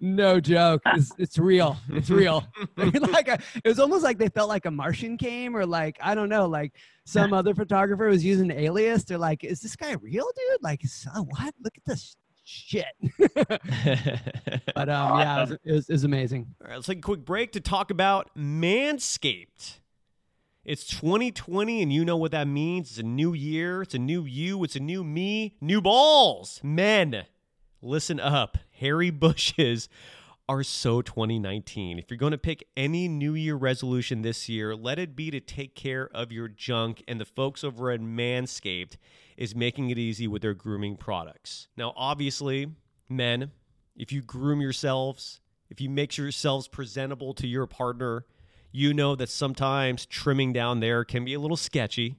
No 0.00 0.40
joke. 0.40 0.82
It's, 0.86 1.12
it's 1.18 1.38
real. 1.38 1.76
It's 1.90 2.10
real. 2.10 2.44
like 2.76 3.28
a, 3.28 3.38
it 3.64 3.68
was 3.68 3.78
almost 3.78 4.02
like 4.02 4.18
they 4.18 4.28
felt 4.28 4.48
like 4.48 4.66
a 4.66 4.70
Martian 4.70 5.16
came, 5.16 5.56
or 5.56 5.64
like 5.64 5.96
I 6.00 6.14
don't 6.14 6.28
know, 6.28 6.46
like 6.46 6.72
some 7.04 7.32
other 7.32 7.54
photographer 7.54 8.08
was 8.08 8.24
using 8.24 8.50
an 8.50 8.58
alias. 8.58 9.04
They're 9.04 9.18
like, 9.18 9.44
"Is 9.44 9.60
this 9.60 9.76
guy 9.76 9.92
real, 9.92 10.26
dude? 10.36 10.62
Like, 10.62 10.82
uh, 11.14 11.20
what? 11.20 11.54
Look 11.62 11.76
at 11.76 11.84
this 11.84 12.16
shit." 12.44 12.86
but 14.74 14.88
um, 14.88 15.18
yeah, 15.20 15.36
it 15.36 15.40
was, 15.40 15.52
it 15.52 15.72
was, 15.72 15.88
it 15.88 15.92
was 15.92 16.04
amazing. 16.04 16.54
All 16.60 16.68
right, 16.68 16.74
let's 16.76 16.88
take 16.88 16.98
a 16.98 17.02
quick 17.02 17.24
break 17.24 17.52
to 17.52 17.60
talk 17.60 17.90
about 17.92 18.30
Manscaped. 18.36 19.78
It's 20.66 20.84
2020, 20.84 21.80
and 21.80 21.92
you 21.92 22.04
know 22.04 22.16
what 22.16 22.32
that 22.32 22.48
means. 22.48 22.90
It's 22.90 22.98
a 22.98 23.04
new 23.04 23.34
year, 23.34 23.82
it's 23.82 23.94
a 23.94 24.00
new 24.00 24.24
you, 24.24 24.64
it's 24.64 24.74
a 24.74 24.80
new 24.80 25.04
me, 25.04 25.54
new 25.60 25.80
balls. 25.80 26.60
Men, 26.60 27.26
listen 27.80 28.18
up. 28.18 28.58
Hairy 28.72 29.10
bushes 29.10 29.88
are 30.48 30.64
so 30.64 31.02
2019. 31.02 32.00
If 32.00 32.10
you're 32.10 32.18
going 32.18 32.32
to 32.32 32.36
pick 32.36 32.66
any 32.76 33.06
New 33.06 33.34
Year 33.34 33.54
resolution 33.54 34.22
this 34.22 34.48
year, 34.48 34.74
let 34.74 34.98
it 34.98 35.14
be 35.14 35.30
to 35.30 35.38
take 35.38 35.76
care 35.76 36.10
of 36.12 36.32
your 36.32 36.48
junk, 36.48 37.04
and 37.06 37.20
the 37.20 37.24
folks 37.24 37.62
over 37.62 37.92
at 37.92 38.00
Manscaped 38.00 38.96
is 39.36 39.54
making 39.54 39.90
it 39.90 39.98
easy 39.98 40.26
with 40.26 40.42
their 40.42 40.54
grooming 40.54 40.96
products. 40.96 41.68
Now, 41.76 41.92
obviously, 41.96 42.72
men, 43.08 43.52
if 43.94 44.10
you 44.10 44.20
groom 44.20 44.60
yourselves, 44.60 45.40
if 45.70 45.80
you 45.80 45.88
make 45.88 46.16
yourselves 46.16 46.66
presentable 46.66 47.34
to 47.34 47.46
your 47.46 47.68
partner, 47.68 48.24
you 48.72 48.92
know 48.92 49.14
that 49.16 49.28
sometimes 49.28 50.06
trimming 50.06 50.52
down 50.52 50.80
there 50.80 51.04
can 51.04 51.24
be 51.24 51.34
a 51.34 51.40
little 51.40 51.56
sketchy. 51.56 52.16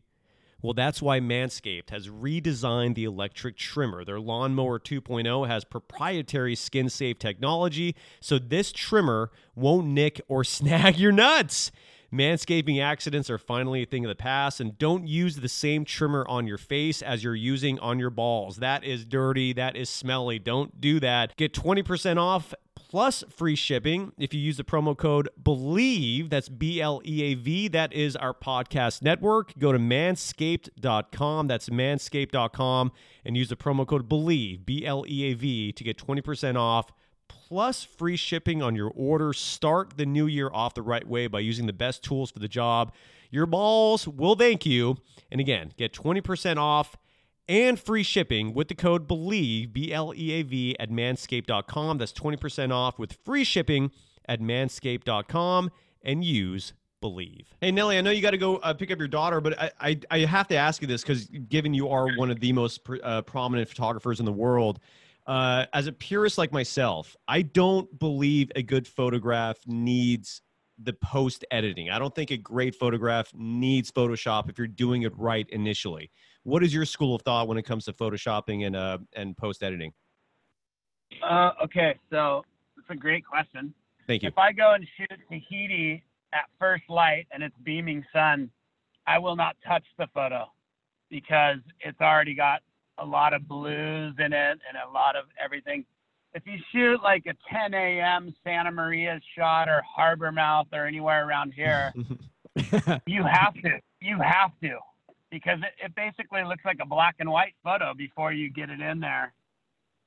Well, 0.61 0.73
that's 0.73 1.01
why 1.01 1.19
Manscaped 1.19 1.91
has 1.91 2.09
redesigned 2.09 2.95
the 2.95 3.03
electric 3.03 3.57
trimmer. 3.57 4.03
Their 4.03 4.19
Lawnmower 4.19 4.79
2.0 4.79 5.47
has 5.47 5.63
proprietary 5.63 6.55
skin 6.55 6.89
safe 6.89 7.19
technology, 7.19 7.95
so 8.19 8.39
this 8.39 8.71
trimmer 8.71 9.31
won't 9.55 9.87
nick 9.87 10.19
or 10.27 10.43
snag 10.43 10.97
your 10.97 11.11
nuts. 11.11 11.71
Manscaping 12.11 12.81
accidents 12.81 13.29
are 13.29 13.37
finally 13.37 13.83
a 13.83 13.85
thing 13.85 14.05
of 14.05 14.09
the 14.09 14.15
past, 14.15 14.59
and 14.61 14.77
don't 14.77 15.07
use 15.07 15.35
the 15.35 15.49
same 15.49 15.83
trimmer 15.83 16.25
on 16.27 16.47
your 16.47 16.57
face 16.57 17.01
as 17.01 17.23
you're 17.23 17.35
using 17.35 17.77
on 17.79 17.99
your 17.99 18.09
balls. 18.09 18.57
That 18.57 18.83
is 18.85 19.03
dirty, 19.03 19.53
that 19.53 19.75
is 19.75 19.89
smelly. 19.89 20.39
Don't 20.39 20.79
do 20.79 20.99
that. 21.01 21.35
Get 21.35 21.53
20% 21.53 22.17
off 22.17 22.53
plus 22.97 23.23
free 23.29 23.55
shipping 23.55 24.11
if 24.17 24.33
you 24.33 24.39
use 24.39 24.57
the 24.57 24.63
promo 24.63 24.97
code 24.97 25.29
believe 25.43 26.31
that's 26.31 26.49
b-l-e-a-v 26.49 27.67
that 27.67 27.93
is 27.93 28.15
our 28.15 28.33
podcast 28.33 29.03
network. 29.03 29.55
Go 29.59 29.71
to 29.71 29.77
manscaped.com 29.77 31.45
that's 31.45 31.69
manscaped.com 31.69 32.91
and 33.23 33.37
use 33.37 33.49
the 33.49 33.55
promo 33.55 33.85
code 33.85 34.09
believe 34.09 34.65
b-l-e-a-v 34.65 35.71
to 35.73 35.83
get 35.83 35.95
20% 35.95 36.55
off 36.55 36.91
plus 37.27 37.83
free 37.83 38.17
shipping 38.17 38.63
on 38.63 38.75
your 38.75 38.91
order. 38.95 39.31
Start 39.31 39.95
the 39.95 40.07
new 40.07 40.25
year 40.25 40.49
off 40.51 40.73
the 40.73 40.81
right 40.81 41.07
way 41.07 41.27
by 41.27 41.39
using 41.39 41.67
the 41.67 41.73
best 41.73 42.03
tools 42.03 42.31
for 42.31 42.39
the 42.39 42.47
job. 42.47 42.91
Your 43.29 43.45
balls 43.45 44.07
will 44.07 44.33
thank 44.33 44.65
you 44.65 44.97
and 45.31 45.39
again 45.39 45.71
get 45.77 45.93
20% 45.93 46.57
off 46.57 46.97
and 47.47 47.79
free 47.79 48.03
shipping 48.03 48.53
with 48.53 48.67
the 48.67 48.75
code 48.75 49.07
BELIEVE, 49.07 49.73
B 49.73 49.93
L 49.93 50.13
E 50.15 50.31
A 50.33 50.41
V, 50.43 50.75
at 50.79 50.89
manscaped.com. 50.89 51.97
That's 51.97 52.13
20% 52.13 52.73
off 52.73 52.99
with 52.99 53.13
free 53.23 53.43
shipping 53.43 53.91
at 54.27 54.41
manscaped.com 54.41 55.71
and 56.01 56.23
use 56.23 56.73
BELIEVE. 57.01 57.47
Hey 57.61 57.71
Nelly, 57.71 57.97
I 57.97 58.01
know 58.01 58.11
you 58.11 58.21
got 58.21 58.31
to 58.31 58.37
go 58.37 58.57
uh, 58.57 58.73
pick 58.73 58.91
up 58.91 58.99
your 58.99 59.07
daughter, 59.07 59.39
but 59.41 59.59
I, 59.59 59.71
I, 59.79 59.99
I 60.11 60.19
have 60.19 60.47
to 60.49 60.55
ask 60.55 60.81
you 60.81 60.87
this 60.87 61.01
because 61.01 61.25
given 61.25 61.73
you 61.73 61.89
are 61.89 62.07
one 62.17 62.31
of 62.31 62.39
the 62.39 62.51
most 62.53 62.83
pr- 62.83 62.97
uh, 63.03 63.21
prominent 63.21 63.69
photographers 63.69 64.19
in 64.19 64.25
the 64.25 64.33
world, 64.33 64.79
uh, 65.27 65.65
as 65.73 65.87
a 65.87 65.91
purist 65.91 66.37
like 66.37 66.51
myself, 66.51 67.15
I 67.27 67.41
don't 67.41 67.99
believe 67.99 68.51
a 68.55 68.63
good 68.63 68.87
photograph 68.87 69.57
needs 69.67 70.41
the 70.81 70.93
post 70.93 71.43
editing. 71.51 71.89
I 71.89 71.99
don't 71.99 72.13
think 72.13 72.31
a 72.31 72.37
great 72.37 72.75
photograph 72.75 73.31
needs 73.33 73.91
Photoshop 73.91 74.49
if 74.49 74.57
you're 74.57 74.67
doing 74.67 75.01
it 75.03 75.17
right 75.17 75.47
initially. 75.49 76.11
What 76.47 76.63
is 76.63 76.73
your 76.73 76.85
school 76.85 77.13
of 77.13 77.23
thought 77.23 77.49
when 77.49 77.57
it 77.57 77.63
comes 77.63 77.83
to 77.85 77.91
photoshopping 77.91 78.65
and 78.65 78.73
uh, 78.73 78.99
and 79.11 79.35
post 79.35 79.61
editing? 79.61 79.91
Uh, 81.21 81.51
okay, 81.61 81.99
so 82.09 82.41
it's 82.77 82.89
a 82.89 82.95
great 82.95 83.25
question. 83.25 83.73
Thank 84.07 84.23
you. 84.23 84.29
If 84.29 84.37
I 84.37 84.53
go 84.53 84.71
and 84.73 84.87
shoot 84.95 85.11
Tahiti 85.29 86.01
at 86.31 86.45
first 86.57 86.83
light 86.87 87.27
and 87.33 87.43
it's 87.43 87.55
beaming 87.65 88.01
sun, 88.13 88.49
I 89.05 89.19
will 89.19 89.35
not 89.35 89.57
touch 89.67 89.83
the 89.97 90.07
photo 90.13 90.45
because 91.09 91.57
it's 91.81 91.99
already 91.99 92.33
got 92.33 92.61
a 92.97 93.05
lot 93.05 93.33
of 93.33 93.45
blues 93.45 94.15
in 94.17 94.31
it 94.31 94.59
and 94.69 94.77
a 94.87 94.89
lot 94.89 95.17
of 95.17 95.25
everything. 95.43 95.83
If 96.33 96.43
you 96.45 96.59
shoot 96.71 97.03
like 97.03 97.25
a 97.25 97.33
10 97.53 97.73
a.m. 97.73 98.33
Santa 98.45 98.71
Maria 98.71 99.19
shot 99.37 99.67
or 99.67 99.81
Harbor 99.81 100.31
Mouth 100.31 100.67
or 100.71 100.85
anywhere 100.85 101.27
around 101.27 101.51
here, 101.53 101.93
you 103.05 103.23
have 103.23 103.53
to. 103.55 103.81
You 103.99 104.17
have 104.21 104.51
to. 104.63 104.77
Because 105.37 105.59
it, 105.61 105.85
it 105.85 105.95
basically 105.95 106.43
looks 106.43 106.65
like 106.65 106.77
a 106.81 106.85
black 106.85 107.15
and 107.19 107.29
white 107.29 107.53
photo 107.63 107.93
before 107.93 108.33
you 108.33 108.49
get 108.49 108.69
it 108.71 108.79
in 108.81 108.99
there. 108.99 109.33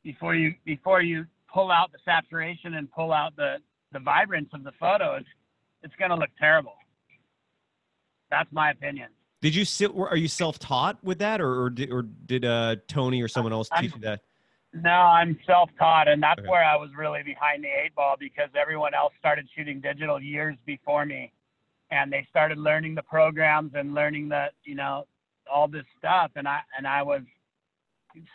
Before 0.03 0.35
you 0.35 0.55
before 0.65 1.03
you 1.03 1.25
pull 1.53 1.71
out 1.71 1.93
the 1.93 1.99
saturation 2.05 2.75
and 2.75 2.91
pull 2.91 3.13
out 3.13 3.37
the, 3.37 3.57
the 3.93 4.01
vibrance 4.01 4.49
of 4.53 4.65
the 4.65 4.73
photo, 4.81 5.15
it's 5.17 5.29
it's 5.83 5.95
gonna 6.01 6.17
look 6.17 6.31
terrible. 6.39 6.75
that's 8.31 8.51
my 8.53 8.71
opinion. 8.71 9.09
Did 9.41 9.55
you 9.55 9.65
sit? 9.65 9.91
Are 9.97 10.17
you 10.17 10.29
self-taught 10.29 11.03
with 11.05 11.19
that, 11.21 11.41
or 11.41 11.63
or 11.63 11.71
did, 11.71 11.91
or 11.93 12.03
did 12.27 12.45
uh, 12.45 12.77
Tony 12.89 13.23
or 13.23 13.29
someone 13.29 13.53
else 13.53 13.69
I'm- 13.73 13.83
teach 13.85 13.95
you 13.95 14.01
that? 14.01 14.21
No, 14.73 14.91
I'm 14.91 15.37
self-taught, 15.47 16.07
and 16.09 16.23
that's 16.23 16.39
Okay. 16.39 16.49
where 16.49 16.65
I 16.65 16.77
was 16.77 16.91
really 16.97 17.23
behind 17.25 17.65
the 17.65 17.69
eight 17.69 17.93
ball 17.95 18.15
because 18.19 18.51
everyone 18.55 18.95
else 18.95 19.13
started 19.19 19.49
shooting 19.57 19.81
digital 19.81 20.21
years 20.23 20.57
before 20.65 21.05
me, 21.05 21.33
and 21.91 22.13
they 22.13 22.25
started 22.31 22.57
learning 22.57 22.95
the 22.95 23.03
programs 23.03 23.73
and 23.75 23.95
learning 23.95 24.29
the, 24.29 24.47
you 24.63 24.77
know, 24.77 25.07
all 25.53 25.69
this 25.69 25.85
stuff, 25.99 26.31
and 26.37 26.47
I 26.49 26.61
and 26.77 26.87
I 26.87 27.03
was 27.03 27.23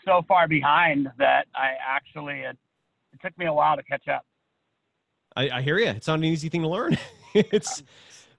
so 0.06 0.22
far 0.28 0.48
behind 0.48 1.10
that 1.18 1.46
I 1.56 1.74
actually 1.86 2.42
it, 2.42 2.58
it 3.14 3.20
took 3.22 3.38
me 3.38 3.46
a 3.46 3.54
while 3.54 3.76
to 3.76 3.84
catch 3.84 4.08
up. 4.08 4.26
I, 5.36 5.50
I 5.50 5.62
hear 5.62 5.78
you. 5.78 5.88
It's 5.88 6.08
not 6.08 6.20
an 6.20 6.24
easy 6.26 6.48
thing 6.50 6.62
to 6.62 6.68
learn. 6.70 6.98
it's 7.34 7.84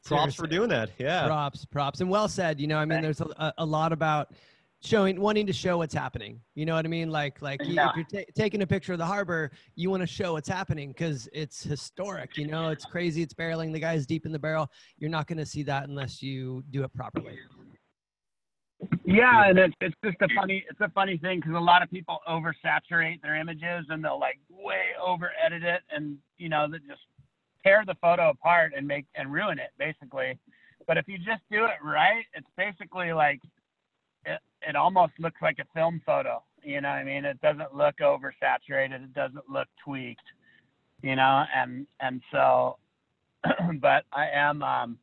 props 0.05 0.35
for 0.35 0.47
doing 0.47 0.69
that. 0.71 0.91
Yeah. 0.99 1.27
props 1.27 1.65
props 1.67 2.01
and 2.01 2.09
well 2.09 2.29
said 2.29 2.61
you 2.61 2.69
know 2.69 2.79
i 2.79 2.85
mean 2.85 3.03
there's 3.03 3.21
a, 3.21 3.27
a- 3.39 3.55
a 3.59 3.67
lot 3.67 3.93
about 3.93 4.33
showing 4.81 5.21
wanting 5.21 5.47
to 5.49 5.53
show 5.53 5.79
what's 5.79 5.93
happening 5.95 6.41
you 6.55 6.65
know 6.65 6.77
what 6.77 6.85
i 6.85 6.89
mean 6.89 7.11
like 7.11 7.43
like 7.43 7.61
you, 7.65 7.75
Yeah. 7.75 7.91
if 7.91 7.97
you're 7.97 8.23
ta- 8.25 8.31
taking 8.37 8.63
a 8.63 8.67
picture 8.67 8.93
of 8.93 8.99
the 9.01 9.05
harbor 9.05 9.51
you 9.75 9.91
want 9.91 10.03
to 10.03 10.07
show 10.07 10.35
what's 10.35 10.49
happening 10.49 10.89
because 10.93 11.29
it's 11.33 11.61
historic 11.63 12.37
you 12.37 12.47
know 12.47 12.69
it's 12.71 12.85
crazy 12.85 13.21
it's 13.21 13.35
barreling 13.35 13.73
the 13.73 13.81
guy's 13.81 14.07
deep 14.07 14.27
in 14.27 14.31
the 14.33 14.39
barrel 14.39 14.71
you're 14.97 15.11
not 15.11 15.27
going 15.27 15.39
to 15.39 15.47
see 15.47 15.65
that 15.65 15.89
unless 15.89 16.23
you 16.23 16.63
do 16.71 16.85
it 16.85 16.95
properly 16.95 17.37
Yeah, 19.07 19.49
and 19.49 19.57
it's 19.59 19.75
it's 19.81 19.95
just 20.05 20.17
a 20.21 20.29
funny 20.35 20.65
it's 20.69 20.81
a 20.81 20.91
funny 20.91 21.17
thing 21.17 21.39
because 21.39 21.55
a 21.55 21.61
lot 21.61 21.81
of 21.81 21.89
people 21.91 22.19
oversaturate 22.29 23.23
their 23.23 23.37
images 23.37 23.87
and 23.89 24.05
they'll 24.05 24.19
like 24.19 24.39
way 24.51 24.83
over 25.01 25.31
edit 25.45 25.63
it 25.63 25.83
and 25.93 26.19
you 26.39 26.49
know 26.49 26.67
they 26.69 26.79
just 26.79 27.03
tear 27.65 27.85
the 27.87 27.95
photo 28.01 28.31
apart 28.31 28.73
and 28.77 28.87
make 28.87 29.07
and 29.15 29.33
ruin 29.33 29.61
it 29.61 29.71
basically. 29.79 30.37
But 30.89 30.99
if 30.99 31.07
you 31.07 31.19
just 31.19 31.43
do 31.53 31.65
it 31.67 31.79
right, 31.85 32.25
it's 32.35 32.49
basically 32.57 33.13
like 33.13 33.41
it 34.25 34.41
it 34.69 34.75
almost 34.75 35.13
looks 35.21 35.41
like 35.41 35.61
a 35.61 35.67
film 35.73 36.03
photo. 36.05 36.43
You 36.65 36.81
know 36.81 36.89
what 36.89 36.97
I 36.97 37.05
mean? 37.05 37.25
It 37.25 37.41
doesn't 37.41 37.77
look 37.77 37.95
oversaturated. 38.01 39.05
It 39.05 39.15
doesn't 39.15 39.49
look 39.49 39.69
tweaked. 39.85 40.21
You 41.03 41.15
know, 41.15 41.45
and 41.55 41.87
and 42.01 42.21
so, 42.33 42.79
but 43.81 44.05
I 44.13 44.27
am 44.35 44.65
um, 44.65 44.99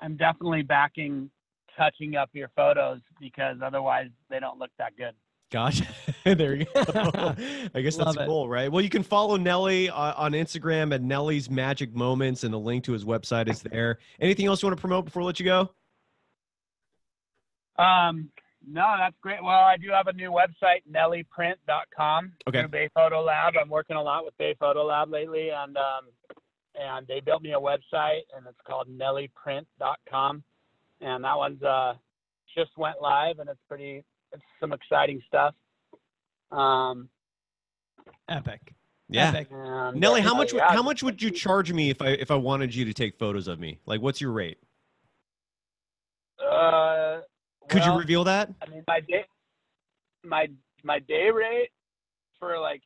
I'm 0.00 0.16
definitely 0.16 0.62
backing 0.62 1.30
touching 1.76 2.16
up 2.16 2.30
your 2.32 2.50
photos 2.56 3.00
because 3.20 3.56
otherwise 3.64 4.08
they 4.28 4.40
don't 4.40 4.58
look 4.58 4.70
that 4.78 4.96
good. 4.96 5.14
Gosh, 5.50 5.82
there 6.24 6.54
you 6.54 6.64
go. 6.72 7.34
I 7.74 7.80
guess 7.80 7.96
that's 7.96 8.16
it. 8.16 8.26
cool, 8.26 8.48
right? 8.48 8.70
Well, 8.70 8.82
you 8.82 8.88
can 8.90 9.02
follow 9.02 9.36
Nelly 9.36 9.90
uh, 9.90 10.14
on 10.16 10.32
Instagram 10.32 10.94
at 10.94 11.02
Nelly's 11.02 11.50
Magic 11.50 11.92
Moments, 11.94 12.44
and 12.44 12.54
the 12.54 12.58
link 12.58 12.84
to 12.84 12.92
his 12.92 13.04
website 13.04 13.48
is 13.48 13.60
there. 13.62 13.98
Anything 14.20 14.46
else 14.46 14.62
you 14.62 14.68
want 14.68 14.76
to 14.76 14.80
promote 14.80 15.06
before 15.06 15.22
I 15.22 15.24
let 15.24 15.40
you 15.40 15.46
go? 15.46 15.70
Um, 17.82 18.30
no, 18.66 18.94
that's 18.98 19.16
great. 19.22 19.42
Well, 19.42 19.50
I 19.58 19.76
do 19.76 19.88
have 19.90 20.06
a 20.06 20.12
new 20.12 20.30
website, 20.30 20.82
nellyprint.com 20.90 22.32
Okay. 22.46 22.66
Bay 22.66 22.88
Photo 22.94 23.22
Lab. 23.22 23.54
I'm 23.60 23.70
working 23.70 23.96
a 23.96 24.02
lot 24.02 24.24
with 24.24 24.36
Bay 24.38 24.54
Photo 24.60 24.84
Lab 24.84 25.10
lately, 25.10 25.48
and 25.50 25.76
um, 25.76 26.10
and 26.80 27.06
they 27.08 27.20
built 27.20 27.42
me 27.42 27.54
a 27.54 27.58
website, 27.60 28.20
and 28.36 28.46
it's 28.46 28.58
called 28.66 28.86
nellyprint.com, 28.88 30.44
and 31.00 31.24
that 31.24 31.36
one's 31.36 31.62
uh 31.62 31.94
just 32.56 32.70
went 32.76 33.00
live, 33.00 33.38
and 33.38 33.48
it's 33.48 33.60
pretty, 33.68 34.04
it's 34.32 34.42
some 34.58 34.72
exciting 34.72 35.20
stuff. 35.28 35.54
Um, 36.50 37.08
epic 38.28 38.74
Yeah. 39.08 39.28
Epic. 39.28 39.48
and, 39.52 40.00
Nelly, 40.00 40.20
how 40.20 40.34
much? 40.34 40.52
would 40.52 40.58
yeah, 40.60 40.72
How 40.72 40.82
much 40.82 41.02
would 41.02 41.22
you 41.22 41.30
charge 41.30 41.72
me 41.72 41.90
if 41.90 42.02
I 42.02 42.08
if 42.08 42.30
I 42.30 42.34
wanted 42.36 42.74
you 42.74 42.84
to 42.86 42.92
take 42.92 43.18
photos 43.18 43.46
of 43.48 43.60
me? 43.60 43.78
Like, 43.86 44.00
what's 44.00 44.20
your 44.20 44.32
rate? 44.32 44.58
Uh, 46.44 47.20
Could 47.68 47.84
you 47.84 47.96
reveal 47.96 48.24
that? 48.24 48.52
I 48.62 48.70
mean, 48.70 48.82
my 48.88 49.00
day, 49.00 49.24
my 50.24 50.48
my 50.82 50.98
day 51.00 51.30
rate 51.30 51.68
for 52.38 52.58
like 52.58 52.82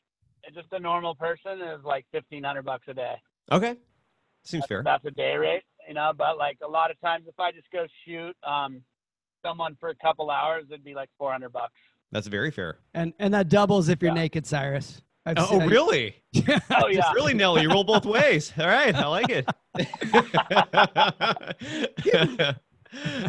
just 0.55 0.67
a 0.73 0.79
normal 0.79 1.15
person 1.15 1.61
is 1.63 1.83
like 1.85 2.05
fifteen 2.13 2.45
hundred 2.45 2.65
bucks 2.65 2.85
a 2.89 2.95
day. 2.95 3.15
Okay, 3.53 3.77
seems 4.43 4.63
That's, 4.63 4.69
fair. 4.69 4.83
that's 4.85 5.05
a 5.07 5.11
day 5.11 5.37
rate, 5.37 5.63
you 5.89 5.95
know. 5.95 6.13
But 6.17 6.39
like 6.39 6.59
a 6.65 6.69
lot 6.69 6.91
of 6.91 7.01
times, 7.01 7.25
if 7.29 7.39
I 7.39 7.53
just 7.53 7.71
go 7.73 7.87
shoot 8.07 8.35
um 8.47 8.83
someone 9.45 9.77
for 9.79 9.91
a 9.91 9.95
couple 9.97 10.31
hours, 10.31 10.65
it'd 10.71 10.85
be 10.85 10.95
like 10.95 11.11
four 11.19 11.31
hundred 11.33 11.53
bucks. 11.53 11.75
That's 12.13 12.27
very 12.29 12.51
fair. 12.51 12.79
and 12.95 13.13
and 13.19 13.33
that 13.35 13.49
doubles 13.49 13.89
if 13.89 14.01
you're 14.03 14.11
Yeah. 14.11 14.15
naked 14.23 14.47
cyrus 14.47 15.03
I've 15.27 15.39
Oh, 15.39 15.47
seen- 15.47 15.63
oh, 15.63 15.67
really? 15.67 16.17
Oh 16.71 16.89
yeah, 16.89 17.11
Really, 17.15 17.33
Nelly? 17.35 17.63
You 17.63 17.71
roll 17.71 17.83
both 17.85 18.05
ways. 18.05 18.53
All 18.59 18.67
right, 18.67 18.95
I 18.95 19.07
like 19.07 19.31
it. 19.31 19.49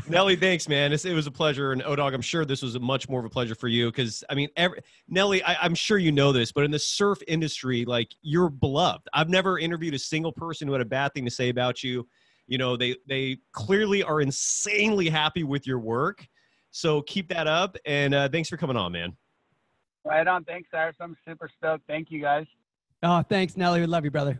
Nelly, 0.07 0.35
thanks, 0.35 0.69
man. 0.69 0.93
It's, 0.93 1.05
it 1.05 1.13
was 1.13 1.25
a 1.25 1.31
pleasure, 1.31 1.71
and 1.71 1.81
Odog, 1.81 2.13
I'm 2.13 2.21
sure 2.21 2.45
this 2.45 2.61
was 2.61 2.75
a 2.75 2.79
much 2.79 3.09
more 3.09 3.19
of 3.19 3.25
a 3.25 3.29
pleasure 3.29 3.55
for 3.55 3.67
you 3.67 3.87
because 3.87 4.23
I 4.29 4.35
mean, 4.35 4.49
every, 4.57 4.79
Nelly, 5.07 5.41
I, 5.43 5.55
I'm 5.61 5.73
sure 5.73 5.97
you 5.97 6.11
know 6.11 6.31
this, 6.31 6.51
but 6.51 6.65
in 6.65 6.71
the 6.71 6.77
surf 6.77 7.17
industry, 7.27 7.83
like 7.85 8.09
you're 8.21 8.49
beloved. 8.49 9.07
I've 9.13 9.29
never 9.29 9.57
interviewed 9.57 9.95
a 9.95 9.99
single 9.99 10.31
person 10.31 10.67
who 10.67 10.73
had 10.73 10.81
a 10.81 10.85
bad 10.85 11.13
thing 11.15 11.25
to 11.25 11.31
say 11.31 11.49
about 11.49 11.83
you. 11.83 12.07
You 12.47 12.57
know, 12.57 12.77
they 12.77 12.95
they 13.07 13.37
clearly 13.51 14.03
are 14.03 14.21
insanely 14.21 15.09
happy 15.09 15.43
with 15.43 15.65
your 15.65 15.79
work. 15.79 16.25
So 16.71 17.01
keep 17.03 17.29
that 17.29 17.47
up, 17.47 17.77
and 17.85 18.13
uh, 18.13 18.29
thanks 18.29 18.49
for 18.49 18.57
coming 18.57 18.77
on, 18.77 18.91
man. 18.91 19.15
right 20.03 20.27
on. 20.27 20.43
Thanks, 20.43 20.69
Cyrus. 20.71 20.95
I'm 20.99 21.15
super 21.27 21.49
stoked. 21.57 21.87
Thank 21.87 22.11
you 22.11 22.21
guys, 22.21 22.45
oh 23.03 23.21
thanks 23.21 23.55
nelly 23.55 23.79
we 23.79 23.85
love 23.85 24.03
you 24.03 24.11
brother 24.11 24.39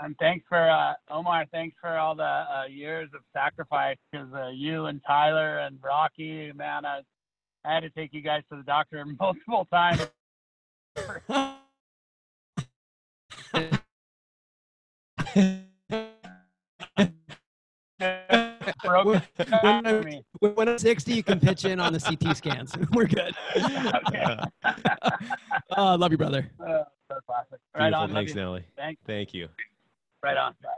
and 0.00 0.16
thanks 0.18 0.44
for 0.48 0.70
uh, 0.70 0.94
Omar. 1.08 1.46
Thanks 1.52 1.76
for 1.80 1.96
all 1.96 2.16
the 2.16 2.24
uh, 2.24 2.64
years 2.68 3.08
of 3.14 3.20
sacrifice 3.32 3.96
because 4.10 4.26
uh, 4.34 4.48
you 4.48 4.86
and 4.86 5.00
Tyler 5.06 5.58
and 5.58 5.78
Rocky, 5.80 6.50
man, 6.52 6.84
I, 6.84 7.02
I 7.64 7.74
had 7.74 7.84
to 7.84 7.90
take 7.90 8.12
you 8.12 8.20
guys 8.20 8.42
to 8.50 8.56
the 8.56 8.64
doctor 8.64 9.04
multiple 9.20 9.68
times. 9.72 10.08
Broke 18.84 19.06
when, 19.06 19.22
when 19.62 19.86
I'm, 19.86 20.54
when 20.54 20.68
I'm 20.68 20.78
60 20.78 21.12
you 21.14 21.22
can 21.22 21.38
pitch 21.40 21.64
in 21.64 21.80
on 21.80 21.92
the 21.92 22.00
ct 22.00 22.36
scans 22.36 22.72
we're 22.92 23.06
good 23.06 23.34
Okay. 23.56 24.36
oh 25.76 25.94
love 25.98 26.10
you 26.12 26.18
brother 26.18 26.50
Uh, 26.60 26.82
so 27.10 27.18
classic. 27.26 27.58
Right 27.74 27.90
Beautiful. 27.90 28.02
on. 28.02 28.12
Thanks. 28.14 28.34
Nelly. 28.34 28.64
Thanks. 28.76 29.00
Thank 29.06 29.34
you. 29.34 29.48
Right 30.22 30.36
on. 30.38 30.54
Bye. 30.62 30.68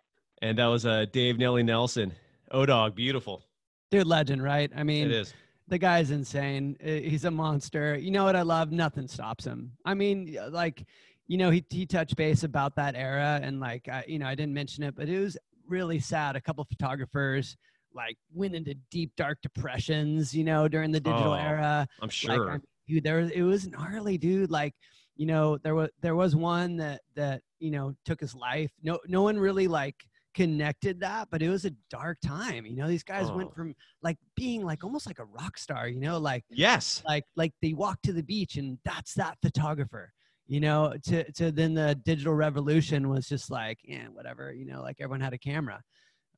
And 0.42 0.58
that 0.58 0.66
was 0.66 0.84
uh, 0.84 1.06
Dave 1.12 1.38
Nelly 1.38 1.62
Nelson. 1.62 2.12
Odog, 2.52 2.94
beautiful. 2.96 3.42
dude 3.90 4.06
legend 4.06 4.42
right 4.42 4.70
i 4.76 4.82
mean 4.82 5.06
It 5.06 5.12
is. 5.12 5.34
the 5.68 5.78
guy's 5.78 6.10
insane. 6.10 6.76
Uh, 6.82 6.86
He's 6.88 7.24
a 7.24 7.30
monster. 7.30 7.96
You 7.96 8.10
know 8.10 8.24
what 8.24 8.34
I 8.36 8.42
love? 8.42 8.72
Nothing 8.72 9.06
stops 9.08 9.44
him. 9.44 9.72
I 9.84 9.94
mean, 9.94 10.36
uh, 10.40 10.50
like, 10.50 10.84
you 11.28 11.38
know, 11.38 11.50
he 11.50 11.64
he 11.70 11.86
touched 11.86 12.16
base 12.16 12.42
about 12.44 12.74
that 12.76 12.94
era, 12.96 13.40
and 13.42 13.58
like, 13.60 13.88
I, 13.88 14.04
you 14.06 14.18
know, 14.20 14.26
I 14.26 14.34
didn't 14.36 14.54
mention 14.54 14.84
it, 14.84 14.94
but 14.94 15.08
it 15.08 15.18
was 15.20 15.36
really 15.68 15.98
sad. 15.98 16.36
A 16.36 16.40
couple 16.40 16.64
photographers 16.64 17.56
like 17.94 18.16
went 18.34 18.54
into 18.54 18.74
deep 18.90 19.12
dark 19.16 19.38
depressions, 19.42 20.34
you 20.34 20.44
know, 20.44 20.68
during 20.68 20.92
the 20.92 21.00
digital 21.00 21.32
Oh, 21.32 21.34
era. 21.34 21.86
I'm 22.00 22.06
Like, 22.06 22.12
sure. 22.12 22.52
I- 22.56 22.58
dude, 22.86 23.04
there 23.04 23.16
was, 23.18 23.30
it 23.30 23.42
was 23.42 23.66
gnarly, 23.66 24.18
dude. 24.18 24.50
Like, 24.50 24.74
you 25.16 25.26
know, 25.26 25.56
there 25.58 25.74
was 25.74 25.88
there 26.02 26.14
was 26.14 26.36
one 26.36 26.76
that 26.76 27.00
that 27.14 27.40
you 27.58 27.70
know 27.70 27.94
took 28.04 28.20
his 28.20 28.34
life. 28.34 28.70
No, 28.82 28.98
no 29.08 29.22
one 29.22 29.38
really 29.38 29.66
like 29.66 29.94
connected 30.34 31.00
that, 31.00 31.28
but 31.30 31.40
it 31.40 31.48
was 31.48 31.64
a 31.64 31.70
dark 31.88 32.18
time. 32.22 32.66
You 32.66 32.76
know, 32.76 32.86
these 32.86 33.02
guys 33.02 33.30
Oh. 33.30 33.36
went 33.36 33.54
from 33.54 33.74
like 34.02 34.18
being 34.36 34.62
like 34.62 34.84
almost 34.84 35.06
like 35.06 35.18
a 35.18 35.24
rock 35.24 35.56
star. 35.56 35.88
You 35.88 36.00
know, 36.00 36.18
like 36.18 36.44
yes. 36.50 37.02
like 37.06 37.24
like 37.34 37.54
they 37.62 37.72
walk 37.72 38.02
to 38.02 38.12
the 38.12 38.22
beach 38.22 38.56
and 38.56 38.78
that's 38.84 39.14
that 39.14 39.38
photographer. 39.40 40.12
You 40.48 40.60
know, 40.60 40.94
to 41.04 41.30
to 41.32 41.50
then 41.50 41.74
the 41.74 41.98
digital 42.04 42.34
revolution 42.34 43.08
was 43.08 43.28
just 43.28 43.50
like, 43.50 43.78
yeah, 43.84 44.06
whatever. 44.12 44.52
You 44.52 44.66
know, 44.66 44.82
like 44.82 44.96
everyone 45.00 45.20
had 45.20 45.32
a 45.32 45.38
camera. 45.38 45.82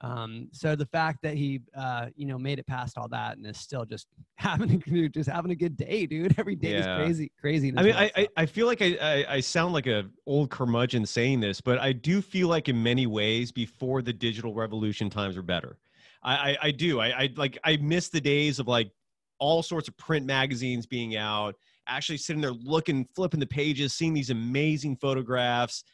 Um, 0.00 0.48
so 0.52 0.76
the 0.76 0.86
fact 0.86 1.18
that 1.22 1.34
he, 1.34 1.60
uh, 1.76 2.06
you 2.14 2.26
know, 2.26 2.38
made 2.38 2.58
it 2.60 2.66
past 2.66 2.96
all 2.96 3.08
that 3.08 3.36
and 3.36 3.46
is 3.46 3.58
still 3.58 3.84
just 3.84 4.06
having 4.36 4.82
a 4.86 5.08
just 5.08 5.28
having 5.28 5.50
a 5.50 5.56
good 5.56 5.76
day, 5.76 6.06
dude. 6.06 6.34
Every 6.38 6.54
day 6.54 6.70
Yeah. 6.70 6.94
is 6.94 7.04
crazy, 7.04 7.32
crazy. 7.40 7.72
I 7.76 7.82
mean, 7.82 7.94
I, 7.94 8.10
I, 8.16 8.28
I 8.36 8.46
feel 8.46 8.66
like 8.66 8.80
I, 8.80 8.96
I, 9.00 9.34
I 9.34 9.40
sound 9.40 9.74
like 9.74 9.86
a 9.86 10.08
old 10.26 10.50
curmudgeon 10.50 11.04
saying 11.04 11.40
this, 11.40 11.60
but 11.60 11.78
I 11.78 11.92
do 11.92 12.22
feel 12.22 12.48
like 12.48 12.68
in 12.68 12.82
many 12.82 13.06
ways 13.06 13.52
before 13.52 14.02
the 14.02 14.12
digital 14.12 14.54
revolution 14.54 15.10
times 15.10 15.36
were 15.36 15.42
better. 15.42 15.78
I, 16.22 16.34
I, 16.34 16.56
I 16.62 16.70
do. 16.70 17.00
I, 17.00 17.06
I 17.08 17.30
like 17.36 17.58
I 17.64 17.76
miss 17.76 18.08
the 18.08 18.20
days 18.20 18.58
of 18.58 18.68
like 18.68 18.90
all 19.38 19.62
sorts 19.62 19.88
of 19.88 19.96
print 19.96 20.26
magazines 20.26 20.86
being 20.86 21.16
out, 21.16 21.54
actually 21.88 22.18
sitting 22.18 22.42
there 22.42 22.52
looking, 22.52 23.06
flipping 23.14 23.40
the 23.40 23.46
pages, 23.46 23.94
seeing 23.94 24.14
these 24.14 24.30
amazing 24.30 24.96
photographs, 24.96 25.84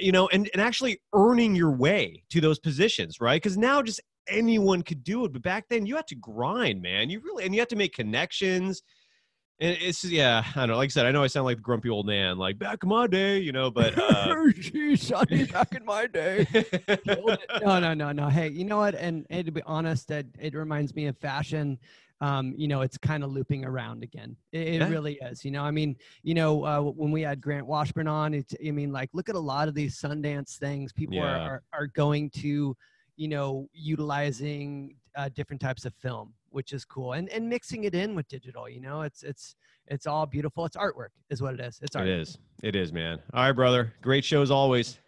you 0.00 0.12
know, 0.12 0.28
and, 0.28 0.48
and 0.52 0.62
actually 0.62 1.00
earning 1.12 1.54
your 1.54 1.70
way 1.70 2.22
to 2.30 2.40
those 2.40 2.58
positions, 2.58 3.20
right? 3.20 3.40
Because 3.40 3.56
now 3.56 3.82
just 3.82 4.00
anyone 4.28 4.82
could 4.82 5.04
do 5.04 5.24
it. 5.24 5.32
But 5.32 5.42
back 5.42 5.66
then 5.68 5.86
you 5.86 5.96
had 5.96 6.06
to 6.08 6.14
grind, 6.16 6.82
man. 6.82 7.10
You 7.10 7.20
really 7.20 7.44
and 7.44 7.54
you 7.54 7.60
had 7.60 7.68
to 7.70 7.76
make 7.76 7.94
connections. 7.94 8.82
And 9.58 9.76
it's 9.80 10.04
yeah, 10.04 10.44
I 10.54 10.60
don't 10.60 10.68
know. 10.70 10.76
Like 10.76 10.88
I 10.88 10.90
said, 10.90 11.06
I 11.06 11.12
know 11.12 11.22
I 11.22 11.28
sound 11.28 11.46
like 11.46 11.56
the 11.56 11.62
grumpy 11.62 11.88
old 11.88 12.06
man, 12.06 12.36
like 12.36 12.58
back 12.58 12.80
in 12.82 12.90
my 12.90 13.06
day, 13.06 13.38
you 13.38 13.52
know. 13.52 13.70
But 13.70 13.94
uh, 13.98 14.50
Gee, 14.58 14.96
Sonny, 14.96 15.44
back 15.44 15.74
in 15.74 15.84
my 15.84 16.06
day. 16.06 16.46
no, 17.06 17.78
no, 17.80 17.94
no, 17.94 18.12
no. 18.12 18.28
Hey, 18.28 18.48
you 18.50 18.64
know 18.66 18.76
what? 18.76 18.94
And, 18.94 19.26
and 19.30 19.46
to 19.46 19.52
be 19.52 19.62
honest, 19.64 20.10
it, 20.10 20.26
it 20.38 20.54
reminds 20.54 20.94
me 20.94 21.06
of 21.06 21.16
fashion. 21.16 21.78
Um, 22.20 22.54
you 22.56 22.68
know, 22.68 22.82
it's 22.82 22.98
kind 22.98 23.24
of 23.24 23.30
looping 23.30 23.64
around 23.64 24.02
again. 24.02 24.36
It, 24.52 24.68
it 24.68 24.74
Yeah. 24.80 24.88
really 24.88 25.14
is. 25.22 25.42
You 25.44 25.50
know, 25.52 25.62
I 25.62 25.70
mean, 25.70 25.96
you 26.22 26.34
know, 26.34 26.64
uh, 26.64 26.80
when 26.80 27.10
we 27.10 27.22
had 27.22 27.40
Grant 27.40 27.66
Washburn 27.66 28.08
on, 28.08 28.34
it's, 28.34 28.54
I 28.66 28.70
mean, 28.70 28.92
like, 28.92 29.10
look 29.14 29.28
at 29.30 29.34
a 29.36 29.40
lot 29.40 29.68
of 29.68 29.74
these 29.74 29.98
Sundance 29.98 30.56
things. 30.58 30.92
People 30.92 31.18
are, 31.20 31.38
are 31.38 31.62
are 31.72 31.86
going 31.88 32.28
to, 32.30 32.74
you 33.16 33.28
know, 33.28 33.68
utilizing 33.72 34.96
uh, 35.14 35.28
different 35.34 35.60
types 35.62 35.84
of 35.86 35.94
film, 35.94 36.32
which 36.50 36.72
is 36.72 36.84
cool, 36.84 37.12
and 37.12 37.28
and 37.30 37.48
mixing 37.48 37.84
it 37.84 37.94
in 37.94 38.14
with 38.14 38.28
digital. 38.28 38.68
You 38.68 38.80
know, 38.80 39.02
it's 39.02 39.22
it's 39.22 39.54
it's 39.86 40.06
all 40.06 40.26
beautiful. 40.26 40.64
It's 40.64 40.76
artwork, 40.76 41.10
is 41.30 41.42
what 41.42 41.54
it 41.54 41.60
is. 41.60 41.78
It's 41.82 41.96
art. 41.96 42.08
it 42.08 42.20
is, 42.20 42.38
it 42.62 42.76
is, 42.76 42.92
man. 42.92 43.18
All 43.32 43.44
right, 43.44 43.52
brother. 43.52 43.94
Great 44.02 44.24
show 44.24 44.42
as 44.42 44.50
always. 44.50 44.98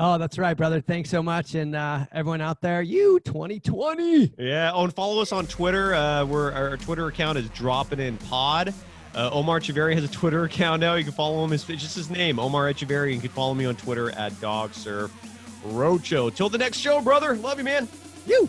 Oh, 0.00 0.16
that's 0.16 0.38
right, 0.38 0.56
brother. 0.56 0.80
Thanks 0.80 1.10
so 1.10 1.24
much. 1.24 1.56
And 1.56 1.74
uh, 1.74 2.06
everyone 2.12 2.40
out 2.40 2.60
there, 2.60 2.82
you 2.82 3.18
2020. 3.20 4.32
Yeah. 4.38 4.70
Oh, 4.72 4.84
and 4.84 4.94
follow 4.94 5.20
us 5.20 5.32
on 5.32 5.48
Twitter. 5.48 5.92
Uh, 5.92 6.24
we're, 6.24 6.52
our 6.52 6.76
Twitter 6.76 7.08
account 7.08 7.36
is 7.36 7.48
dropping 7.50 7.98
in 7.98 8.16
pod. 8.16 8.72
Uh, 9.14 9.30
Omar 9.32 9.58
Etcheverry 9.58 9.94
has 9.94 10.04
a 10.04 10.08
Twitter 10.08 10.44
account 10.44 10.80
now. 10.80 10.94
You 10.94 11.02
can 11.02 11.12
follow 11.12 11.44
him. 11.44 11.52
It's 11.52 11.68
it's 11.68 11.82
just 11.82 11.96
his 11.96 12.10
name, 12.10 12.38
Omar 12.38 12.72
Etcheverry. 12.72 13.12
You 13.14 13.20
can 13.20 13.30
follow 13.30 13.54
me 13.54 13.64
on 13.64 13.74
Twitter 13.74 14.10
at 14.12 14.38
Dog 14.40 14.72
Surf 14.74 15.10
Roadshow. 15.66 16.32
Till 16.32 16.48
the 16.48 16.58
next 16.58 16.78
show, 16.78 17.00
brother. 17.00 17.34
Love 17.34 17.58
you, 17.58 17.64
man. 17.64 17.88
You. 18.26 18.48